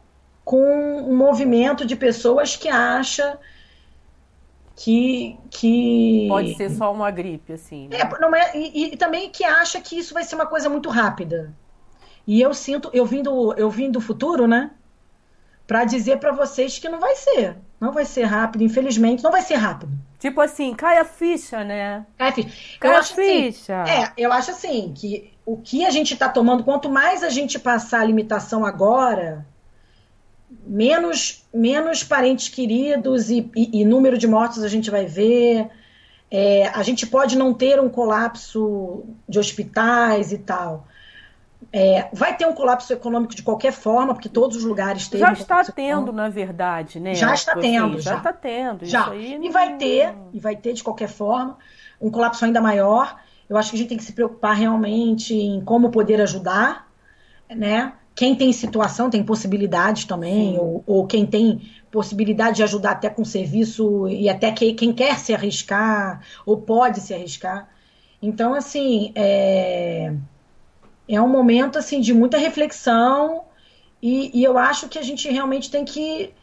com 0.46 1.02
um 1.02 1.18
movimento 1.18 1.84
de 1.84 1.96
pessoas 1.96 2.56
que 2.56 2.70
acha 2.70 3.40
que, 4.76 5.38
que... 5.50 6.28
Pode 6.30 6.56
ser 6.56 6.70
só 6.70 6.94
uma 6.94 7.10
gripe, 7.10 7.54
assim. 7.54 7.88
Né? 7.88 7.98
É, 7.98 8.20
não 8.20 8.34
é, 8.36 8.52
e, 8.56 8.94
e, 8.94 8.98
também 8.98 9.30
que 9.32 9.44
acha 9.44 9.82
que 9.82 9.98
isso 9.98 10.14
vai 10.14 10.24
ser 10.24 10.36
uma 10.36 10.46
coisa 10.46 10.70
muito 10.70 10.88
rápida. 10.88 11.52
E 12.28 12.40
eu 12.40 12.54
sinto, 12.54 12.92
eu 12.94 13.06
vim 13.06 13.24
do, 13.24 13.54
eu 13.54 13.72
vim 13.72 13.90
do 13.90 14.00
futuro, 14.00 14.48
né? 14.48 14.70
Para 15.66 15.84
dizer 15.84 16.20
para 16.20 16.32
vocês 16.32 16.78
que 16.78 16.90
não 16.90 17.00
vai 17.00 17.16
ser. 17.16 17.58
Não 17.82 17.92
vai 17.92 18.06
ser 18.06 18.24
rápido, 18.24 18.64
infelizmente, 18.64 19.24
não 19.24 19.32
vai 19.32 19.42
ser 19.42 19.56
rápido. 19.56 19.92
Tipo 20.20 20.42
assim, 20.42 20.76
cai 20.76 20.98
a 20.98 21.06
ficha, 21.06 21.64
né? 21.64 22.06
Cai 22.18 22.30
a 22.30 22.32
ficha. 22.32 22.80
Cai 22.80 22.92
eu 22.92 22.96
a 22.96 23.00
assim, 23.00 23.16
ficha. 23.16 23.82
Assim, 23.82 23.92
é, 23.92 24.14
eu 24.18 24.32
acho 24.32 24.52
assim 24.52 24.94
que 24.96 25.34
o 25.46 25.58
que 25.58 25.86
a 25.86 25.90
gente 25.90 26.14
está 26.14 26.30
tomando, 26.30 26.64
quanto 26.64 26.90
mais 26.90 27.24
a 27.24 27.30
gente 27.30 27.58
passar 27.58 28.02
a 28.02 28.06
limitação 28.06 28.66
agora, 28.66 29.46
menos, 30.66 31.46
menos 31.54 32.04
parentes 32.04 32.50
queridos 32.50 33.30
e, 33.30 33.50
e, 33.56 33.82
e, 33.82 33.86
número 33.86 34.18
de 34.18 34.28
mortos 34.28 34.64
a 34.64 34.68
gente 34.68 34.90
vai 34.90 35.06
ver. 35.06 35.70
É, 36.30 36.68
a 36.70 36.82
gente 36.84 37.06
pode 37.06 37.38
não 37.38 37.54
ter 37.54 37.80
um 37.80 37.90
colapso 37.90 39.04
de 39.30 39.40
hospitais 39.40 40.32
e 40.32 40.40
tal. 40.40 40.88
É, 41.72 42.10
vai 42.14 42.36
ter 42.36 42.46
um 42.46 42.54
colapso 42.54 42.92
econômico 42.94 43.36
de 43.36 43.44
qualquer 43.44 43.72
forma, 43.72 44.14
porque 44.14 44.30
todos 44.30 44.58
os 44.58 44.64
lugares 44.64 45.08
têm. 45.08 45.20
Já 45.20 45.34
está 45.34 45.64
tendo, 45.64 46.12
na 46.12 46.30
verdade, 46.30 47.00
né? 47.00 47.14
Já 47.16 47.34
está 47.34 47.56
tendo. 47.56 48.00
Já, 48.00 48.12
já 48.12 48.18
está 48.18 48.34
tendo. 48.34 48.86
Já. 48.86 49.16
e 49.16 49.50
vai 49.50 49.76
ter, 49.78 50.14
e 50.34 50.40
vai 50.40 50.56
ter 50.56 50.74
de 50.74 50.84
qualquer 50.84 51.10
forma, 51.10 51.58
um 52.02 52.10
colapso 52.10 52.46
ainda 52.46 52.62
maior. 52.62 53.20
Eu 53.48 53.58
acho 53.58 53.70
que 53.70 53.76
a 53.76 53.80
gente 53.80 53.90
tem 53.90 53.98
que 53.98 54.04
se 54.04 54.14
preocupar 54.14 54.56
realmente 54.56 55.36
em 55.36 55.64
como 55.64 55.92
poder 55.92 56.20
ajudar, 56.22 56.88
né? 57.50 57.94
Quem 58.16 58.34
tem 58.34 58.54
situação 58.54 59.10
tem 59.10 59.22
possibilidades 59.24 60.06
também, 60.06 60.58
ou, 60.58 60.82
ou, 60.88 61.06
quem 61.06 61.26
tem 61.26 61.70
possibilidade 61.92 62.58
de 62.58 62.64
ajudar 62.64 62.92
até 62.92 63.10
com 63.10 63.26
serviço 63.26 64.08
e 64.08 64.30
até 64.30 64.52
que, 64.54 64.74
quem 64.74 64.94
quer 64.94 65.20
se 65.20 65.34
arriscar 65.34 66.22
ou 66.46 66.58
pode 66.58 67.02
se 67.02 67.14
arriscar. 67.14 67.68
Então, 68.22 68.54
assim, 68.54 69.12
é, 69.16 70.14
é 71.10 71.22
um 71.22 71.28
momento 71.28 71.78
assim 71.78 72.00
de 72.00 72.14
muita 72.14 72.38
reflexão 72.38 73.44
e, 74.02 74.32
e 74.34 74.44
eu 74.44 74.58
acho 74.58 74.88
que 74.88 74.98
a 74.98 75.04
gente 75.04 75.30
realmente 75.30 75.70
tem 75.70 75.84
que 75.84 76.34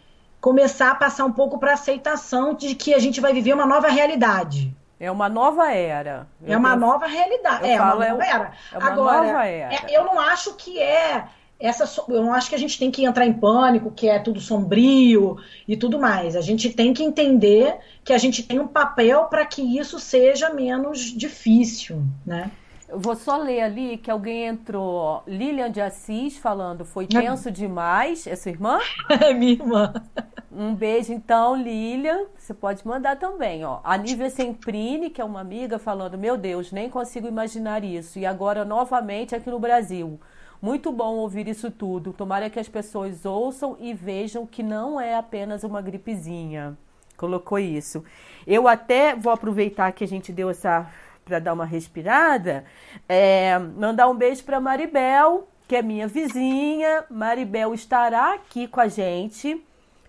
começar 0.43 0.91
a 0.91 0.95
passar 0.95 1.25
um 1.25 1.33
pouco 1.33 1.59
para 1.59 1.73
aceitação 1.73 2.53
de 2.53 2.75
que 2.75 2.93
a 2.93 2.99
gente 2.99 3.21
vai 3.21 3.33
viver 3.33 3.55
uma 3.55 3.65
nova 3.65 3.89
realidade. 3.89 4.77
É 5.01 5.11
uma 5.11 5.29
nova 5.29 5.73
era. 5.73 6.29
Eu 6.43 6.55
é 6.55 6.57
uma 6.57 6.77
nova 6.77 7.07
realidade. 7.07 7.69
é 7.69 7.81
uma 7.81 7.95
nova 7.95 8.25
era. 8.25 8.53
É 8.73 8.79
uma 8.79 8.87
Agora, 8.89 9.27
nova 9.27 9.47
era. 9.47 9.75
É, 9.75 9.97
eu 9.97 10.05
não 10.05 10.21
acho 10.21 10.55
que 10.55 10.79
é 10.81 11.25
essa. 11.63 11.85
Eu 12.09 12.23
não 12.23 12.35
acho 12.35 12.49
que 12.49 12.55
a 12.57 12.59
gente 12.59 12.77
tem 12.79 12.91
que 12.91 13.05
entrar 13.05 13.25
em 13.25 13.33
pânico, 13.33 13.93
que 13.93 14.09
é 14.09 14.19
tudo 14.19 14.41
sombrio 14.41 15.37
e 15.67 15.77
tudo 15.77 15.99
mais. 15.99 16.35
A 16.35 16.41
gente 16.41 16.71
tem 16.71 16.93
que 16.93 17.05
entender 17.05 17.79
que 18.05 18.13
a 18.13 18.19
gente 18.19 18.43
tem 18.43 18.59
um 18.59 18.67
papel 18.67 19.27
para 19.27 19.47
que 19.47 19.63
isso 19.79 20.01
seja 20.01 20.53
menos 20.53 20.99
difícil, 20.99 22.03
né? 22.27 22.51
Eu 22.89 22.99
vou 22.99 23.15
só 23.15 23.39
ler 23.39 23.63
ali 23.63 23.97
que 23.97 24.11
alguém 24.11 24.45
entrou. 24.45 25.23
Lilian 25.27 25.71
de 25.71 25.81
Assis 25.81 26.37
falando, 26.37 26.85
foi 26.85 27.07
tenso 27.07 27.51
demais. 27.51 28.27
É 28.27 28.37
sua 28.37 28.51
irmã? 28.51 28.79
É 29.09 29.33
minha 29.33 29.53
irmã. 29.53 29.95
Um 30.51 30.75
beijo, 30.75 31.13
então, 31.13 31.57
Lilian. 31.57 32.27
Você 32.37 32.53
pode 32.53 32.87
mandar 32.87 33.17
também, 33.17 33.65
ó. 33.65 33.81
A 33.83 33.97
Nívia 33.97 34.29
Semprini, 34.29 35.09
que 35.09 35.23
é 35.23 35.25
uma 35.25 35.41
amiga, 35.41 35.79
falando: 35.79 36.19
Meu 36.19 36.37
Deus, 36.37 36.71
nem 36.71 36.91
consigo 36.91 37.27
imaginar 37.27 37.83
isso. 37.83 38.19
E 38.19 38.27
agora, 38.27 38.63
novamente, 38.63 39.35
aqui 39.35 39.49
no 39.49 39.59
Brasil. 39.59 40.21
Muito 40.63 40.93
bom 40.93 41.17
ouvir 41.17 41.49
isso 41.49 41.73
tudo. 41.73 42.13
Tomara 42.13 42.49
que 42.49 42.61
as 42.61 42.69
pessoas 42.69 43.27
ouçam 43.27 43.77
e 43.81 43.93
vejam 43.93 44.47
que 44.47 44.63
não 44.63 45.01
é 45.01 45.17
apenas 45.17 45.65
uma 45.65 45.83
gripezinha. 45.83 46.79
Colocou 47.17 47.59
isso. 47.59 48.05
Eu 48.47 48.69
até 48.69 49.17
vou 49.17 49.33
aproveitar 49.33 49.91
que 49.91 50.05
a 50.05 50.07
gente 50.07 50.33
deu 50.33 50.49
essa 50.49 50.89
para 51.25 51.41
dar 51.41 51.53
uma 51.53 51.65
respirada, 51.65 52.65
é, 53.09 53.59
mandar 53.59 54.09
um 54.09 54.15
beijo 54.15 54.45
para 54.45 54.61
Maribel, 54.61 55.49
que 55.67 55.75
é 55.75 55.83
minha 55.83 56.07
vizinha. 56.07 57.07
Maribel 57.11 57.75
estará 57.75 58.35
aqui 58.35 58.69
com 58.69 58.79
a 58.79 58.87
gente. 58.87 59.61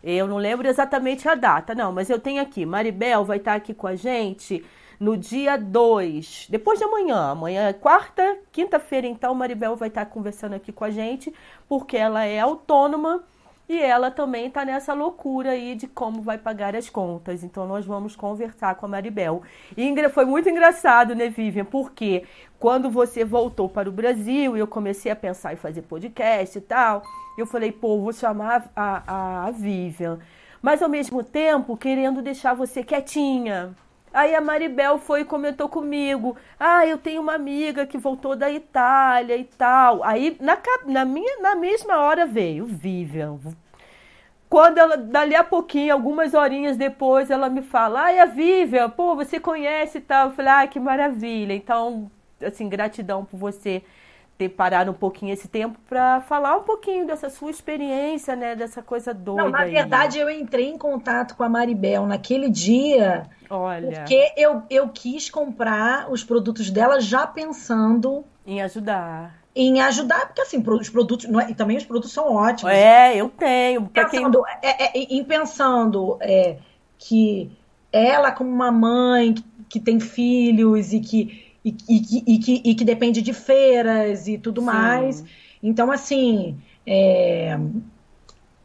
Eu 0.04 0.28
não 0.28 0.38
lembro 0.38 0.68
exatamente 0.68 1.28
a 1.28 1.34
data, 1.34 1.74
não, 1.74 1.92
mas 1.92 2.12
eu 2.12 2.20
tenho 2.20 2.40
aqui. 2.40 2.64
Maribel 2.64 3.26
vai 3.26 3.38
estar 3.38 3.56
aqui 3.56 3.74
com 3.74 3.88
a 3.88 3.96
gente 3.96 4.64
no 5.00 5.18
dia 5.18 5.58
2, 5.58 6.48
depois 6.50 6.80
de 6.80 6.86
amanhã. 6.86 7.32
Amanhã 7.32 7.68
é 7.68 7.74
quarta, 7.74 8.38
quinta-feira, 8.52 9.08
então, 9.08 9.34
Maribel 9.36 9.76
vai 9.76 9.88
estar 9.88 10.06
conversando 10.06 10.54
aqui 10.54 10.72
com 10.72 10.84
a 10.84 10.92
gente, 10.92 11.34
porque 11.68 11.98
ela 11.98 12.24
é 12.24 12.40
autônoma 12.40 13.24
e 13.68 13.80
ela 13.80 14.12
também 14.12 14.48
está 14.48 14.66
nessa 14.66 14.94
loucura 14.94 15.52
aí 15.52 15.74
de 15.74 15.88
como 15.88 16.22
vai 16.22 16.38
pagar 16.38 16.76
as 16.76 16.90
contas. 16.90 17.44
Então 17.44 17.66
nós 17.66 17.86
vamos 17.86 18.16
conversar 18.16 18.76
com 18.76 18.86
a 18.86 18.90
Maribel. 18.90 19.42
E 19.78 20.10
foi 20.10 20.26
muito 20.26 20.50
engraçado, 20.50 21.16
né, 21.16 21.30
Vivian? 21.30 21.66
Porque 21.66 22.24
quando 22.60 22.90
você 22.90 23.24
voltou 23.24 23.70
para 23.70 23.88
o 23.88 23.92
Brasil 23.92 24.58
e 24.58 24.60
eu 24.60 24.68
comecei 24.68 25.12
a 25.12 25.16
pensar 25.16 25.54
em 25.54 25.58
fazer 25.58 25.84
podcast 25.84 26.58
e 26.58 26.62
tal, 26.62 27.04
eu 27.38 27.46
falei, 27.46 27.72
pô, 27.72 28.00
vou 28.00 28.12
chamar 28.12 28.70
a, 28.76 29.04
a, 29.08 29.48
a 29.48 29.52
Vivian. 29.52 30.20
Mas 30.62 30.82
ao 30.82 30.90
mesmo 30.90 31.24
tempo, 31.24 31.76
querendo 31.78 32.22
deixar 32.22 32.54
você 32.54 32.84
quietinha, 32.84 33.76
Aí 34.14 34.36
a 34.36 34.42
Maribel 34.42 35.00
foi 35.00 35.22
e 35.22 35.26
comentou 35.26 35.68
comigo: 35.68 36.38
Ah, 36.60 36.86
eu 36.86 36.98
tenho 37.00 37.22
uma 37.22 37.34
amiga 37.34 37.86
que 37.88 37.98
voltou 37.98 38.36
da 38.36 38.52
Itália 38.52 39.36
e 39.36 39.44
tal. 39.44 40.04
Aí 40.04 40.38
na, 40.40 40.58
na, 40.86 41.04
minha, 41.04 41.42
na 41.42 41.56
mesma 41.56 41.98
hora 41.98 42.26
veio 42.26 42.66
Vivian. 42.66 43.40
Quando 44.48 44.78
ela, 44.78 44.96
dali 44.96 45.36
a 45.36 45.44
pouquinho, 45.44 45.92
algumas 45.92 46.36
horinhas 46.36 46.78
depois, 46.78 47.32
ela 47.32 47.50
me 47.50 47.64
fala: 47.64 48.04
Ai, 48.04 48.20
a 48.20 48.26
Vivian, 48.26 48.88
pô, 48.88 49.16
você 49.16 49.40
conhece 49.40 49.98
e 49.98 50.02
tal. 50.02 50.30
Eu 50.30 50.36
falei: 50.36 50.52
Ah, 50.54 50.68
que 50.68 50.80
maravilha. 50.80 51.54
Então, 51.54 52.12
assim, 52.46 52.70
gratidão 52.70 53.26
por 53.26 53.38
você 53.38 53.82
ter 54.38 54.50
parado 54.50 54.92
um 54.92 54.96
pouquinho 54.96 55.34
esse 55.34 55.48
tempo 55.48 55.78
para 55.88 56.22
falar 56.22 56.58
um 56.58 56.64
pouquinho 56.64 57.06
dessa 57.06 57.30
sua 57.30 57.52
experiência, 57.52 58.36
né? 58.36 58.56
Dessa 58.56 58.82
coisa 58.82 59.14
doida. 59.14 59.44
Não, 59.44 59.52
na 59.52 59.66
verdade, 59.66 60.18
aí. 60.18 60.24
eu 60.24 60.30
entrei 60.30 60.70
em 60.70 60.78
contato 60.78 61.36
com 61.36 61.44
a 61.44 61.50
Maribel 61.50 62.06
naquele 62.06 62.50
dia. 62.50 63.30
Olha. 63.50 64.00
Porque 64.00 64.34
eu, 64.36 64.64
eu 64.70 64.90
quis 64.90 65.30
comprar 65.30 66.12
os 66.12 66.24
produtos 66.24 66.70
dela 66.72 67.00
já 67.00 67.28
pensando 67.28 68.26
em 68.46 68.62
ajudar. 68.62 69.44
Em 69.56 69.82
ajudar, 69.82 70.26
porque 70.26 70.42
assim, 70.42 70.64
os 70.66 70.90
produtos. 70.90 71.26
É, 71.26 71.52
e 71.52 71.56
também 71.56 71.78
os 71.78 71.86
produtos 71.86 72.12
são 72.12 72.34
ótimos. 72.34 72.74
É, 72.74 73.16
eu 73.16 73.30
tenho. 73.30 73.88
Pensando, 73.88 74.44
quem... 74.44 74.70
é, 74.70 74.86
é, 74.86 74.92
em 74.98 75.24
pensando 75.24 76.18
é, 76.20 76.58
que 76.98 77.52
ela, 77.92 78.32
como 78.32 78.50
uma 78.50 78.72
mãe 78.72 79.34
que, 79.34 79.44
que 79.70 79.80
tem 79.80 80.00
filhos 80.00 80.92
e 80.92 81.00
que 81.00 81.53
e, 81.64 81.76
e, 81.88 82.36
e, 82.36 82.40
que, 82.40 82.62
e 82.64 82.76
que 82.76 82.84
depende 82.84 83.22
de 83.22 83.34
feiras 83.34 84.28
e 84.28 84.38
tudo 84.38 84.62
Sim. 84.62 84.68
mais. 84.68 85.24
Então, 85.62 85.92
assim, 85.92 86.58
é, 86.86 87.58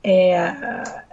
é, 0.03 0.35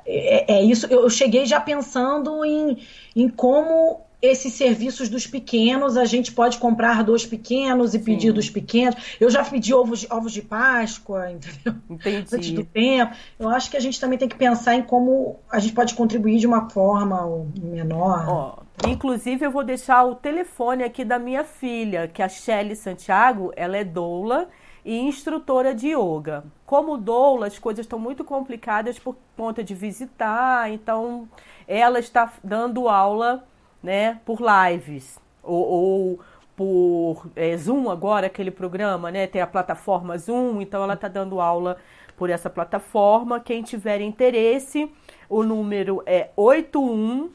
é, 0.06 0.54
é, 0.56 0.64
isso. 0.64 0.88
Eu 0.88 1.10
cheguei 1.10 1.46
já 1.46 1.60
pensando 1.60 2.44
em, 2.44 2.80
em 3.16 3.30
como 3.30 4.02
esses 4.22 4.54
serviços 4.54 5.10
dos 5.10 5.28
pequenos, 5.28 5.98
a 5.98 6.06
gente 6.06 6.32
pode 6.32 6.58
comprar 6.58 7.04
dos 7.04 7.26
pequenos 7.26 7.94
e 7.94 8.00
Sim. 8.00 8.04
pedir 8.04 8.32
dos 8.32 8.50
pequenos. 8.50 8.96
Eu 9.20 9.30
já 9.30 9.44
pedi 9.44 9.74
ovos 9.74 10.00
de, 10.00 10.08
ovos 10.12 10.34
de 10.34 10.42
Páscoa, 10.42 11.30
entendeu? 11.32 11.76
Entendi. 11.90 12.26
Antes 12.34 12.52
do 12.52 12.64
tempo. 12.64 13.14
Eu 13.38 13.50
acho 13.50 13.70
que 13.70 13.78
a 13.78 13.80
gente 13.80 14.00
também 14.00 14.18
tem 14.18 14.28
que 14.28 14.36
pensar 14.36 14.76
em 14.76 14.82
como 14.82 15.40
a 15.52 15.60
gente 15.60 15.74
pode 15.74 15.94
contribuir 15.94 16.40
de 16.40 16.48
uma 16.48 16.70
forma 16.70 17.46
menor. 17.62 18.26
Ó, 18.28 18.65
Inclusive, 18.84 19.46
eu 19.46 19.52
vou 19.52 19.64
deixar 19.64 20.04
o 20.04 20.16
telefone 20.16 20.84
aqui 20.84 21.06
da 21.06 21.18
minha 21.18 21.44
filha, 21.44 22.08
que 22.08 22.22
é 22.22 22.26
a 22.26 22.30
Shelly 22.30 22.76
Santiago, 22.76 23.52
ela 23.56 23.78
é 23.78 23.84
doula 23.84 24.50
e 24.84 25.00
instrutora 25.00 25.74
de 25.74 25.96
yoga. 25.96 26.44
Como 26.66 26.98
doula, 26.98 27.48
as 27.48 27.58
coisas 27.58 27.86
estão 27.86 27.98
muito 27.98 28.24
complicadas 28.24 29.00
por 29.00 29.16
conta 29.36 29.64
de 29.64 29.74
visitar, 29.74 30.70
então 30.70 31.28
ela 31.68 32.00
está 32.00 32.32
dando 32.44 32.88
aula 32.88 33.48
né, 33.82 34.20
por 34.26 34.40
lives 34.40 35.20
ou, 35.42 35.66
ou 35.66 36.20
por 36.56 37.28
é, 37.36 37.56
Zoom 37.58 37.90
agora, 37.90 38.28
aquele 38.28 38.52
programa, 38.52 39.12
né? 39.12 39.28
Tem 39.28 39.42
a 39.42 39.48
plataforma 39.48 40.18
Zoom, 40.18 40.62
então 40.62 40.84
ela 40.84 40.94
está 40.94 41.08
dando 41.08 41.42
aula 41.42 41.78
por 42.16 42.30
essa 42.30 42.50
plataforma. 42.50 43.40
Quem 43.40 43.62
tiver 43.62 44.00
interesse, 44.02 44.92
o 45.30 45.44
número 45.44 46.02
é 46.06 46.30
81 46.36 47.30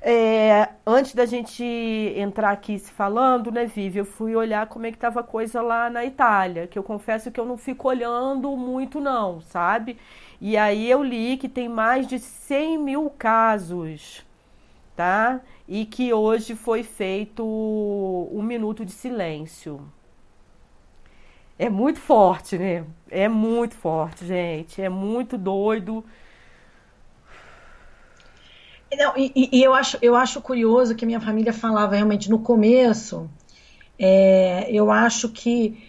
É, 0.00 0.68
antes 0.86 1.14
da 1.14 1.26
gente 1.26 1.64
entrar 2.16 2.50
aqui 2.50 2.78
se 2.78 2.92
falando, 2.92 3.50
né, 3.50 3.66
Vivi, 3.66 3.98
eu 3.98 4.04
fui 4.04 4.36
olhar 4.36 4.66
como 4.68 4.86
é 4.86 4.92
que 4.92 4.98
tava 4.98 5.20
a 5.20 5.24
coisa 5.24 5.60
lá 5.62 5.90
na 5.90 6.04
Itália, 6.04 6.66
que 6.68 6.78
eu 6.78 6.82
confesso 6.82 7.30
que 7.30 7.40
eu 7.40 7.44
não 7.44 7.56
fico 7.56 7.88
olhando 7.88 8.56
muito 8.56 9.00
não, 9.00 9.40
sabe? 9.40 9.98
E 10.40 10.56
aí 10.56 10.88
eu 10.90 11.02
li 11.02 11.36
que 11.36 11.48
tem 11.48 11.68
mais 11.68 12.06
de 12.06 12.18
100 12.20 12.78
mil 12.78 13.10
casos 13.10 14.24
tá? 14.96 15.40
E 15.68 15.84
que 15.86 16.12
hoje 16.12 16.54
foi 16.54 16.82
feito 16.82 17.44
um 17.44 18.42
minuto 18.42 18.84
de 18.84 18.92
silêncio. 18.92 19.80
é 21.58 21.68
muito 21.70 22.00
forte, 22.00 22.58
né? 22.58 22.84
É 23.10 23.28
muito 23.28 23.74
forte, 23.76 24.26
gente. 24.26 24.82
É 24.82 24.88
muito 24.88 25.38
doido. 25.38 26.04
Não, 28.96 29.16
e, 29.16 29.32
e, 29.34 29.62
eu, 29.62 29.72
acho, 29.74 29.98
eu 30.02 30.14
acho 30.14 30.40
curioso 30.40 30.94
que 30.94 31.06
minha 31.06 31.20
família 31.20 31.52
falava 31.52 31.94
realmente 31.94 32.30
no 32.30 32.38
começo. 32.38 33.30
É, 33.98 34.66
eu 34.70 34.90
acho 34.90 35.28
que 35.30 35.82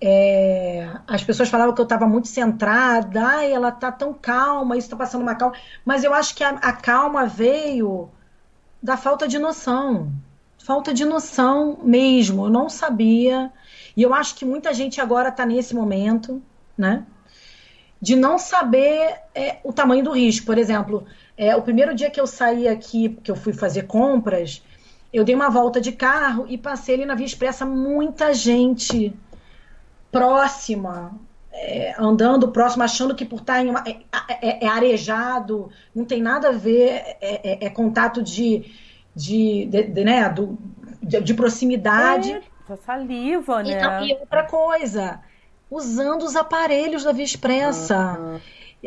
é, 0.00 0.90
as 1.06 1.22
pessoas 1.24 1.48
falavam 1.48 1.74
que 1.74 1.80
eu 1.80 1.84
estava 1.84 2.06
muito 2.06 2.28
centrada, 2.28 3.22
ai, 3.26 3.52
ela 3.52 3.72
tá 3.72 3.90
tão 3.90 4.12
calma, 4.14 4.76
isso 4.76 4.86
está 4.86 4.96
passando 4.96 5.22
uma 5.22 5.34
calma. 5.34 5.56
Mas 5.84 6.04
eu 6.04 6.14
acho 6.14 6.34
que 6.34 6.44
a, 6.44 6.50
a, 6.50 6.72
calma 6.72 7.26
veio 7.26 8.10
da 8.82 8.96
falta 8.96 9.26
de 9.26 9.38
noção. 9.38 10.12
Falta 10.58 10.92
de 10.92 11.04
noção 11.04 11.78
mesmo. 11.82 12.46
Eu 12.46 12.50
não 12.50 12.68
sabia. 12.68 13.52
E 13.96 14.02
eu 14.02 14.12
acho 14.12 14.34
que 14.34 14.44
muita 14.44 14.74
gente 14.74 15.00
agora 15.00 15.28
está 15.28 15.46
nesse 15.46 15.74
momento, 15.74 16.42
né? 16.76 17.04
De 18.00 18.14
não 18.14 18.38
saber 18.38 19.16
é, 19.34 19.58
o 19.64 19.72
tamanho 19.72 20.04
do 20.04 20.12
risco. 20.12 20.46
Por 20.46 20.58
exemplo, 20.58 21.06
é, 21.36 21.54
o 21.56 21.62
primeiro 21.62 21.94
dia 21.94 22.10
que 22.10 22.20
eu 22.20 22.26
saí 22.26 22.68
aqui, 22.68 23.10
que 23.22 23.30
eu 23.30 23.36
fui 23.36 23.52
fazer 23.52 23.82
compras, 23.82 24.62
eu 25.12 25.24
dei 25.24 25.34
uma 25.34 25.48
volta 25.48 25.80
de 25.80 25.92
carro 25.92 26.46
e 26.48 26.58
passei 26.58 26.94
ali 26.94 27.06
na 27.06 27.14
Via 27.14 27.26
Expressa 27.26 27.64
muita 27.64 28.34
gente 28.34 29.14
próxima, 30.10 31.14
é, 31.56 31.94
andando 31.98 32.48
próximo, 32.52 32.82
achando 32.82 33.14
que 33.14 33.24
por 33.24 33.40
estar 33.40 33.64
em 33.64 33.70
uma. 33.70 33.82
É, 33.86 33.96
é, 34.40 34.64
é 34.64 34.68
arejado, 34.68 35.70
não 35.94 36.04
tem 36.04 36.20
nada 36.20 36.48
a 36.48 36.52
ver, 36.52 37.16
é, 37.20 37.20
é, 37.20 37.66
é 37.66 37.70
contato 37.70 38.22
de, 38.22 38.70
de, 39.14 39.66
de, 39.66 39.82
de 39.84 40.04
né, 40.04 40.28
do, 40.28 40.58
de, 41.02 41.20
de 41.20 41.34
proximidade. 41.34 42.32
É, 42.68 42.76
saliva, 42.76 43.62
né? 43.62 44.02
E, 44.02 44.10
e, 44.10 44.14
outra 44.14 44.44
coisa, 44.44 45.20
usando 45.70 46.22
os 46.22 46.36
aparelhos 46.36 47.04
da 47.04 47.12
Via 47.12 47.24
Expressa. 47.24 48.18
Uhum. 48.18 48.40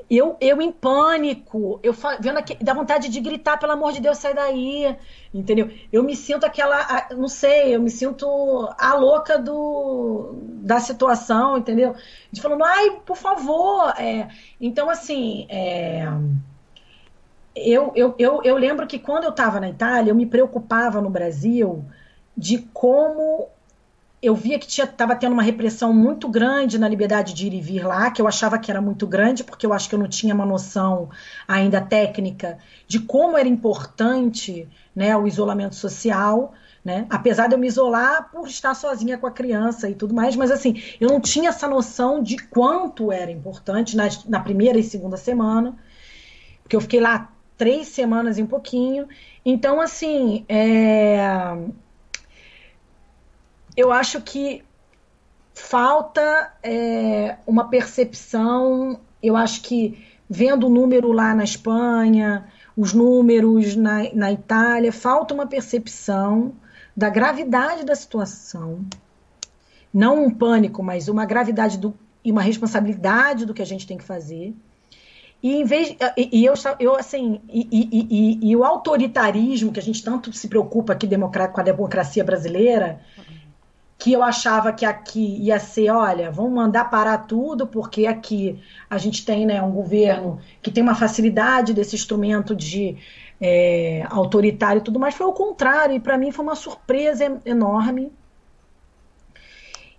Eu, 0.09 0.37
eu 0.39 0.61
em 0.61 0.71
pânico, 0.71 1.79
eu 1.81 1.93
vendo 2.19 2.37
aqui, 2.37 2.55
dá 2.63 2.73
vontade 2.73 3.09
de 3.09 3.19
gritar, 3.19 3.57
pelo 3.57 3.71
amor 3.71 3.91
de 3.91 3.99
Deus, 3.99 4.17
sai 4.17 4.33
daí, 4.33 4.95
entendeu? 5.33 5.69
Eu 5.91 6.03
me 6.03 6.15
sinto 6.15 6.45
aquela, 6.45 7.07
não 7.11 7.27
sei, 7.27 7.75
eu 7.75 7.81
me 7.81 7.89
sinto 7.89 8.25
a 8.77 8.93
louca 8.93 9.37
do, 9.37 10.35
da 10.61 10.79
situação, 10.79 11.57
entendeu? 11.57 11.95
De 12.31 12.39
falando, 12.39 12.63
ai, 12.63 13.01
por 13.05 13.17
favor. 13.17 13.93
É, 13.97 14.27
então, 14.61 14.89
assim, 14.89 15.47
é, 15.49 16.07
eu, 17.55 17.91
eu, 17.95 18.15
eu, 18.17 18.41
eu 18.43 18.57
lembro 18.57 18.87
que 18.87 18.99
quando 18.99 19.23
eu 19.25 19.31
estava 19.31 19.59
na 19.59 19.69
Itália, 19.69 20.11
eu 20.11 20.15
me 20.15 20.25
preocupava 20.25 21.01
no 21.01 21.09
Brasil 21.09 21.83
de 22.37 22.59
como 22.73 23.49
eu 24.22 24.36
via 24.36 24.59
que 24.59 24.67
estava 24.67 25.15
tendo 25.15 25.32
uma 25.32 25.43
repressão 25.43 25.93
muito 25.93 26.28
grande 26.28 26.78
na 26.78 26.89
liberdade 26.89 27.34
de 27.34 27.47
ir 27.47 27.53
e 27.53 27.61
vir 27.61 27.86
lá, 27.86 28.11
que 28.11 28.22
eu 28.22 28.28
achava 28.28 28.59
que 28.59 28.70
era 28.70 28.82
muito 28.82 29.07
grande, 29.07 29.43
porque 29.43 29.65
eu 29.65 29.72
acho 29.72 29.88
que 29.88 29.95
eu 29.95 29.99
não 29.99 30.09
tinha 30.09 30.36
uma 30.36 30.45
noção 30.45 31.09
ainda 31.47 31.80
técnica 31.80 32.57
de 32.86 32.99
como 32.99 33.38
era 33.38 33.47
importante 33.47 34.67
né, 34.93 35.15
o 35.15 35.26
isolamento 35.26 35.76
social. 35.76 36.53
Né? 36.84 37.05
Apesar 37.09 37.47
de 37.47 37.55
eu 37.55 37.59
me 37.59 37.67
isolar 37.67 38.30
por 38.32 38.47
estar 38.47 38.74
sozinha 38.74 39.17
com 39.17 39.28
a 39.28 39.32
criança 39.32 39.89
e 39.89 39.95
tudo 39.95 40.13
mais, 40.13 40.36
mas 40.36 40.49
assim, 40.49 40.82
eu 40.99 41.09
não 41.09 41.20
tinha 41.20 41.49
essa 41.49 41.67
noção 41.67 42.22
de 42.22 42.38
quanto 42.38 43.11
era 43.11 43.32
importante 43.32 43.95
na, 43.95 44.07
na 44.28 44.39
primeira 44.39 44.80
e 44.80 44.84
segunda 44.84 45.17
semana, 45.17 45.78
porque 46.63 46.76
eu 46.76 46.82
fiquei 46.82 46.99
lá 46.99 47.32
três 47.57 47.89
semanas 47.89 48.38
e 48.38 48.43
um 48.43 48.47
pouquinho. 48.47 49.07
Então, 49.45 49.82
assim, 49.82 50.45
é 50.47 51.57
eu 53.80 53.93
acho 53.93 54.19
que 54.21 54.61
falta 55.53 56.53
é, 56.61 57.38
uma 57.47 57.69
percepção. 57.69 58.99
Eu 59.23 59.38
acho 59.38 59.61
que 59.61 60.05
vendo 60.30 60.67
o 60.67 60.69
número 60.69 61.13
lá 61.13 61.34
na 61.34 61.45
Espanha, 61.45 62.45
os 62.75 62.93
números 62.93 63.77
na, 63.77 64.13
na 64.13 64.34
Itália, 64.34 64.91
falta 64.91 65.34
uma 65.34 65.47
percepção 65.47 66.53
da 66.95 67.09
gravidade 67.09 67.86
da 67.86 67.95
situação. 67.95 68.86
Não 69.93 70.25
um 70.25 70.30
pânico, 70.30 70.84
mas 70.84 71.07
uma 71.07 71.25
gravidade 71.25 71.77
do, 71.77 71.95
e 72.23 72.34
uma 72.34 72.41
responsabilidade 72.41 73.45
do 73.45 73.53
que 73.53 73.61
a 73.61 73.65
gente 73.65 73.88
tem 73.88 73.97
que 73.97 74.03
fazer. 74.03 74.53
E 75.41 75.55
em 75.55 75.63
vez 75.63 75.95
e, 76.17 76.41
e 76.41 76.45
eu, 76.45 76.53
eu 76.80 76.97
assim 76.97 77.39
e, 77.47 77.65
e, 77.71 78.49
e, 78.51 78.55
o 78.57 78.65
autoritarismo 78.65 79.71
que 79.71 79.80
a 79.80 79.84
gente 79.84 80.03
tanto 80.03 80.34
se 80.34 80.49
preocupa 80.49 80.91
aqui 80.91 81.07
com 81.07 81.61
a 81.61 81.63
democracia 81.63 82.25
brasileira, 82.25 82.99
que 84.00 84.14
eu 84.14 84.24
achava 84.24 84.72
que 84.72 84.86
aqui 84.86 85.38
ia 85.41 85.60
ser, 85.60 85.89
olha, 85.89 86.32
vamos 86.32 86.54
mandar 86.54 86.89
parar 86.89 87.18
tudo, 87.18 87.68
porque 87.68 88.08
aqui 88.08 88.58
a 88.89 88.97
gente 88.97 89.26
tem 89.26 89.45
né, 89.45 89.62
um 89.62 89.72
governo 89.72 90.39
que 90.62 90.72
tem 90.72 90.82
uma 90.82 90.95
facilidade 90.95 91.74
desse 91.74 91.97
instrumento 91.97 92.56
de 92.56 92.95
é, 93.41 94.08
autoritário 94.10 94.80
e 94.80 94.84
tudo 94.84 94.97
mais, 94.97 95.16
foi 95.16 95.28
o 95.28 95.34
contrário, 95.34 95.97
e 95.97 96.00
para 96.00 96.18
mim 96.18 96.32
foi 96.32 96.45
uma 96.45 96.56
surpresa 96.56 97.41
enorme. 97.45 98.10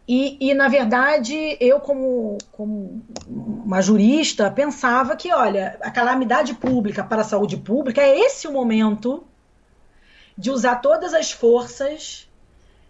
E, 0.08 0.38
e, 0.40 0.54
na 0.54 0.66
verdade, 0.66 1.58
eu, 1.60 1.78
como, 1.78 2.38
como 2.52 3.02
uma 3.28 3.82
jurista, 3.82 4.50
pensava 4.50 5.14
que, 5.14 5.30
olha, 5.30 5.78
a 5.82 5.90
calamidade 5.90 6.54
pública 6.54 7.04
para 7.04 7.20
a 7.20 7.24
saúde 7.24 7.58
pública 7.58 8.00
é 8.00 8.18
esse 8.18 8.48
o 8.48 8.52
momento 8.52 9.22
de 10.36 10.50
usar 10.50 10.76
todas 10.76 11.12
as 11.12 11.30
forças, 11.30 12.26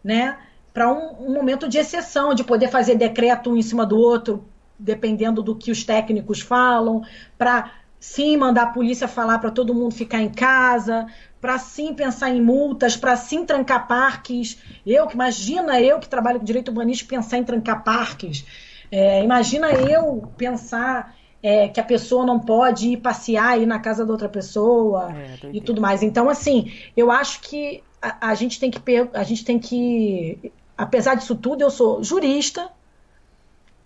né? 0.05 0.39
Para 0.73 0.93
um, 0.93 1.29
um, 1.29 1.35
momento 1.35 1.68
de 1.68 1.79
exceção, 1.79 2.35
de 2.35 2.45
poder 2.45 2.68
fazer 2.68 2.95
decreto 2.95 3.51
um 3.51 3.57
em 3.57 3.62
cima 3.62 3.85
do 3.85 3.99
outro, 3.99 4.45
dependendo 4.79 5.43
do 5.43 5.55
que 5.55 5.71
os 5.71 5.85
técnicos 5.85 6.41
falam, 6.41 7.03
para 7.37 7.73
sim 7.99 8.37
mandar 8.37 8.62
a 8.62 8.66
polícia 8.68 9.07
falar 9.07 9.39
para 9.39 9.51
todo 9.51 9.75
mundo 9.75 9.95
ficar 9.95 10.23
em 10.23 10.31
casa, 10.31 11.07
para 11.41 11.59
sim 11.59 11.93
pensar 11.93 12.31
em 12.31 12.41
multas, 12.41 12.97
para 12.97 13.14
sim 13.16 13.45
trancar 13.45 13.87
parques. 13.87 14.59
Eu 14.87 15.07
que 15.07 15.14
imagina 15.14 15.81
eu 15.81 15.99
que 15.99 16.09
trabalho 16.09 16.39
com 16.39 16.45
direito 16.45 16.68
urbanístico 16.68 17.11
pensar 17.11 17.39
em 17.39 17.45
trancar 17.45 17.85
parques. 17.85 18.45
É, 18.91 19.23
imagina 19.23 19.71
eu 19.71 20.31
pensar 20.37 21.14
é, 21.43 21.68
que 21.68 21.81
a 21.81 21.85
pessoa 21.85 22.25
não 22.25 22.39
pode 22.39 22.91
ir 22.91 22.97
passear 22.99 23.61
ir 23.61 23.66
na 23.66 23.79
casa 23.79 24.05
da 24.05 24.12
outra 24.12 24.29
pessoa 24.29 25.12
é, 25.14 25.49
e 25.53 25.61
tudo 25.61 25.81
mais. 25.81 26.03
Então, 26.03 26.29
assim, 26.29 26.73
eu 26.97 27.11
acho 27.11 27.41
que 27.41 27.83
a, 28.01 28.31
a, 28.31 28.35
gente 28.35 28.59
tem 28.59 28.71
que 28.71 28.81
a 29.12 29.23
gente 29.23 29.45
tem 29.45 29.59
que 29.59 30.53
apesar 30.81 31.14
disso 31.14 31.35
tudo, 31.35 31.62
eu 31.62 31.70
sou 31.70 32.03
jurista, 32.03 32.70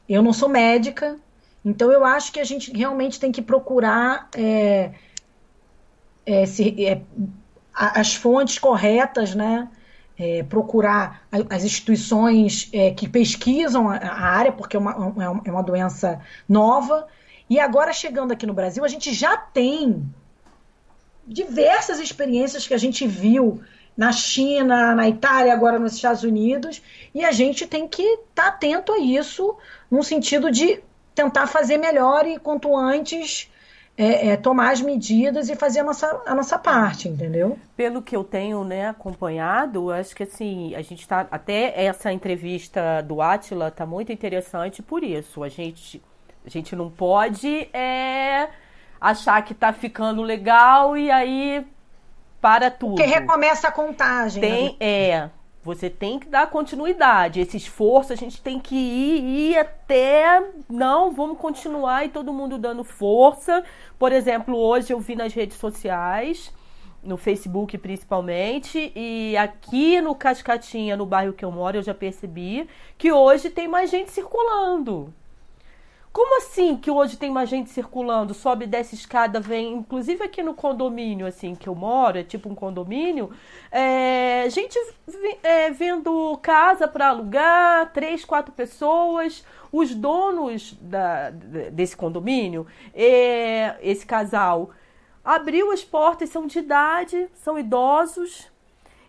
eu 0.08 0.22
não 0.22 0.32
sou 0.32 0.48
médica, 0.48 1.18
então 1.64 1.90
eu 1.90 2.04
acho 2.04 2.30
que 2.32 2.38
a 2.38 2.44
gente 2.44 2.72
realmente 2.72 3.18
tem 3.18 3.32
que 3.32 3.42
procurar 3.42 4.28
é, 4.36 4.92
é, 6.24 6.46
se, 6.46 6.86
é, 6.86 7.00
as 7.74 8.14
fontes 8.14 8.58
corretas, 8.58 9.34
né? 9.34 9.68
É, 10.16 10.44
procurar 10.44 11.26
as 11.50 11.64
instituições 11.64 12.70
é, 12.72 12.92
que 12.92 13.08
pesquisam 13.08 13.88
a, 13.88 13.96
a, 13.96 14.24
área, 14.24 14.52
porque 14.52 14.76
é 14.76 14.78
uma, 14.78 15.42
é 15.44 15.50
uma 15.50 15.62
doença 15.62 16.20
nova. 16.48 17.08
E 17.50 17.58
agora, 17.58 17.92
chegando 17.92 18.30
aqui 18.30 18.46
no 18.46 18.54
Brasil, 18.54 18.84
a 18.84 18.88
gente 18.88 19.12
já 19.12 19.36
tem 19.36 20.08
diversas 21.26 21.98
experiências 21.98 22.64
que 22.64 22.74
a 22.74 22.78
gente 22.78 23.04
viu 23.08 23.60
na 23.96 24.12
China, 24.12 24.94
na 24.94 25.08
Itália, 25.08 25.52
agora 25.52 25.78
nos 25.78 25.94
Estados 25.94 26.24
Unidos, 26.24 26.82
e 27.14 27.24
a 27.24 27.32
gente 27.32 27.66
tem 27.66 27.86
que 27.86 28.02
estar 28.02 28.42
tá 28.42 28.48
atento 28.48 28.92
a 28.92 28.98
isso, 28.98 29.56
no 29.90 30.02
sentido 30.02 30.50
de 30.50 30.82
tentar 31.14 31.46
fazer 31.46 31.78
melhor 31.78 32.26
e 32.26 32.38
quanto 32.38 32.76
antes 32.76 33.48
é, 33.96 34.30
é, 34.30 34.36
tomar 34.36 34.72
as 34.72 34.80
medidas 34.80 35.48
e 35.48 35.54
fazer 35.54 35.80
a 35.80 35.84
nossa, 35.84 36.22
a 36.26 36.34
nossa 36.34 36.58
parte, 36.58 37.08
entendeu? 37.08 37.56
Pelo 37.76 38.02
que 38.02 38.16
eu 38.16 38.24
tenho 38.24 38.64
né, 38.64 38.88
acompanhado, 38.88 39.92
acho 39.92 40.16
que 40.16 40.24
assim, 40.24 40.74
a 40.74 40.82
gente 40.82 41.02
está. 41.02 41.26
Até 41.30 41.84
essa 41.84 42.12
entrevista 42.12 43.00
do 43.02 43.22
Atila 43.22 43.68
está 43.68 43.86
muito 43.86 44.12
interessante 44.12 44.82
por 44.82 45.04
isso. 45.04 45.44
A 45.44 45.48
gente, 45.48 46.02
a 46.44 46.50
gente 46.50 46.74
não 46.74 46.90
pode 46.90 47.68
é, 47.72 48.48
achar 49.00 49.40
que 49.42 49.52
está 49.52 49.72
ficando 49.72 50.22
legal 50.22 50.96
e 50.96 51.08
aí 51.08 51.64
para 52.44 52.70
tudo. 52.70 52.96
Porque 52.96 53.06
recomeça 53.06 53.68
a 53.68 53.72
contagem. 53.72 54.42
Tem, 54.42 54.64
né? 54.64 54.76
É. 54.78 55.30
Você 55.62 55.88
tem 55.88 56.18
que 56.18 56.28
dar 56.28 56.50
continuidade. 56.50 57.40
Esse 57.40 57.56
esforço 57.56 58.12
a 58.12 58.16
gente 58.16 58.42
tem 58.42 58.60
que 58.60 58.74
ir, 58.74 59.52
ir 59.52 59.58
até. 59.58 60.46
Não, 60.68 61.10
vamos 61.10 61.38
continuar 61.38 62.04
e 62.04 62.10
todo 62.10 62.34
mundo 62.34 62.58
dando 62.58 62.84
força. 62.84 63.64
Por 63.98 64.12
exemplo, 64.12 64.58
hoje 64.58 64.92
eu 64.92 65.00
vi 65.00 65.16
nas 65.16 65.32
redes 65.32 65.56
sociais, 65.56 66.52
no 67.02 67.16
Facebook 67.16 67.78
principalmente, 67.78 68.92
e 68.94 69.34
aqui 69.38 70.02
no 70.02 70.14
Cascatinha, 70.14 70.98
no 70.98 71.06
bairro 71.06 71.32
que 71.32 71.46
eu 71.46 71.50
moro, 71.50 71.78
eu 71.78 71.82
já 71.82 71.94
percebi 71.94 72.68
que 72.98 73.10
hoje 73.10 73.48
tem 73.48 73.66
mais 73.66 73.88
gente 73.88 74.12
circulando 74.12 75.14
como 76.14 76.38
assim 76.38 76.76
que 76.76 76.92
hoje 76.92 77.16
tem 77.16 77.28
mais 77.28 77.48
gente 77.48 77.70
circulando, 77.70 78.34
sobe 78.34 78.68
desce 78.68 78.94
escada, 78.94 79.40
vem, 79.40 79.72
inclusive 79.72 80.22
aqui 80.22 80.44
no 80.44 80.54
condomínio, 80.54 81.26
assim, 81.26 81.56
que 81.56 81.68
eu 81.68 81.74
moro, 81.74 82.16
é 82.16 82.22
tipo 82.22 82.48
um 82.48 82.54
condomínio, 82.54 83.32
é, 83.68 84.46
gente 84.48 84.78
é, 85.42 85.72
vendo 85.72 86.38
casa 86.40 86.86
para 86.86 87.08
alugar, 87.08 87.92
três, 87.92 88.24
quatro 88.24 88.52
pessoas, 88.52 89.44
os 89.72 89.92
donos 89.92 90.74
da, 90.80 91.30
desse 91.30 91.96
condomínio, 91.96 92.64
é, 92.94 93.76
esse 93.82 94.06
casal, 94.06 94.70
abriu 95.24 95.72
as 95.72 95.82
portas, 95.82 96.30
são 96.30 96.46
de 96.46 96.60
idade, 96.60 97.28
são 97.34 97.58
idosos, 97.58 98.48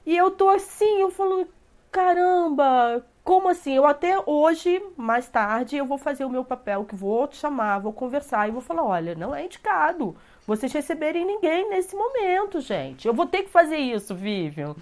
e 0.08 0.18
eu 0.18 0.32
tô 0.32 0.50
assim, 0.50 1.02
eu 1.02 1.12
falo, 1.12 1.48
caramba, 1.92 3.06
como 3.26 3.50
assim? 3.50 3.74
Eu 3.74 3.88
até 3.88 4.18
hoje, 4.24 4.82
mais 4.96 5.28
tarde, 5.28 5.76
eu 5.76 5.86
vou 5.86 5.98
fazer 5.98 6.24
o 6.24 6.30
meu 6.30 6.46
papel, 6.46 6.86
que 6.86 6.96
vou 6.96 7.28
te 7.28 7.36
chamar, 7.36 7.80
vou 7.80 7.92
conversar 7.92 8.48
e 8.48 8.52
vou 8.52 8.62
falar, 8.62 8.86
olha, 8.86 9.16
não 9.16 9.34
é 9.34 9.44
indicado 9.44 10.16
vocês 10.46 10.72
receberem 10.72 11.26
ninguém 11.26 11.68
nesse 11.68 11.96
momento, 11.96 12.62
gente. 12.62 13.08
Eu 13.08 13.16
vou 13.16 13.26
ter 13.26 13.42
que 13.42 13.50
fazer 13.50 13.78
isso, 13.78 14.14
Vivian, 14.14 14.76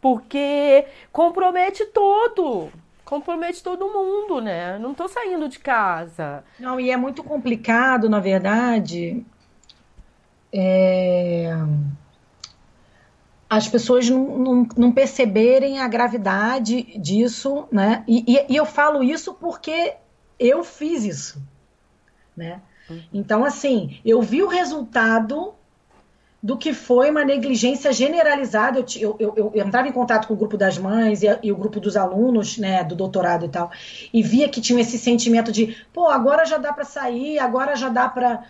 porque 0.00 0.86
compromete 1.12 1.84
todo. 1.84 2.70
Compromete 3.04 3.62
todo 3.62 3.92
mundo, 3.92 4.40
né? 4.40 4.78
Não 4.78 4.94
tô 4.94 5.06
saindo 5.06 5.46
de 5.46 5.58
casa. 5.58 6.42
Não, 6.58 6.80
e 6.80 6.90
é 6.90 6.96
muito 6.96 7.22
complicado, 7.22 8.08
na 8.08 8.20
verdade. 8.20 9.22
É 10.50 11.54
as 13.52 13.68
pessoas 13.68 14.08
não, 14.08 14.38
não, 14.38 14.68
não, 14.78 14.92
perceberem 14.92 15.78
a 15.78 15.86
gravidade 15.86 16.98
disso, 16.98 17.68
né? 17.70 18.02
E, 18.08 18.24
e, 18.26 18.46
e, 18.54 18.56
eu 18.56 18.64
falo 18.64 19.02
isso 19.02 19.34
porque 19.34 19.92
eu 20.40 20.64
fiz 20.64 21.04
isso, 21.04 21.42
né? 22.34 22.62
Então, 23.12 23.44
assim, 23.44 24.00
eu 24.06 24.22
vi 24.22 24.42
o 24.42 24.48
resultado 24.48 25.52
do 26.42 26.56
que 26.56 26.72
foi 26.72 27.10
uma 27.10 27.26
negligência 27.26 27.92
generalizada. 27.92 28.78
Eu, 28.78 29.16
eu, 29.20 29.34
eu, 29.36 29.52
eu 29.54 29.66
entrava 29.66 29.86
em 29.86 29.92
contato 29.92 30.26
com 30.28 30.32
o 30.32 30.36
grupo 30.36 30.56
das 30.56 30.78
mães 30.78 31.22
e, 31.22 31.26
e, 31.42 31.52
o 31.52 31.56
grupo 31.56 31.78
dos 31.78 31.94
alunos, 31.94 32.56
né, 32.56 32.82
do 32.82 32.94
doutorado 32.94 33.44
e 33.44 33.50
tal, 33.50 33.70
e 34.14 34.22
via 34.22 34.48
que 34.48 34.62
tinha 34.62 34.80
esse 34.80 34.98
sentimento 34.98 35.52
de, 35.52 35.76
pô, 35.92 36.08
agora 36.08 36.46
já 36.46 36.56
dá 36.56 36.72
para 36.72 36.84
sair, 36.84 37.38
agora 37.38 37.76
já 37.76 37.90
dá 37.90 38.08
para 38.08 38.44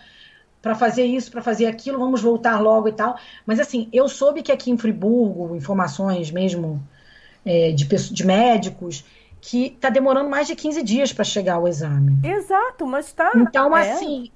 para 0.63 0.75
fazer 0.75 1.03
isso, 1.03 1.29
para 1.29 1.41
fazer 1.41 1.65
aquilo, 1.65 1.99
vamos 1.99 2.21
voltar 2.21 2.57
logo 2.61 2.87
e 2.87 2.93
tal. 2.93 3.17
Mas 3.45 3.59
assim, 3.59 3.89
eu 3.91 4.07
soube 4.07 4.41
que 4.41 4.49
aqui 4.49 4.71
em 4.71 4.77
Friburgo, 4.77 5.53
informações 5.57 6.31
mesmo 6.31 6.81
é, 7.45 7.73
de, 7.73 7.85
de 7.85 8.25
médicos, 8.25 9.03
que 9.41 9.65
está 9.65 9.89
demorando 9.89 10.29
mais 10.29 10.47
de 10.47 10.55
15 10.55 10.81
dias 10.81 11.11
para 11.11 11.25
chegar 11.25 11.59
o 11.59 11.67
exame. 11.67 12.17
Exato, 12.23 12.87
mas 12.87 13.11
tá. 13.11 13.33
Então, 13.35 13.75
é. 13.75 13.91
assim, 13.91 14.31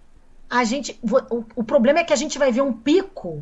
a 0.50 0.66
gente. 0.66 1.00
O, 1.02 1.46
o 1.56 1.64
problema 1.64 2.00
é 2.00 2.04
que 2.04 2.12
a 2.12 2.18
gente 2.18 2.38
vai 2.38 2.52
ver 2.52 2.62
um 2.62 2.74
pico. 2.74 3.42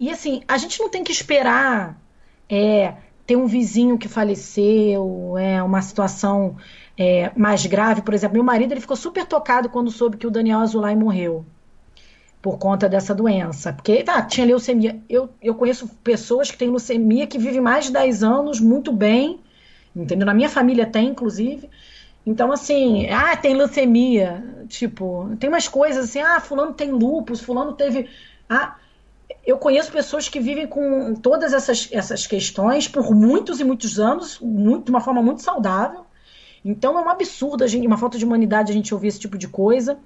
E 0.00 0.10
assim, 0.10 0.42
a 0.48 0.56
gente 0.56 0.80
não 0.80 0.88
tem 0.88 1.04
que 1.04 1.12
esperar 1.12 2.00
é, 2.48 2.94
ter 3.26 3.36
um 3.36 3.46
vizinho 3.46 3.98
que 3.98 4.08
faleceu, 4.08 5.36
é 5.36 5.62
uma 5.62 5.82
situação 5.82 6.56
é, 7.02 7.32
mais 7.36 7.66
grave. 7.66 8.02
Por 8.02 8.14
exemplo, 8.14 8.34
meu 8.34 8.44
marido 8.44 8.72
ele 8.72 8.80
ficou 8.80 8.96
super 8.96 9.26
tocado 9.26 9.68
quando 9.68 9.90
soube 9.90 10.16
que 10.16 10.26
o 10.26 10.30
Daniel 10.30 10.60
Azulay 10.60 10.94
morreu 10.94 11.44
por 12.40 12.58
conta 12.58 12.88
dessa 12.88 13.14
doença. 13.14 13.72
Porque 13.72 14.02
tá, 14.02 14.22
tinha 14.22 14.46
leucemia. 14.46 15.00
Eu, 15.08 15.30
eu 15.40 15.54
conheço 15.54 15.88
pessoas 16.02 16.50
que 16.50 16.58
têm 16.58 16.68
leucemia 16.68 17.26
que 17.26 17.38
vivem 17.38 17.60
mais 17.60 17.86
de 17.86 17.92
10 17.92 18.22
anos 18.22 18.60
muito 18.60 18.92
bem. 18.92 19.40
Entendeu? 19.94 20.26
Na 20.26 20.34
minha 20.34 20.48
família 20.48 20.86
tem, 20.86 21.08
inclusive. 21.08 21.68
Então, 22.26 22.52
assim, 22.52 23.08
ah, 23.10 23.36
tem 23.36 23.54
leucemia. 23.54 24.44
Tipo, 24.68 25.30
tem 25.38 25.48
umas 25.48 25.68
coisas 25.68 26.04
assim, 26.06 26.20
ah, 26.20 26.40
fulano 26.40 26.72
tem 26.72 26.90
lupus, 26.90 27.40
fulano 27.40 27.72
teve. 27.74 28.08
Ah, 28.48 28.76
eu 29.44 29.58
conheço 29.58 29.92
pessoas 29.92 30.28
que 30.28 30.40
vivem 30.40 30.66
com 30.66 31.14
todas 31.14 31.52
essas, 31.52 31.88
essas 31.92 32.26
questões 32.26 32.88
por 32.88 33.14
muitos 33.14 33.60
e 33.60 33.64
muitos 33.64 33.98
anos, 33.98 34.38
muito, 34.40 34.86
de 34.86 34.90
uma 34.90 35.00
forma 35.00 35.22
muito 35.22 35.42
saudável. 35.42 36.06
Então 36.64 36.98
é 36.98 37.02
um 37.02 37.08
absurdo, 37.08 37.64
a 37.64 37.66
gente, 37.66 37.86
uma 37.86 37.98
falta 37.98 38.16
de 38.18 38.24
humanidade 38.24 38.70
a 38.70 38.74
gente 38.74 38.94
ouvir 38.94 39.08
esse 39.08 39.18
tipo 39.18 39.36
de 39.36 39.48
coisa. 39.48 39.98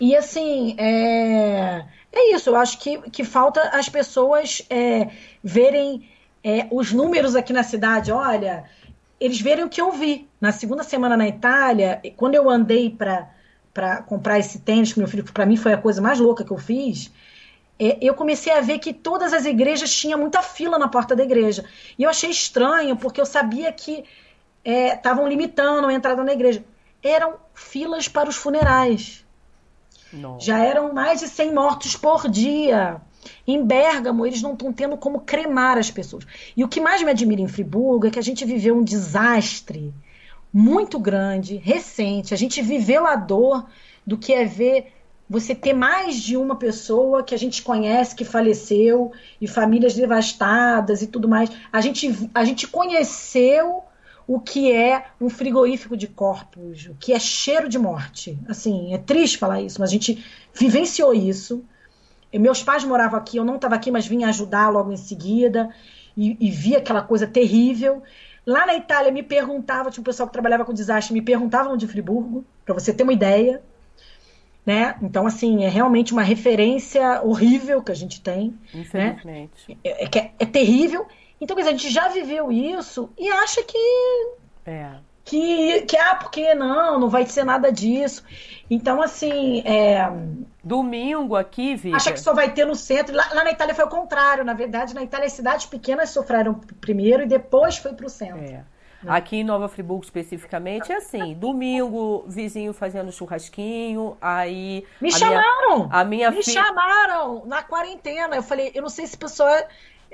E 0.00 0.16
assim, 0.16 0.74
é, 0.78 1.84
é 2.12 2.34
isso, 2.34 2.50
eu 2.50 2.56
acho 2.56 2.78
que, 2.78 2.98
que 3.10 3.24
falta 3.24 3.60
as 3.68 3.88
pessoas 3.88 4.62
é, 4.68 5.10
verem 5.42 6.08
é, 6.42 6.66
os 6.70 6.92
números 6.92 7.36
aqui 7.36 7.52
na 7.52 7.62
cidade, 7.62 8.10
olha, 8.10 8.64
eles 9.20 9.40
verem 9.40 9.64
o 9.64 9.68
que 9.68 9.80
eu 9.80 9.92
vi. 9.92 10.28
Na 10.40 10.50
segunda 10.50 10.82
semana 10.82 11.16
na 11.16 11.28
Itália, 11.28 12.02
quando 12.16 12.34
eu 12.34 12.50
andei 12.50 12.90
para 12.90 14.02
comprar 14.02 14.38
esse 14.38 14.58
tênis, 14.58 14.92
que 14.92 14.98
meu 14.98 15.06
filho, 15.06 15.24
para 15.32 15.46
mim 15.46 15.56
foi 15.56 15.72
a 15.72 15.78
coisa 15.78 16.02
mais 16.02 16.18
louca 16.18 16.44
que 16.44 16.50
eu 16.50 16.58
fiz, 16.58 17.12
é, 17.78 17.98
eu 18.00 18.14
comecei 18.14 18.52
a 18.52 18.60
ver 18.60 18.80
que 18.80 18.92
todas 18.92 19.32
as 19.32 19.44
igrejas 19.44 19.94
tinham 19.94 20.18
muita 20.18 20.42
fila 20.42 20.78
na 20.78 20.88
porta 20.88 21.14
da 21.14 21.22
igreja. 21.22 21.64
E 21.96 22.02
eu 22.02 22.10
achei 22.10 22.30
estranho, 22.30 22.96
porque 22.96 23.20
eu 23.20 23.26
sabia 23.26 23.72
que 23.72 24.04
estavam 24.64 25.26
é, 25.26 25.28
limitando 25.28 25.86
a 25.88 25.92
entrada 25.92 26.22
na 26.22 26.32
igreja. 26.32 26.64
Eram 27.02 27.34
filas 27.54 28.08
para 28.08 28.28
os 28.28 28.36
funerais. 28.36 29.24
Já 30.38 30.58
eram 30.58 30.92
mais 30.92 31.20
de 31.20 31.28
100 31.28 31.54
mortos 31.54 31.96
por 31.96 32.28
dia. 32.28 33.00
Em 33.46 33.64
Bérgamo, 33.64 34.26
eles 34.26 34.42
não 34.42 34.52
estão 34.52 34.72
tendo 34.72 34.96
como 34.96 35.20
cremar 35.20 35.78
as 35.78 35.90
pessoas. 35.90 36.26
E 36.56 36.62
o 36.62 36.68
que 36.68 36.80
mais 36.80 37.02
me 37.02 37.10
admira 37.10 37.40
em 37.40 37.48
Friburgo 37.48 38.06
é 38.06 38.10
que 38.10 38.18
a 38.18 38.22
gente 38.22 38.44
viveu 38.44 38.76
um 38.76 38.84
desastre 38.84 39.92
muito 40.52 40.98
grande, 40.98 41.56
recente. 41.56 42.34
A 42.34 42.36
gente 42.36 42.60
viveu 42.60 43.06
a 43.06 43.16
dor 43.16 43.66
do 44.06 44.18
que 44.18 44.32
é 44.32 44.44
ver 44.44 44.92
você 45.30 45.54
ter 45.54 45.72
mais 45.72 46.16
de 46.16 46.36
uma 46.36 46.56
pessoa 46.56 47.22
que 47.22 47.34
a 47.34 47.38
gente 47.38 47.62
conhece 47.62 48.14
que 48.14 48.24
faleceu 48.24 49.12
e 49.40 49.48
famílias 49.48 49.94
devastadas 49.94 51.00
e 51.00 51.06
tudo 51.06 51.26
mais. 51.26 51.50
A 51.72 51.80
gente, 51.80 52.28
a 52.34 52.44
gente 52.44 52.68
conheceu 52.68 53.82
o 54.26 54.40
que 54.40 54.72
é 54.72 55.06
um 55.20 55.28
frigorífico 55.28 55.96
de 55.96 56.06
corpos, 56.06 56.86
o 56.86 56.94
que 56.94 57.12
é 57.12 57.18
cheiro 57.18 57.68
de 57.68 57.78
morte. 57.78 58.38
Assim, 58.48 58.94
é 58.94 58.98
triste 58.98 59.38
falar 59.38 59.60
isso, 59.60 59.80
mas 59.80 59.90
a 59.90 59.92
gente 59.92 60.24
vivenciou 60.54 61.14
isso. 61.14 61.64
E 62.32 62.38
meus 62.38 62.62
pais 62.62 62.84
moravam 62.84 63.18
aqui, 63.18 63.36
eu 63.36 63.44
não 63.44 63.56
estava 63.56 63.74
aqui, 63.74 63.90
mas 63.90 64.06
vim 64.06 64.24
ajudar 64.24 64.70
logo 64.70 64.92
em 64.92 64.96
seguida 64.96 65.70
e, 66.16 66.36
e 66.40 66.50
vi 66.50 66.74
aquela 66.74 67.02
coisa 67.02 67.26
terrível. 67.26 68.02
Lá 68.46 68.66
na 68.66 68.74
Itália 68.74 69.12
me 69.12 69.22
perguntava, 69.22 69.90
tinha 69.90 70.00
um 70.00 70.04
pessoal 70.04 70.26
que 70.26 70.32
trabalhava 70.32 70.64
com 70.64 70.72
desastre, 70.72 71.12
me 71.12 71.22
perguntavam 71.22 71.76
de 71.76 71.86
Friburgo, 71.86 72.44
para 72.64 72.74
você 72.74 72.92
ter 72.92 73.02
uma 73.02 73.12
ideia. 73.12 73.62
Né? 74.64 74.94
Então, 75.02 75.26
assim, 75.26 75.64
é 75.64 75.68
realmente 75.68 76.12
uma 76.12 76.22
referência 76.22 77.20
horrível 77.22 77.82
que 77.82 77.92
a 77.92 77.94
gente 77.94 78.20
tem. 78.20 78.54
Né? 78.72 78.80
Infelizmente. 78.80 79.50
Né? 79.68 79.76
É, 79.84 80.04
é, 80.04 80.32
é, 80.38 80.46
terrível. 80.46 81.06
Então, 81.42 81.56
quer 81.56 81.62
dizer, 81.62 81.74
a 81.74 81.76
gente 81.76 81.90
já 81.92 82.06
viveu 82.06 82.52
isso 82.52 83.10
e 83.18 83.28
acha 83.28 83.64
que. 83.64 83.76
É. 84.64 84.92
Que, 85.24 85.82
que, 85.82 85.96
ah, 85.96 86.14
porque 86.14 86.54
não, 86.54 87.00
não 87.00 87.08
vai 87.08 87.26
ser 87.26 87.44
nada 87.44 87.72
disso. 87.72 88.22
Então, 88.70 89.02
assim. 89.02 89.60
É... 89.66 90.08
Domingo 90.62 91.34
aqui, 91.34 91.74
Viva. 91.74 91.96
Acha 91.96 92.12
que 92.12 92.20
só 92.20 92.32
vai 92.32 92.52
ter 92.52 92.64
no 92.64 92.76
centro. 92.76 93.12
Lá, 93.12 93.28
lá, 93.34 93.42
na 93.42 93.50
Itália 93.50 93.74
foi 93.74 93.84
o 93.84 93.88
contrário. 93.88 94.44
Na 94.44 94.54
verdade, 94.54 94.94
na 94.94 95.02
Itália, 95.02 95.26
as 95.26 95.32
cidades 95.32 95.66
pequenas 95.66 96.10
sofreram 96.10 96.54
primeiro 96.80 97.24
e 97.24 97.26
depois 97.26 97.76
foi 97.76 97.92
para 97.92 98.06
o 98.06 98.08
centro. 98.08 98.44
É. 98.44 98.64
Aqui 99.04 99.38
em 99.38 99.44
Nova 99.44 99.68
Friburgo, 99.68 100.04
especificamente, 100.04 100.92
é 100.92 100.96
assim: 100.96 101.34
domingo, 101.34 102.24
vizinho 102.28 102.72
fazendo 102.72 103.10
churrasquinho, 103.10 104.16
aí. 104.20 104.86
Me 105.00 105.08
a 105.08 105.18
chamaram! 105.18 105.88
Minha, 105.88 105.88
a 105.90 106.04
minha 106.04 106.30
Me 106.30 106.36
fi... 106.36 106.52
chamaram 106.52 107.44
na 107.46 107.64
quarentena. 107.64 108.36
Eu 108.36 108.44
falei, 108.44 108.70
eu 108.72 108.82
não 108.82 108.88
sei 108.88 109.08
se 109.08 109.18
pessoa 109.18 109.50
é 109.58 109.66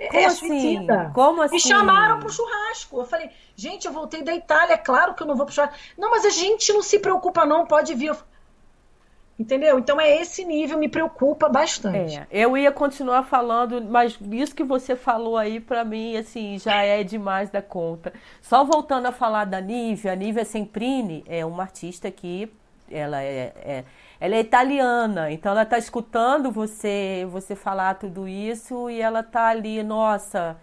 como 0.07 0.18
é 0.18 0.24
assim? 0.26 0.46
suicida. 0.46 1.11
Como 1.14 1.42
assim? 1.42 1.55
Me 1.55 1.61
chamaram 1.61 2.20
pro 2.20 2.30
churrasco. 2.30 3.01
Eu 3.01 3.05
falei, 3.05 3.30
gente, 3.57 3.86
eu 3.86 3.92
voltei 3.92 4.22
da 4.22 4.34
Itália, 4.34 4.74
é 4.74 4.78
claro 4.78 5.14
que 5.14 5.22
eu 5.22 5.26
não 5.26 5.34
vou 5.34 5.44
pro 5.44 5.55
churrasco. 5.55 5.76
Não, 5.99 6.11
mas 6.11 6.24
a 6.24 6.30
gente 6.30 6.72
não 6.72 6.82
se 6.82 6.99
preocupa, 6.99 7.44
não, 7.44 7.66
pode 7.66 7.94
vir. 7.94 8.16
Entendeu? 9.38 9.78
Então 9.78 10.01
é 10.01 10.20
esse 10.20 10.44
nível, 10.44 10.76
me 10.78 10.88
preocupa 10.88 11.49
bastante. 11.49 12.18
É, 12.18 12.26
eu 12.30 12.57
ia 12.57 12.72
continuar 12.72 13.22
falando, 13.22 13.80
mas 13.80 14.18
isso 14.32 14.53
que 14.53 14.64
você 14.64 14.96
falou 14.96 15.36
aí, 15.36 15.61
para 15.61 15.84
mim, 15.84 16.16
assim, 16.16 16.59
já 16.59 16.82
é 16.82 17.05
demais 17.05 17.49
da 17.49 17.62
conta. 17.62 18.12
Só 18.42 18.64
voltando 18.64 19.07
a 19.07 19.12
falar 19.12 19.44
da 19.44 19.61
Nívia, 19.61 20.12
a 20.12 20.16
Nívia 20.16 20.44
Semprini 20.44 21.22
é 21.24 21.46
uma 21.46 21.62
artista 21.62 22.11
que 22.11 22.53
ela 22.90 23.22
é, 23.22 23.53
é 23.64 23.84
ela 24.20 24.34
é 24.34 24.40
italiana, 24.40 25.30
então 25.30 25.52
ela 25.52 25.62
está 25.62 25.78
escutando 25.78 26.50
você 26.50 27.26
você 27.30 27.54
falar 27.54 27.94
tudo 27.94 28.26
isso 28.28 28.90
e 28.90 29.00
ela 29.00 29.20
está 29.20 29.48
ali, 29.48 29.82
nossa, 29.82 30.56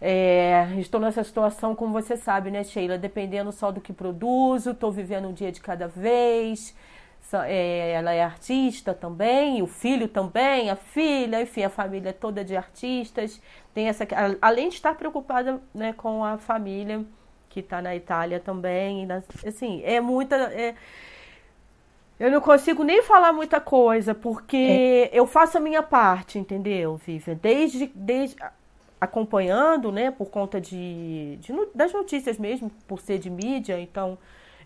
é, 0.00 0.68
estou 0.78 1.00
nessa 1.00 1.24
situação, 1.24 1.74
como 1.74 1.92
você 1.92 2.16
sabe, 2.16 2.50
né, 2.50 2.62
Sheila? 2.62 2.96
Dependendo 2.96 3.50
só 3.52 3.70
do 3.72 3.80
que 3.80 3.92
produzo, 3.92 4.70
estou 4.70 4.92
vivendo 4.92 5.28
um 5.28 5.32
dia 5.32 5.50
de 5.50 5.60
cada 5.60 5.88
vez. 5.88 6.74
É, 7.46 7.92
ela 7.92 8.12
é 8.12 8.22
artista 8.22 8.94
também, 8.94 9.60
o 9.60 9.66
filho 9.66 10.08
também, 10.08 10.70
a 10.70 10.76
filha, 10.76 11.42
enfim, 11.42 11.62
a 11.62 11.68
família 11.68 12.12
toda 12.12 12.44
de 12.44 12.56
artistas. 12.56 13.40
Tem 13.74 13.88
essa, 13.88 14.06
além 14.40 14.68
de 14.70 14.76
estar 14.76 14.94
preocupada 14.94 15.60
né, 15.74 15.92
com 15.92 16.24
a 16.24 16.38
família, 16.38 17.04
que 17.50 17.60
está 17.60 17.82
na 17.82 17.94
Itália 17.94 18.40
também. 18.40 19.06
Assim, 19.46 19.82
é 19.84 20.00
muita. 20.00 20.36
É... 20.36 20.74
Eu 22.18 22.30
não 22.30 22.40
consigo 22.40 22.82
nem 22.82 23.02
falar 23.02 23.32
muita 23.32 23.60
coisa, 23.60 24.14
porque 24.14 24.56
é. 24.56 25.10
eu 25.12 25.26
faço 25.26 25.58
a 25.58 25.60
minha 25.60 25.82
parte, 25.82 26.38
entendeu, 26.38 26.96
Vivian? 26.96 27.38
Desde, 27.40 27.92
desde 27.94 28.36
acompanhando, 29.00 29.92
né, 29.92 30.10
por 30.10 30.26
conta 30.28 30.60
de, 30.60 31.38
de 31.40 31.52
das 31.74 31.92
notícias 31.92 32.36
mesmo, 32.36 32.70
por 32.88 33.00
ser 33.00 33.18
de 33.18 33.30
mídia, 33.30 33.78
então 33.78 34.18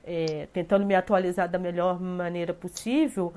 é, 0.04 0.48
tentando 0.52 0.86
me 0.86 0.94
atualizar 0.94 1.48
da 1.48 1.58
melhor 1.58 2.00
maneira 2.00 2.54
possível. 2.54 3.32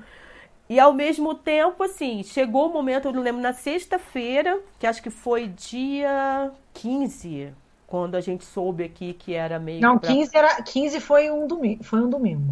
E 0.67 0.79
ao 0.79 0.93
mesmo 0.93 1.35
tempo, 1.35 1.83
assim, 1.83 2.23
chegou 2.23 2.67
o 2.67 2.73
momento, 2.73 3.09
eu 3.09 3.13
não 3.13 3.21
lembro, 3.21 3.41
na 3.41 3.53
sexta-feira, 3.53 4.59
que 4.79 4.87
acho 4.87 5.03
que 5.03 5.11
foi 5.11 5.47
dia 5.47 6.51
15, 6.73 7.53
quando 7.85 8.15
a 8.15 8.21
gente 8.21 8.43
soube 8.43 8.83
aqui 8.83 9.13
que 9.13 9.33
era 9.33 9.59
meio. 9.59 9.81
Não, 9.81 9.99
pra... 9.99 10.09
15, 10.09 10.31
era, 10.35 10.61
15 10.63 10.99
foi 11.01 11.29
um 11.29 11.45
domingo. 11.45 11.83
Foi 11.83 11.99
um 11.99 12.09
domingo. 12.09 12.51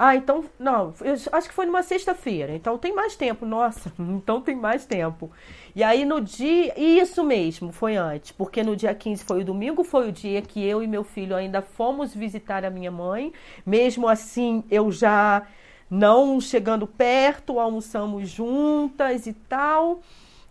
Ah, 0.00 0.14
então, 0.14 0.44
não, 0.60 0.94
eu 1.00 1.14
acho 1.32 1.48
que 1.48 1.54
foi 1.54 1.66
numa 1.66 1.82
sexta-feira, 1.82 2.54
então 2.54 2.78
tem 2.78 2.94
mais 2.94 3.16
tempo, 3.16 3.44
nossa, 3.44 3.92
então 3.98 4.40
tem 4.40 4.54
mais 4.54 4.86
tempo. 4.86 5.28
E 5.74 5.82
aí 5.82 6.04
no 6.04 6.20
dia, 6.20 6.72
isso 6.78 7.24
mesmo, 7.24 7.72
foi 7.72 7.96
antes, 7.96 8.30
porque 8.30 8.62
no 8.62 8.76
dia 8.76 8.94
15 8.94 9.24
foi 9.24 9.40
o 9.40 9.44
domingo, 9.44 9.82
foi 9.82 10.08
o 10.08 10.12
dia 10.12 10.40
que 10.40 10.64
eu 10.64 10.84
e 10.84 10.86
meu 10.86 11.02
filho 11.02 11.34
ainda 11.34 11.60
fomos 11.60 12.14
visitar 12.14 12.64
a 12.64 12.70
minha 12.70 12.92
mãe, 12.92 13.32
mesmo 13.66 14.06
assim 14.06 14.62
eu 14.70 14.92
já 14.92 15.44
não 15.90 16.40
chegando 16.40 16.86
perto, 16.86 17.58
almoçamos 17.58 18.28
juntas 18.30 19.26
e 19.26 19.32
tal, 19.32 20.00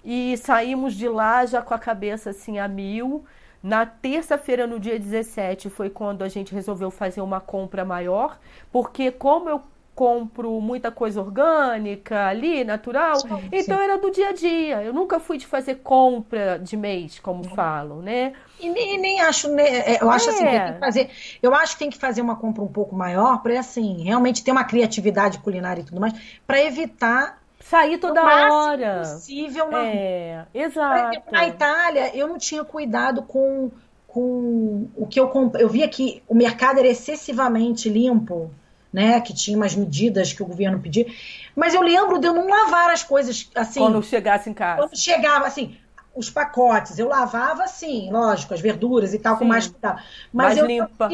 e 0.03 0.35
saímos 0.35 0.93
de 0.93 1.07
lá 1.07 1.45
já 1.45 1.61
com 1.61 1.73
a 1.73 1.79
cabeça 1.79 2.31
assim 2.31 2.59
a 2.59 2.67
mil, 2.67 3.23
na 3.67 3.85
terça-feira, 3.85 4.65
no 4.65 4.79
dia 4.79 4.97
17, 4.97 5.69
foi 5.69 5.89
quando 5.89 6.23
a 6.23 6.29
gente 6.29 6.55
resolveu 6.55 6.89
fazer 6.89 7.19
uma 7.19 7.41
compra 7.41 7.83
maior, 7.83 8.39
porque 8.71 9.11
como 9.11 9.49
eu 9.49 9.61
compro 9.93 10.61
muita 10.61 10.89
coisa 10.89 11.19
orgânica 11.19 12.27
ali, 12.27 12.63
natural, 12.63 13.19
sim, 13.19 13.27
então 13.51 13.77
sim. 13.77 13.83
era 13.83 13.97
do 13.97 14.09
dia 14.09 14.29
a 14.29 14.31
dia. 14.31 14.83
Eu 14.83 14.93
nunca 14.93 15.19
fui 15.19 15.37
de 15.37 15.45
fazer 15.45 15.81
compra 15.83 16.57
de 16.57 16.77
mês, 16.77 17.19
como 17.19 17.43
uhum. 17.43 17.55
falam, 17.55 18.01
né? 18.01 18.31
E 18.57 18.69
nem, 18.69 18.97
nem 18.99 19.19
acho, 19.19 19.49
né, 19.49 19.63
é, 19.63 20.01
eu 20.01 20.09
acho 20.09 20.29
é. 20.29 20.33
assim, 20.33 20.45
que 20.45 20.51
tem 20.51 20.73
que 20.73 20.79
fazer, 20.79 21.09
eu 21.43 21.53
acho 21.53 21.73
que 21.73 21.79
tem 21.79 21.89
que 21.89 21.97
fazer 21.97 22.21
uma 22.21 22.37
compra 22.37 22.63
um 22.63 22.71
pouco 22.71 22.95
maior 22.95 23.41
para 23.41 23.59
assim, 23.59 24.01
realmente 24.01 24.45
ter 24.45 24.51
uma 24.51 24.63
criatividade 24.63 25.39
culinária 25.39 25.81
e 25.81 25.83
tudo 25.83 25.99
mais, 25.99 26.13
para 26.45 26.63
evitar 26.63 27.41
Sair 27.69 27.97
toda 27.97 28.23
hora. 28.23 28.99
possível 28.99 29.69
na 29.69 29.85
É, 29.85 30.45
exato. 30.53 31.21
Na 31.29 31.47
Itália, 31.47 32.15
eu 32.15 32.25
não 32.25 32.37
tinha 32.37 32.63
cuidado 32.63 33.23
com, 33.23 33.69
com 34.07 34.87
o 34.95 35.05
que 35.05 35.19
eu 35.19 35.27
comprei. 35.27 35.65
Eu 35.65 35.69
via 35.69 35.87
que 35.89 36.23
o 36.29 36.33
mercado 36.33 36.79
era 36.79 36.87
excessivamente 36.87 37.89
limpo, 37.89 38.49
né? 38.91 39.19
Que 39.19 39.33
tinha 39.33 39.57
umas 39.57 39.75
medidas 39.75 40.31
que 40.31 40.41
o 40.41 40.45
governo 40.45 40.79
pedia. 40.79 41.07
Mas 41.53 41.73
eu 41.73 41.81
lembro 41.81 42.19
de 42.19 42.27
eu 42.27 42.33
não 42.33 42.47
lavar 42.47 42.89
as 42.89 43.03
coisas 43.03 43.49
assim. 43.53 43.81
Quando 43.81 44.01
chegasse 44.01 44.49
em 44.49 44.53
casa. 44.53 44.83
Quando 44.83 44.97
chegava, 44.97 45.45
assim, 45.45 45.75
os 46.15 46.29
pacotes, 46.29 46.97
eu 46.97 47.09
lavava 47.09 47.63
assim, 47.63 48.09
lógico, 48.09 48.53
as 48.53 48.61
verduras 48.61 49.13
e 49.13 49.19
tal, 49.19 49.33
Sim. 49.33 49.39
com 49.39 49.45
mais 49.45 49.67
cuidado. 49.67 50.01
Mas 50.31 50.55
mais 50.55 50.57
eu, 50.57 50.65
limpa. 50.65 51.09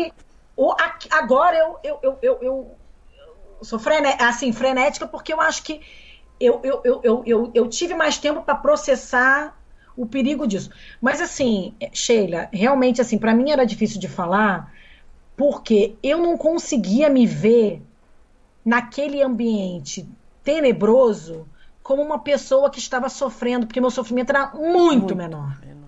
Eu, 0.55 0.75
agora 1.09 1.57
eu, 1.57 1.79
eu, 1.83 1.99
eu, 2.03 2.17
eu, 2.21 2.37
eu 2.43 2.77
sou 3.63 3.79
frené, 3.79 4.15
assim, 4.19 4.53
frenética 4.53 5.07
porque 5.07 5.33
eu 5.33 5.41
acho 5.41 5.63
que 5.63 5.81
eu, 6.43 6.59
eu, 6.63 6.81
eu, 6.83 7.01
eu, 7.03 7.23
eu, 7.25 7.51
eu 7.53 7.67
tive 7.67 7.93
mais 7.93 8.17
tempo 8.17 8.41
para 8.41 8.55
processar 8.55 9.57
o 9.95 10.05
perigo 10.05 10.47
disso. 10.47 10.69
Mas 11.01 11.21
assim, 11.21 11.73
Sheila, 11.91 12.49
realmente 12.51 12.99
assim, 12.99 13.17
para 13.17 13.33
mim 13.33 13.51
era 13.51 13.65
difícil 13.65 13.99
de 13.99 14.07
falar, 14.07 14.73
porque 15.37 15.95
eu 16.01 16.17
não 16.17 16.37
conseguia 16.37 17.09
me 17.09 17.25
ver 17.25 17.81
naquele 18.65 19.21
ambiente 19.21 20.07
tenebroso 20.43 21.47
como 21.81 22.01
uma 22.01 22.19
pessoa 22.19 22.69
que 22.69 22.79
estava 22.79 23.09
sofrendo, 23.09 23.67
porque 23.67 23.81
meu 23.81 23.91
sofrimento 23.91 24.29
era 24.29 24.51
muito, 24.53 24.99
muito 24.99 25.15
menor. 25.15 25.59
menor. 25.59 25.83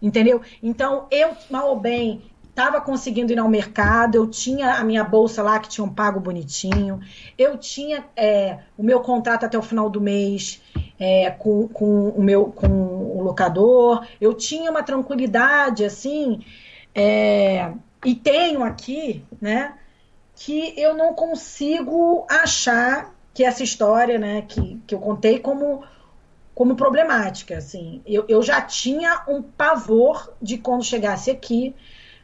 Entendeu? 0.00 0.40
Então, 0.62 1.06
eu, 1.10 1.36
mal 1.50 1.70
ou 1.70 1.80
bem, 1.80 2.22
estava 2.56 2.80
conseguindo 2.80 3.30
ir 3.30 3.38
ao 3.38 3.50
mercado, 3.50 4.14
eu 4.14 4.26
tinha 4.26 4.76
a 4.76 4.82
minha 4.82 5.04
bolsa 5.04 5.42
lá 5.42 5.58
que 5.58 5.68
tinha 5.68 5.84
um 5.84 5.92
pago 5.92 6.18
bonitinho, 6.18 7.00
eu 7.36 7.58
tinha 7.58 8.06
é, 8.16 8.60
o 8.78 8.82
meu 8.82 9.00
contrato 9.00 9.44
até 9.44 9.58
o 9.58 9.62
final 9.62 9.90
do 9.90 10.00
mês 10.00 10.62
é, 10.98 11.30
com, 11.32 11.68
com, 11.68 12.08
o 12.08 12.22
meu 12.22 12.46
com 12.46 12.66
o 12.66 13.22
locador, 13.22 14.06
eu 14.18 14.32
tinha 14.32 14.70
uma 14.70 14.82
tranquilidade 14.82 15.84
assim, 15.84 16.42
é, 16.94 17.72
e 18.02 18.14
tenho 18.14 18.62
aqui, 18.62 19.22
né, 19.38 19.74
que 20.34 20.72
eu 20.80 20.94
não 20.94 21.12
consigo 21.12 22.26
achar 22.26 23.14
que 23.34 23.44
essa 23.44 23.62
história, 23.62 24.18
né, 24.18 24.46
que, 24.48 24.80
que 24.86 24.94
eu 24.94 24.98
contei 24.98 25.38
como 25.38 25.84
como 26.54 26.74
problemática, 26.74 27.58
assim, 27.58 28.00
eu, 28.06 28.24
eu 28.30 28.42
já 28.42 28.62
tinha 28.62 29.24
um 29.28 29.42
pavor 29.42 30.32
de 30.40 30.56
quando 30.56 30.82
chegasse 30.82 31.30
aqui 31.30 31.74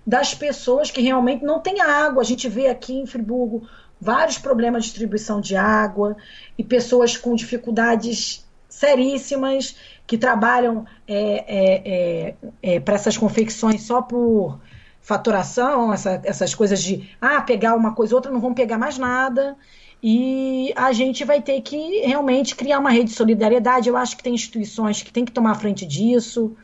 das 0.06 0.34
pessoas 0.34 0.90
que 0.90 1.00
realmente 1.00 1.44
não 1.44 1.60
têm 1.60 1.80
água. 1.80 2.22
A 2.22 2.24
gente 2.24 2.48
vê 2.48 2.68
aqui 2.68 2.94
em 2.94 3.06
Friburgo 3.06 3.66
vários 4.00 4.38
problemas 4.38 4.84
de 4.84 4.90
distribuição 4.90 5.40
de 5.40 5.54
água 5.54 6.16
e 6.58 6.64
pessoas 6.64 7.16
com 7.16 7.34
dificuldades 7.34 8.44
seríssimas 8.68 9.76
que 10.06 10.18
trabalham 10.18 10.84
é, 11.06 11.44
é, 11.46 11.82
é, 11.84 12.34
é 12.74 12.80
para 12.80 12.94
essas 12.94 13.16
confecções 13.16 13.82
só 13.82 14.02
por 14.02 14.58
faturação, 15.00 15.92
essa, 15.92 16.20
essas 16.24 16.54
coisas 16.54 16.82
de 16.82 17.10
ah, 17.20 17.40
pegar 17.40 17.74
uma 17.74 17.94
coisa 17.94 18.14
outra, 18.14 18.30
não 18.30 18.40
vão 18.40 18.54
pegar 18.54 18.78
mais 18.78 18.98
nada. 18.98 19.56
E 20.02 20.72
a 20.74 20.92
gente 20.92 21.24
vai 21.24 21.40
ter 21.40 21.60
que 21.60 22.00
realmente 22.00 22.56
criar 22.56 22.80
uma 22.80 22.90
rede 22.90 23.10
de 23.10 23.16
solidariedade. 23.16 23.88
Eu 23.88 23.96
acho 23.96 24.16
que 24.16 24.22
tem 24.22 24.34
instituições 24.34 25.00
que 25.00 25.12
têm 25.12 25.24
que 25.24 25.30
tomar 25.30 25.54
frente 25.54 25.86
disso. 25.86 26.56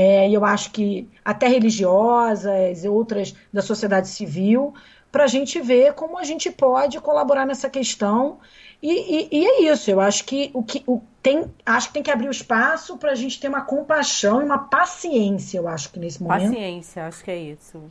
É, 0.00 0.28
e 0.28 0.34
eu 0.34 0.44
acho 0.44 0.70
que 0.70 1.08
até 1.24 1.48
religiosas 1.48 2.84
e 2.84 2.88
outras 2.88 3.34
da 3.52 3.60
sociedade 3.60 4.06
civil, 4.06 4.72
para 5.10 5.24
a 5.24 5.26
gente 5.26 5.60
ver 5.60 5.92
como 5.94 6.16
a 6.16 6.22
gente 6.22 6.52
pode 6.52 7.00
colaborar 7.00 7.44
nessa 7.44 7.68
questão. 7.68 8.38
E, 8.80 8.92
e, 8.92 9.28
e, 9.32 9.44
é 9.44 9.72
isso, 9.72 9.90
eu 9.90 10.00
acho 10.00 10.24
que 10.24 10.52
o 10.54 10.62
que 10.62 10.84
o, 10.86 11.00
tem, 11.20 11.52
acho 11.66 11.88
que 11.88 11.94
tem 11.94 12.02
que 12.04 12.12
abrir 12.12 12.28
o 12.28 12.30
espaço 12.30 12.96
para 12.96 13.10
a 13.10 13.14
gente 13.16 13.40
ter 13.40 13.48
uma 13.48 13.62
compaixão 13.62 14.40
e 14.40 14.44
uma 14.44 14.58
paciência, 14.58 15.58
eu 15.58 15.66
acho 15.66 15.90
que 15.90 15.98
nesse 15.98 16.22
momento. 16.22 16.52
Paciência, 16.52 17.06
acho 17.08 17.24
que 17.24 17.30
é 17.32 17.36
isso. 17.36 17.82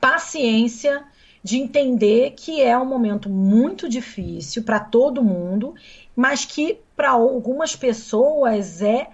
Paciência 0.00 1.02
de 1.42 1.58
entender 1.58 2.34
que 2.36 2.62
é 2.62 2.78
um 2.78 2.86
momento 2.86 3.28
muito 3.28 3.88
difícil 3.88 4.62
para 4.62 4.78
todo 4.78 5.20
mundo, 5.20 5.74
mas 6.14 6.44
que 6.44 6.78
para 6.94 7.10
algumas 7.10 7.74
pessoas 7.74 8.80
é 8.82 9.08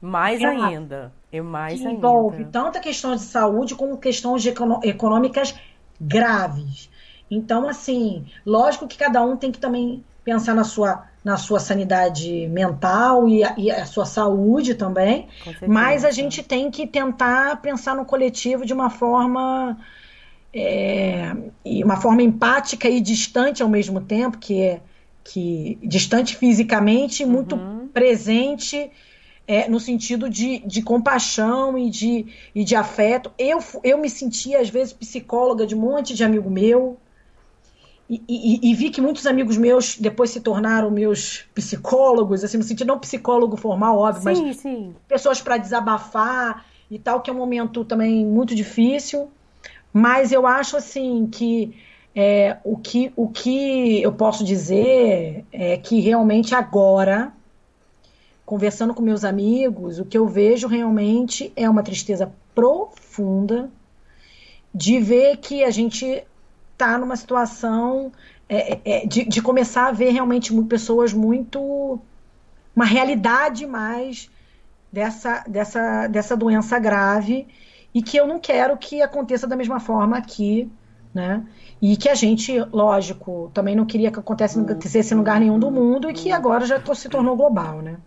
mais 0.00 0.42
ainda. 0.42 1.12
É 1.32 1.40
mais 1.40 1.80
que 1.80 1.88
envolve 1.88 2.38
ainda. 2.38 2.50
tanto 2.50 2.78
a 2.78 2.80
questão 2.80 3.16
de 3.16 3.22
saúde 3.22 3.74
como 3.74 3.96
questões 3.96 4.44
econômicas 4.84 5.54
graves. 5.98 6.90
Então, 7.30 7.66
assim, 7.66 8.26
lógico 8.44 8.86
que 8.86 8.98
cada 8.98 9.22
um 9.24 9.36
tem 9.36 9.50
que 9.50 9.58
também 9.58 10.04
pensar 10.22 10.54
na 10.54 10.64
sua, 10.64 11.04
na 11.24 11.38
sua 11.38 11.58
sanidade 11.58 12.46
mental 12.48 13.26
e 13.26 13.42
a, 13.42 13.54
e 13.56 13.70
a 13.70 13.86
sua 13.86 14.04
saúde 14.04 14.74
também, 14.74 15.28
mas 15.66 16.04
a 16.04 16.10
gente 16.10 16.42
tem 16.42 16.70
que 16.70 16.86
tentar 16.86 17.60
pensar 17.62 17.96
no 17.96 18.04
coletivo 18.04 18.66
de 18.66 18.72
uma 18.72 18.90
forma 18.90 19.78
é, 20.52 21.34
e 21.64 21.82
uma 21.82 21.96
forma 21.96 22.22
empática 22.22 22.88
e 22.88 23.00
distante 23.00 23.62
ao 23.62 23.68
mesmo 23.68 24.00
tempo, 24.00 24.38
que 24.38 24.60
é 24.60 24.80
que 25.24 25.78
distante 25.82 26.36
fisicamente, 26.36 27.24
muito 27.24 27.54
uhum. 27.54 27.88
presente 27.88 28.90
é, 29.46 29.68
no 29.68 29.80
sentido 29.80 30.28
de, 30.28 30.60
de 30.60 30.82
compaixão 30.82 31.76
e 31.76 31.90
de, 31.90 32.26
e 32.54 32.64
de 32.64 32.76
afeto. 32.76 33.30
Eu, 33.38 33.58
eu 33.82 33.98
me 33.98 34.08
sentia, 34.08 34.60
às 34.60 34.68
vezes, 34.68 34.92
psicóloga 34.92 35.66
de 35.66 35.74
um 35.74 35.80
monte 35.80 36.14
de 36.14 36.24
amigo 36.24 36.50
meu. 36.50 36.96
E, 38.08 38.22
e, 38.28 38.70
e, 38.70 38.74
vi 38.74 38.90
que 38.90 39.00
muitos 39.00 39.26
amigos 39.26 39.56
meus 39.56 39.96
depois 39.96 40.30
se 40.30 40.40
tornaram 40.40 40.90
meus 40.90 41.46
psicólogos, 41.54 42.44
assim, 42.44 42.58
no 42.58 42.62
sentido 42.62 42.88
não 42.88 42.98
psicólogo 42.98 43.56
formal, 43.56 43.96
óbvio, 43.96 44.36
sim, 44.36 44.46
mas 44.46 44.56
sim. 44.58 44.94
pessoas 45.08 45.40
para 45.40 45.56
desabafar 45.56 46.66
e 46.90 46.98
tal, 46.98 47.22
que 47.22 47.30
é 47.30 47.32
um 47.32 47.36
momento 47.36 47.84
também 47.86 48.26
muito 48.26 48.54
difícil. 48.54 49.30
Mas 49.94 50.30
eu 50.30 50.46
acho 50.46 50.76
assim 50.76 51.26
que 51.26 51.74
é, 52.14 52.58
o, 52.64 52.76
que, 52.76 53.12
o 53.16 53.28
que 53.28 54.02
eu 54.02 54.12
posso 54.12 54.44
dizer 54.44 55.46
é 55.50 55.78
que 55.78 56.00
realmente 56.00 56.54
agora 56.54 57.32
conversando 58.44 58.94
com 58.94 59.02
meus 59.02 59.24
amigos, 59.24 59.98
o 59.98 60.04
que 60.04 60.18
eu 60.18 60.26
vejo 60.26 60.66
realmente 60.66 61.52
é 61.56 61.68
uma 61.68 61.82
tristeza 61.82 62.32
profunda 62.54 63.70
de 64.74 64.98
ver 64.98 65.36
que 65.38 65.62
a 65.62 65.70
gente 65.70 66.24
está 66.72 66.98
numa 66.98 67.16
situação 67.16 68.12
é, 68.48 68.78
é, 68.84 69.06
de, 69.06 69.24
de, 69.24 69.40
começar 69.40 69.86
a 69.86 69.92
ver 69.92 70.10
realmente 70.10 70.52
pessoas 70.64 71.12
muito. 71.12 71.98
uma 72.74 72.84
realidade 72.84 73.66
mais 73.66 74.30
dessa, 74.92 75.44
dessa, 75.48 76.06
dessa 76.08 76.36
doença 76.36 76.78
grave 76.78 77.46
e 77.94 78.02
que 78.02 78.16
eu 78.16 78.26
não 78.26 78.38
quero 78.38 78.76
que 78.76 79.00
aconteça 79.00 79.46
da 79.46 79.56
mesma 79.56 79.80
forma 79.80 80.16
aqui, 80.16 80.70
né? 81.14 81.46
E 81.80 81.96
que 81.96 82.08
a 82.08 82.14
gente, 82.14 82.58
lógico, 82.72 83.50
também 83.52 83.74
não 83.76 83.84
queria 83.84 84.10
que 84.10 84.18
acontecesse 84.18 85.14
em 85.14 85.16
lugar 85.16 85.40
nenhum 85.40 85.58
do 85.58 85.70
mundo 85.70 86.10
e 86.10 86.14
que 86.14 86.30
agora 86.30 86.64
já 86.64 86.80
se 86.94 87.08
tornou 87.08 87.36
global, 87.36 87.82
né? 87.82 87.98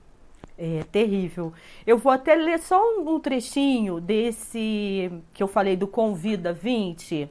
É 0.57 0.83
terrível. 0.89 1.51
Eu 1.85 1.97
vou 1.97 2.11
até 2.11 2.33
ler 2.33 2.59
só 2.59 2.81
um, 2.99 3.19
trechinho 3.19 3.99
desse 3.99 5.11
que 5.33 5.43
eu 5.43 5.47
falei 5.47 5.75
do 5.75 5.85
Convida 5.85 6.53
20, 6.53 7.29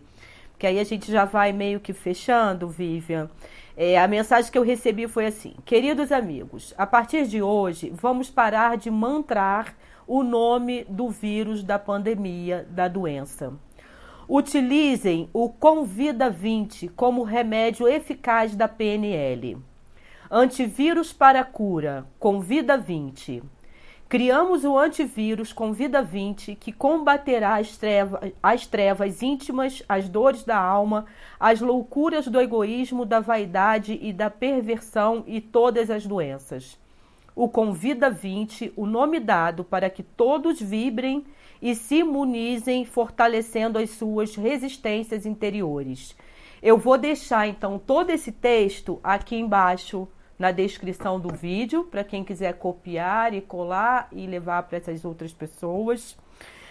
que 0.58 0.66
aí 0.66 0.78
a 0.78 0.84
gente 0.84 1.10
já 1.10 1.24
vai 1.24 1.50
meio 1.50 1.80
que 1.80 1.94
fechando, 1.94 2.68
Vivian. 2.68 3.30
É, 3.76 3.98
a 3.98 4.06
mensagem 4.06 4.52
que 4.52 4.58
eu 4.58 4.62
recebi 4.62 5.08
foi 5.08 5.26
assim: 5.26 5.54
Queridos 5.64 6.12
amigos, 6.12 6.74
a 6.76 6.86
partir 6.86 7.26
de 7.26 7.42
hoje 7.42 7.90
vamos 7.90 8.30
parar 8.30 8.76
de 8.76 8.90
mantrar 8.90 9.74
o 10.06 10.22
nome 10.22 10.84
do 10.84 11.08
vírus 11.08 11.64
da 11.64 11.78
pandemia, 11.78 12.66
da 12.70 12.88
doença. 12.88 13.54
Utilizem 14.28 15.28
o 15.32 15.48
Convida 15.48 16.30
20 16.30 16.88
como 16.88 17.22
remédio 17.22 17.88
eficaz 17.88 18.54
da 18.54 18.68
PNL. 18.68 19.58
Antivírus 20.36 21.12
para 21.12 21.44
cura, 21.44 22.08
Convida 22.18 22.76
20. 22.76 23.40
Criamos 24.08 24.64
o 24.64 24.76
antivírus 24.76 25.52
Convida 25.52 26.02
20 26.02 26.56
que 26.56 26.72
combaterá 26.72 27.54
as 27.54 27.76
trevas, 27.76 28.32
as 28.42 28.66
trevas 28.66 29.22
íntimas, 29.22 29.84
as 29.88 30.08
dores 30.08 30.42
da 30.42 30.58
alma, 30.58 31.06
as 31.38 31.60
loucuras 31.60 32.26
do 32.26 32.40
egoísmo, 32.40 33.06
da 33.06 33.20
vaidade 33.20 33.96
e 34.02 34.12
da 34.12 34.28
perversão 34.28 35.22
e 35.28 35.40
todas 35.40 35.88
as 35.88 36.04
doenças. 36.04 36.76
O 37.36 37.48
Convida 37.48 38.10
20, 38.10 38.72
o 38.74 38.86
nome 38.86 39.20
dado 39.20 39.62
para 39.62 39.88
que 39.88 40.02
todos 40.02 40.60
vibrem 40.60 41.24
e 41.62 41.76
se 41.76 41.98
imunizem, 41.98 42.84
fortalecendo 42.84 43.78
as 43.78 43.90
suas 43.90 44.34
resistências 44.34 45.26
interiores. 45.26 46.16
Eu 46.60 46.76
vou 46.76 46.98
deixar 46.98 47.46
então 47.46 47.78
todo 47.78 48.10
esse 48.10 48.32
texto 48.32 48.98
aqui 49.04 49.36
embaixo 49.36 50.08
na 50.38 50.50
descrição 50.50 51.20
do 51.20 51.32
vídeo 51.34 51.84
para 51.84 52.04
quem 52.04 52.24
quiser 52.24 52.54
copiar 52.54 53.34
e 53.34 53.40
colar 53.40 54.08
e 54.12 54.26
levar 54.26 54.64
para 54.64 54.78
essas 54.78 55.04
outras 55.04 55.32
pessoas. 55.32 56.16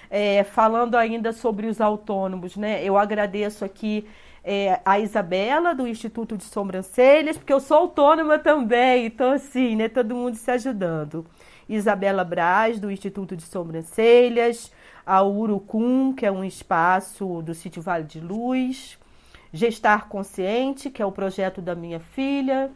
É, 0.09 0.43
falando 0.43 0.95
ainda 0.95 1.31
sobre 1.31 1.65
os 1.65 1.81
autônomos, 1.81 2.55
né? 2.55 2.83
Eu 2.83 2.97
agradeço 2.97 3.65
aqui 3.65 4.07
é, 4.43 4.79
a 4.85 4.99
Isabela 4.99 5.73
do 5.73 5.87
Instituto 5.87 6.37
de 6.37 6.43
Sobrancelhas, 6.43 7.37
porque 7.37 7.53
eu 7.53 7.59
sou 7.59 7.77
autônoma 7.77 8.37
também, 8.37 9.07
então 9.07 9.31
assim, 9.31 9.75
né? 9.75 9.89
Todo 9.89 10.13
mundo 10.13 10.35
se 10.35 10.51
ajudando. 10.51 11.25
Isabela 11.67 12.23
Braz, 12.23 12.79
do 12.79 12.91
Instituto 12.91 13.35
de 13.35 13.43
Sobrancelhas, 13.43 14.71
a 15.05 15.23
Urucum, 15.23 16.13
que 16.13 16.25
é 16.25 16.31
um 16.31 16.43
espaço 16.43 17.41
do 17.41 17.53
Sítio 17.53 17.81
Vale 17.81 18.03
de 18.03 18.19
Luz, 18.19 18.99
Gestar 19.51 20.07
Consciente, 20.07 20.89
que 20.89 21.01
é 21.01 21.05
o 21.05 21.11
projeto 21.11 21.61
da 21.61 21.73
minha 21.73 21.99
filha, 21.99 22.71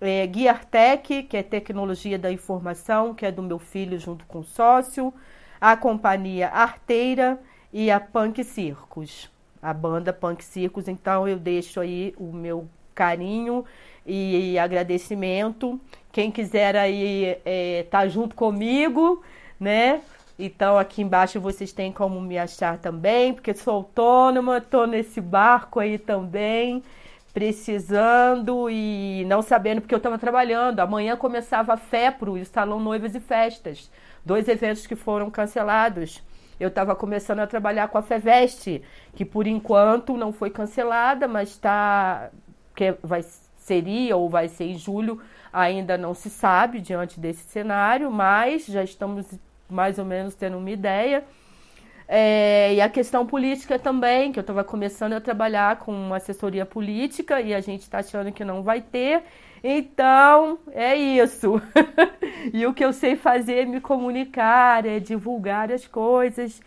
é, 0.00 0.26
Guiartec, 0.26 1.24
que 1.24 1.36
é 1.36 1.42
Tecnologia 1.42 2.18
da 2.18 2.30
Informação, 2.30 3.14
que 3.14 3.24
é 3.24 3.32
do 3.32 3.42
meu 3.42 3.58
filho 3.58 3.98
junto 3.98 4.24
com 4.26 4.40
o 4.40 4.44
sócio, 4.44 5.12
a 5.60 5.76
companhia 5.76 6.48
Arteira 6.48 7.40
e 7.72 7.90
a 7.90 7.98
Punk 7.98 8.42
Circus, 8.44 9.30
a 9.60 9.72
banda 9.72 10.12
Punk 10.12 10.44
Circus. 10.44 10.88
Então 10.88 11.26
eu 11.26 11.38
deixo 11.38 11.80
aí 11.80 12.14
o 12.18 12.32
meu 12.32 12.68
carinho 12.94 13.64
e 14.04 14.58
agradecimento. 14.58 15.80
Quem 16.12 16.30
quiser 16.30 16.76
aí 16.76 17.38
é, 17.44 17.86
tá 17.90 18.06
junto 18.08 18.34
comigo, 18.34 19.22
né? 19.58 20.00
Então 20.38 20.78
aqui 20.78 21.02
embaixo 21.02 21.40
vocês 21.40 21.72
têm 21.72 21.90
como 21.90 22.20
me 22.20 22.38
achar 22.38 22.78
também, 22.78 23.32
porque 23.32 23.54
sou 23.54 23.74
autônoma, 23.74 24.60
tô 24.60 24.86
nesse 24.86 25.20
barco 25.20 25.80
aí 25.80 25.98
também, 25.98 26.82
precisando 27.36 28.70
e 28.70 29.22
não 29.26 29.42
sabendo 29.42 29.82
porque 29.82 29.94
eu 29.94 29.98
estava 29.98 30.16
trabalhando. 30.16 30.80
Amanhã 30.80 31.18
começava 31.18 31.74
a 31.74 31.76
FEPRO 31.76 32.32
o 32.32 32.44
Salão 32.46 32.80
Noivas 32.80 33.14
e 33.14 33.20
Festas, 33.20 33.90
dois 34.24 34.48
eventos 34.48 34.86
que 34.86 34.96
foram 34.96 35.30
cancelados. 35.30 36.22
Eu 36.58 36.68
estava 36.68 36.96
começando 36.96 37.40
a 37.40 37.46
trabalhar 37.46 37.88
com 37.88 37.98
a 37.98 38.02
FEVEST, 38.02 38.80
que 39.14 39.22
por 39.22 39.46
enquanto 39.46 40.16
não 40.16 40.32
foi 40.32 40.48
cancelada, 40.48 41.28
mas 41.28 41.50
está 41.50 42.30
que 42.74 42.96
vai 43.02 43.22
seria 43.58 44.16
ou 44.16 44.30
vai 44.30 44.48
ser 44.48 44.64
em 44.64 44.78
julho, 44.78 45.20
ainda 45.52 45.98
não 45.98 46.14
se 46.14 46.30
sabe 46.30 46.80
diante 46.80 47.20
desse 47.20 47.44
cenário, 47.50 48.10
mas 48.10 48.64
já 48.64 48.82
estamos 48.82 49.26
mais 49.68 49.98
ou 49.98 50.06
menos 50.06 50.34
tendo 50.34 50.56
uma 50.56 50.70
ideia. 50.70 51.22
É, 52.08 52.74
e 52.74 52.80
a 52.80 52.88
questão 52.88 53.26
política 53.26 53.78
também, 53.78 54.30
que 54.30 54.38
eu 54.38 54.42
estava 54.42 54.62
começando 54.62 55.14
a 55.14 55.20
trabalhar 55.20 55.78
com 55.80 55.92
uma 55.92 56.16
assessoria 56.16 56.64
política 56.64 57.40
e 57.40 57.52
a 57.52 57.60
gente 57.60 57.82
está 57.82 57.98
achando 57.98 58.32
que 58.32 58.44
não 58.44 58.62
vai 58.62 58.80
ter. 58.80 59.22
Então, 59.62 60.58
é 60.72 60.94
isso. 60.94 61.60
e 62.52 62.64
o 62.66 62.72
que 62.72 62.84
eu 62.84 62.92
sei 62.92 63.16
fazer 63.16 63.62
é 63.62 63.64
me 63.64 63.80
comunicar, 63.80 64.86
é 64.86 65.00
divulgar 65.00 65.72
as 65.72 65.86
coisas. 65.86 66.60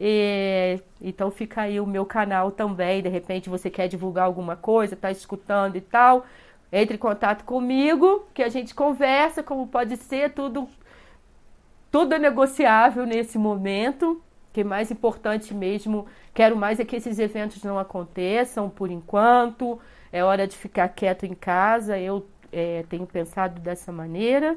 E, 0.00 0.80
então 1.00 1.30
fica 1.30 1.62
aí 1.62 1.78
o 1.80 1.86
meu 1.86 2.06
canal 2.06 2.50
também. 2.50 3.02
De 3.02 3.08
repente 3.08 3.50
você 3.50 3.68
quer 3.70 3.88
divulgar 3.88 4.24
alguma 4.24 4.56
coisa, 4.56 4.94
está 4.94 5.10
escutando 5.10 5.76
e 5.76 5.80
tal. 5.80 6.24
Entre 6.72 6.96
em 6.96 6.98
contato 6.98 7.44
comigo, 7.44 8.26
que 8.34 8.42
a 8.42 8.48
gente 8.48 8.74
conversa, 8.74 9.42
como 9.42 9.66
pode 9.68 9.96
ser, 9.96 10.32
tudo 10.32 10.68
tudo 11.90 12.14
é 12.14 12.18
negociável 12.18 13.06
nesse 13.06 13.38
momento. 13.38 14.20
Que 14.56 14.64
mais 14.64 14.90
importante 14.90 15.52
mesmo, 15.52 16.06
quero 16.32 16.56
mais 16.56 16.80
é 16.80 16.84
que 16.86 16.96
esses 16.96 17.18
eventos 17.18 17.62
não 17.62 17.78
aconteçam 17.78 18.70
por 18.70 18.90
enquanto. 18.90 19.78
É 20.10 20.24
hora 20.24 20.46
de 20.46 20.56
ficar 20.56 20.88
quieto 20.88 21.26
em 21.26 21.34
casa. 21.34 21.98
Eu 21.98 22.26
é, 22.50 22.82
tenho 22.88 23.06
pensado 23.06 23.60
dessa 23.60 23.92
maneira 23.92 24.56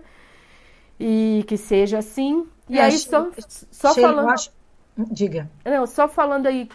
e 0.97 1.43
que 1.45 1.57
seja 1.57 1.97
assim. 1.97 2.47
E 2.69 2.79
é, 2.79 2.83
aí 2.83 2.97
só, 2.97 3.29
só 3.69 3.93
falando. 3.93 4.29
Acho... 4.29 4.53
Diga. 4.97 5.51
Não, 5.65 5.85
só 5.85 6.07
falando 6.07 6.47
aí, 6.47 6.69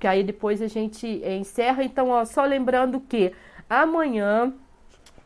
que 0.00 0.06
aí 0.06 0.24
depois 0.24 0.62
a 0.62 0.66
gente 0.66 1.06
encerra. 1.22 1.84
Então, 1.84 2.08
ó, 2.08 2.24
só 2.24 2.46
lembrando 2.46 2.98
que 2.98 3.30
amanhã 3.68 4.54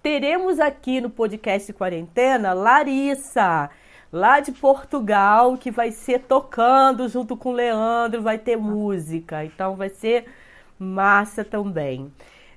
teremos 0.03 0.59
aqui 0.59 1.01
no 1.01 1.09
podcast 1.09 1.73
Quarentena 1.73 2.53
Larissa 2.53 3.71
lá 4.13 4.41
de 4.41 4.53
Portugal, 4.53 5.57
que 5.57 5.71
vai 5.71 5.91
ser 5.91 6.21
tocando 6.21 7.09
junto 7.09 7.37
com 7.37 7.51
o 7.51 7.55
Leandro, 7.55 8.23
vai 8.23 8.39
ter 8.39 8.57
música. 8.57 9.45
Então 9.45 9.77
vai 9.77 9.89
ser 9.89 10.27
massa 10.79 11.45
também. 11.45 12.11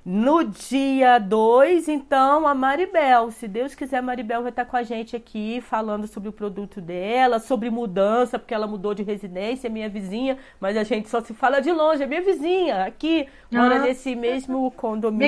No 0.04 0.42
dia 0.42 1.16
2, 1.20 1.86
então, 1.86 2.48
a 2.48 2.54
Maribel. 2.56 3.30
Se 3.30 3.46
Deus 3.46 3.72
quiser, 3.72 3.98
a 3.98 4.02
Maribel 4.02 4.42
vai 4.42 4.50
estar 4.50 4.64
com 4.64 4.76
a 4.76 4.82
gente 4.82 5.14
aqui 5.14 5.60
falando 5.60 6.08
sobre 6.08 6.28
o 6.28 6.32
produto 6.32 6.80
dela, 6.80 7.38
sobre 7.38 7.70
mudança, 7.70 8.36
porque 8.36 8.52
ela 8.52 8.66
mudou 8.66 8.94
de 8.94 9.04
residência, 9.04 9.68
é 9.68 9.70
minha 9.70 9.88
vizinha, 9.88 10.38
mas 10.58 10.76
a 10.76 10.82
gente 10.82 11.08
só 11.08 11.20
se 11.20 11.32
fala 11.32 11.60
de 11.60 11.70
longe, 11.70 12.02
é 12.02 12.06
minha 12.06 12.20
vizinha, 12.20 12.84
aqui, 12.84 13.28
mora 13.48 13.76
ah. 13.76 13.78
nesse 13.78 14.16
mesmo 14.16 14.72
condomínio. 14.72 15.24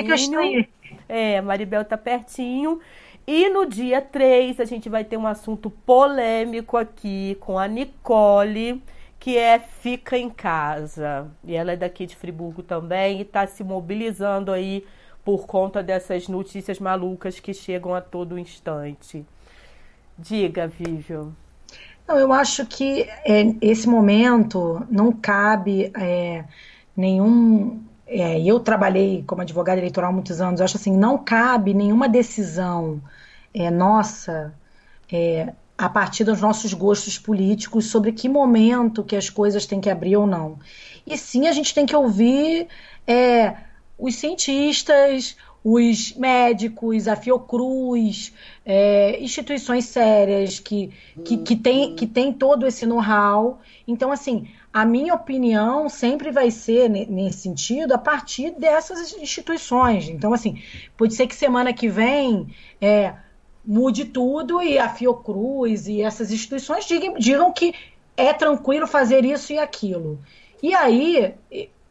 É, 1.07 1.39
Maribel 1.39 1.85
tá 1.85 1.97
pertinho. 1.97 2.81
E 3.27 3.49
no 3.49 3.65
dia 3.65 4.01
3 4.01 4.59
a 4.59 4.65
gente 4.65 4.87
vai 4.87 5.03
ter 5.03 5.17
um 5.17 5.25
assunto 5.25 5.69
polêmico 5.69 6.77
aqui 6.77 7.35
com 7.39 7.57
a 7.57 7.67
Nicole, 7.67 8.83
que 9.19 9.35
é 9.35 9.57
Fica 9.57 10.15
em 10.15 10.29
Casa. 10.29 11.27
E 11.43 11.55
ela 11.55 11.71
é 11.71 11.75
daqui 11.75 12.05
de 12.05 12.15
Friburgo 12.15 12.61
também 12.61 13.17
e 13.17 13.21
está 13.23 13.47
se 13.47 13.63
mobilizando 13.63 14.51
aí 14.51 14.85
por 15.23 15.47
conta 15.47 15.81
dessas 15.81 16.27
notícias 16.27 16.79
malucas 16.79 17.39
que 17.39 17.51
chegam 17.51 17.95
a 17.95 18.01
todo 18.01 18.37
instante. 18.37 19.25
Diga, 20.17 20.67
Vívio. 20.67 21.35
Não, 22.07 22.19
eu 22.19 22.31
acho 22.31 22.63
que 22.67 23.01
é, 23.25 23.55
esse 23.59 23.89
momento 23.89 24.85
não 24.87 25.11
cabe 25.11 25.91
é, 25.99 26.45
nenhum 26.95 27.83
é, 28.07 28.39
eu 28.39 28.59
trabalhei 28.59 29.23
como 29.25 29.41
advogada 29.41 29.79
eleitoral 29.79 30.13
muitos 30.13 30.39
anos, 30.39 30.59
eu 30.59 30.65
acho 30.65 30.77
assim, 30.77 30.95
não 30.95 31.17
cabe 31.17 31.73
nenhuma 31.73 32.07
decisão 32.07 33.01
é, 33.53 33.71
nossa 33.71 34.53
é, 35.11 35.53
a 35.77 35.89
partir 35.89 36.23
dos 36.23 36.39
nossos 36.39 36.73
gostos 36.73 37.17
políticos 37.17 37.85
sobre 37.85 38.11
que 38.11 38.29
momento 38.29 39.03
que 39.03 39.15
as 39.15 39.29
coisas 39.29 39.65
têm 39.65 39.81
que 39.81 39.89
abrir 39.89 40.15
ou 40.15 40.25
não. 40.25 40.59
E 41.05 41.17
sim, 41.17 41.47
a 41.47 41.51
gente 41.51 41.73
tem 41.73 41.85
que 41.85 41.95
ouvir 41.95 42.67
é, 43.05 43.55
os 43.97 44.15
cientistas, 44.15 45.35
os 45.67 46.13
médicos, 46.13 47.07
a 47.07 47.15
Fiocruz, 47.15 48.31
é, 48.63 49.19
instituições 49.19 49.85
sérias 49.85 50.59
que, 50.59 50.91
que, 51.23 51.37
que, 51.37 51.55
tem, 51.55 51.95
que 51.95 52.05
tem 52.05 52.31
todo 52.31 52.67
esse 52.67 52.85
know-how. 52.85 53.59
Então, 53.87 54.11
assim, 54.11 54.47
a 54.71 54.85
minha 54.85 55.15
opinião 55.15 55.89
sempre 55.89 56.29
vai 56.29 56.51
ser 56.51 56.87
nesse 56.87 57.39
sentido 57.39 57.93
a 57.93 57.97
partir 57.97 58.51
dessas 58.51 59.11
instituições. 59.13 60.07
Então, 60.07 60.35
assim, 60.35 60.61
pode 60.95 61.15
ser 61.15 61.25
que 61.25 61.33
semana 61.33 61.73
que 61.73 61.89
vem 61.89 62.47
é, 62.79 63.15
mude 63.65 64.05
tudo 64.05 64.61
e 64.61 64.77
a 64.77 64.87
Fiocruz 64.87 65.87
e 65.87 66.03
essas 66.03 66.31
instituições 66.31 66.85
digam, 66.85 67.15
digam 67.17 67.51
que 67.51 67.73
é 68.15 68.31
tranquilo 68.33 68.85
fazer 68.85 69.25
isso 69.25 69.51
e 69.51 69.57
aquilo. 69.57 70.19
E 70.61 70.75
aí 70.75 71.33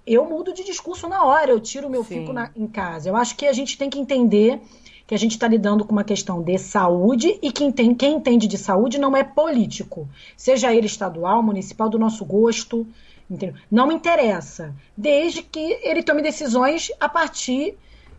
eu 0.06 0.24
mudo 0.24 0.52
de 0.52 0.64
discurso 0.64 1.08
na 1.08 1.24
hora, 1.24 1.50
eu 1.50 1.60
tiro 1.60 1.88
o 1.88 1.90
meu 1.90 2.04
Sim. 2.04 2.20
fico 2.20 2.32
na, 2.32 2.50
em 2.56 2.66
casa. 2.66 3.08
Eu 3.08 3.16
acho 3.16 3.36
que 3.36 3.46
a 3.46 3.52
gente 3.52 3.78
tem 3.78 3.88
que 3.88 3.98
entender 3.98 4.60
que 5.06 5.14
a 5.14 5.18
gente 5.18 5.32
está 5.32 5.46
lidando 5.46 5.84
com 5.84 5.92
uma 5.92 6.04
questão 6.04 6.42
de 6.42 6.56
saúde 6.58 7.38
e 7.42 7.52
quem, 7.52 7.70
tem, 7.70 7.94
quem 7.94 8.14
entende 8.14 8.46
de 8.46 8.56
saúde 8.56 8.98
não 8.98 9.16
é 9.16 9.22
político, 9.22 10.08
seja 10.36 10.74
ele 10.74 10.86
estadual, 10.86 11.42
municipal, 11.42 11.90
do 11.90 11.98
nosso 11.98 12.24
gosto, 12.24 12.86
entendeu? 13.30 13.54
não 13.70 13.86
me 13.86 13.94
interessa, 13.94 14.74
desde 14.96 15.42
que 15.42 15.78
ele 15.82 16.02
tome 16.02 16.22
decisões 16.22 16.90
a 16.98 17.08
partir 17.08 17.76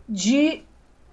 de 0.08 0.62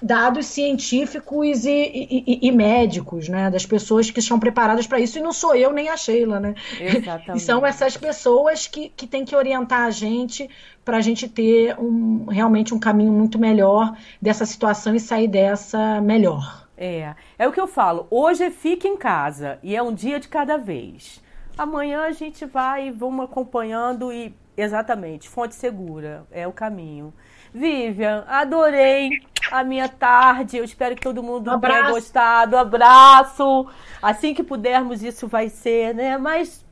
dados 0.03 0.47
científicos 0.47 1.65
e, 1.65 1.71
e, 1.71 2.39
e, 2.47 2.51
médicos, 2.51 3.29
né? 3.29 3.49
Das 3.49 3.65
pessoas 3.65 4.11
que 4.11 4.19
estão 4.19 4.37
preparadas 4.37 4.85
para 4.85 4.99
isso. 4.99 5.17
E 5.17 5.21
não 5.21 5.31
sou 5.31 5.55
eu 5.55 5.71
nem 5.71 5.87
a 5.87 5.95
Sheila, 5.95 6.39
né? 6.39 6.55
Exatamente. 6.77 7.37
E 7.37 7.39
são 7.39 7.65
essas 7.65 7.95
pessoas 7.95 8.67
que, 8.67 8.89
que 8.89 9.07
têm 9.07 9.23
que 9.23 9.35
orientar 9.35 9.83
a 9.83 9.89
gente 9.89 10.49
para 10.83 10.97
a 10.97 11.01
gente 11.01 11.29
ter 11.29 11.79
um, 11.79 12.25
realmente 12.25 12.73
um 12.73 12.79
caminho 12.79 13.13
muito 13.13 13.39
melhor 13.39 13.95
dessa 14.21 14.45
situação 14.45 14.93
e 14.93 14.99
sair 14.99 15.29
dessa 15.29 16.01
melhor. 16.01 16.67
É, 16.77 17.15
é 17.39 17.47
o 17.47 17.51
que 17.53 17.61
eu 17.61 17.67
falo. 17.67 18.05
Hoje 18.11 18.49
fica 18.51 18.87
em 18.87 18.97
casa 18.97 19.57
e 19.63 19.75
é 19.75 19.81
um 19.81 19.93
dia 19.93 20.19
de 20.19 20.27
cada 20.27 20.57
vez. 20.57 21.23
Amanhã 21.57 22.01
a 22.01 22.11
gente 22.11 22.45
vai 22.45 22.87
e 22.87 22.91
vamos 22.91 23.23
acompanhando 23.23 24.11
e 24.11 24.33
exatamente, 24.57 25.29
fonte 25.29 25.55
segura 25.55 26.25
é 26.31 26.47
o 26.47 26.51
caminho. 26.51 27.13
Vivian, 27.53 28.25
adorei 28.27 29.21
a 29.51 29.63
minha 29.63 29.89
tarde. 29.89 30.57
Eu 30.57 30.63
espero 30.63 30.95
que 30.95 31.01
todo 31.01 31.23
mundo 31.23 31.51
um 31.51 31.59
tenha 31.59 31.89
gostado. 31.89 32.57
Abraço. 32.57 33.67
Assim 34.01 34.33
que 34.33 34.43
pudermos, 34.43 35.03
isso 35.03 35.27
vai 35.27 35.49
ser, 35.49 35.93
né? 35.93 36.17
Mas 36.17 36.65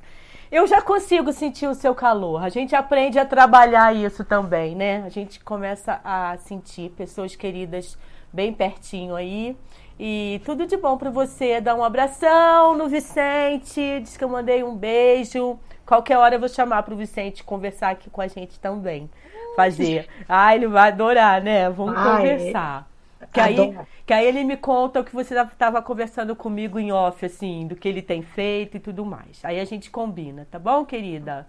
eu 0.52 0.68
já 0.68 0.82
consigo 0.82 1.32
sentir 1.32 1.68
o 1.68 1.74
seu 1.74 1.96
calor. 1.96 2.44
A 2.44 2.50
gente 2.50 2.76
aprende 2.76 3.18
a 3.18 3.26
trabalhar 3.26 3.96
isso 3.96 4.24
também, 4.24 4.76
né? 4.76 5.04
A 5.06 5.10
gente 5.10 5.40
começa 5.40 6.02
a 6.04 6.38
sentir 6.38 6.90
pessoas 6.92 7.36
queridas 7.36 7.98
bem 8.34 8.54
pertinho 8.54 9.16
aí. 9.16 9.58
E 10.00 10.42
tudo 10.46 10.66
de 10.66 10.78
bom 10.78 10.98
para 10.98 11.10
você. 11.10 11.62
Dá 11.62 11.76
um 11.76 11.84
abração 11.84 12.76
no 12.76 12.88
Vicente. 12.90 14.00
Diz 14.02 14.18
que 14.18 14.24
eu 14.24 14.30
mandei 14.30 14.64
um 14.64 14.76
beijo. 14.76 15.60
Qualquer 15.86 16.18
hora 16.18 16.36
eu 16.36 16.40
vou 16.40 16.50
chamar 16.50 16.84
para 16.84 16.94
o 16.94 16.98
Vicente 16.98 17.44
conversar 17.44 17.90
aqui 17.92 18.10
com 18.10 18.22
a 18.22 18.28
gente 18.28 18.60
também 18.60 19.10
fazer. 19.56 20.08
Ah, 20.28 20.56
ele 20.56 20.68
vai 20.68 20.90
adorar, 20.90 21.42
né? 21.42 21.70
Vamos 21.70 21.96
ah, 21.98 22.18
conversar. 22.18 22.88
É. 23.22 23.26
Que 23.28 23.40
aí, 23.40 23.78
que 24.06 24.14
aí 24.14 24.26
ele 24.26 24.44
me 24.44 24.58
conta 24.58 25.00
o 25.00 25.04
que 25.04 25.14
você 25.14 25.40
estava 25.40 25.82
conversando 25.82 26.36
comigo 26.36 26.80
em 26.80 26.92
off, 26.92 27.26
assim, 27.26 27.68
do 27.68 27.76
que 27.76 27.88
ele 27.88 28.02
tem 28.02 28.22
feito 28.22 28.78
e 28.78 28.80
tudo 28.80 29.06
mais. 29.06 29.44
Aí 29.44 29.60
a 29.60 29.66
gente 29.66 29.90
combina, 29.90 30.48
tá 30.50 30.60
bom, 30.60 30.84
querida? 30.84 31.48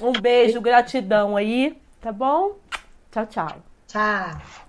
Um 0.00 0.12
beijo, 0.12 0.60
gratidão 0.60 1.36
aí, 1.36 1.80
tá 2.00 2.12
bom? 2.12 2.56
Tchau, 3.10 3.26
tchau. 3.26 3.62
Tchau. 3.86 4.65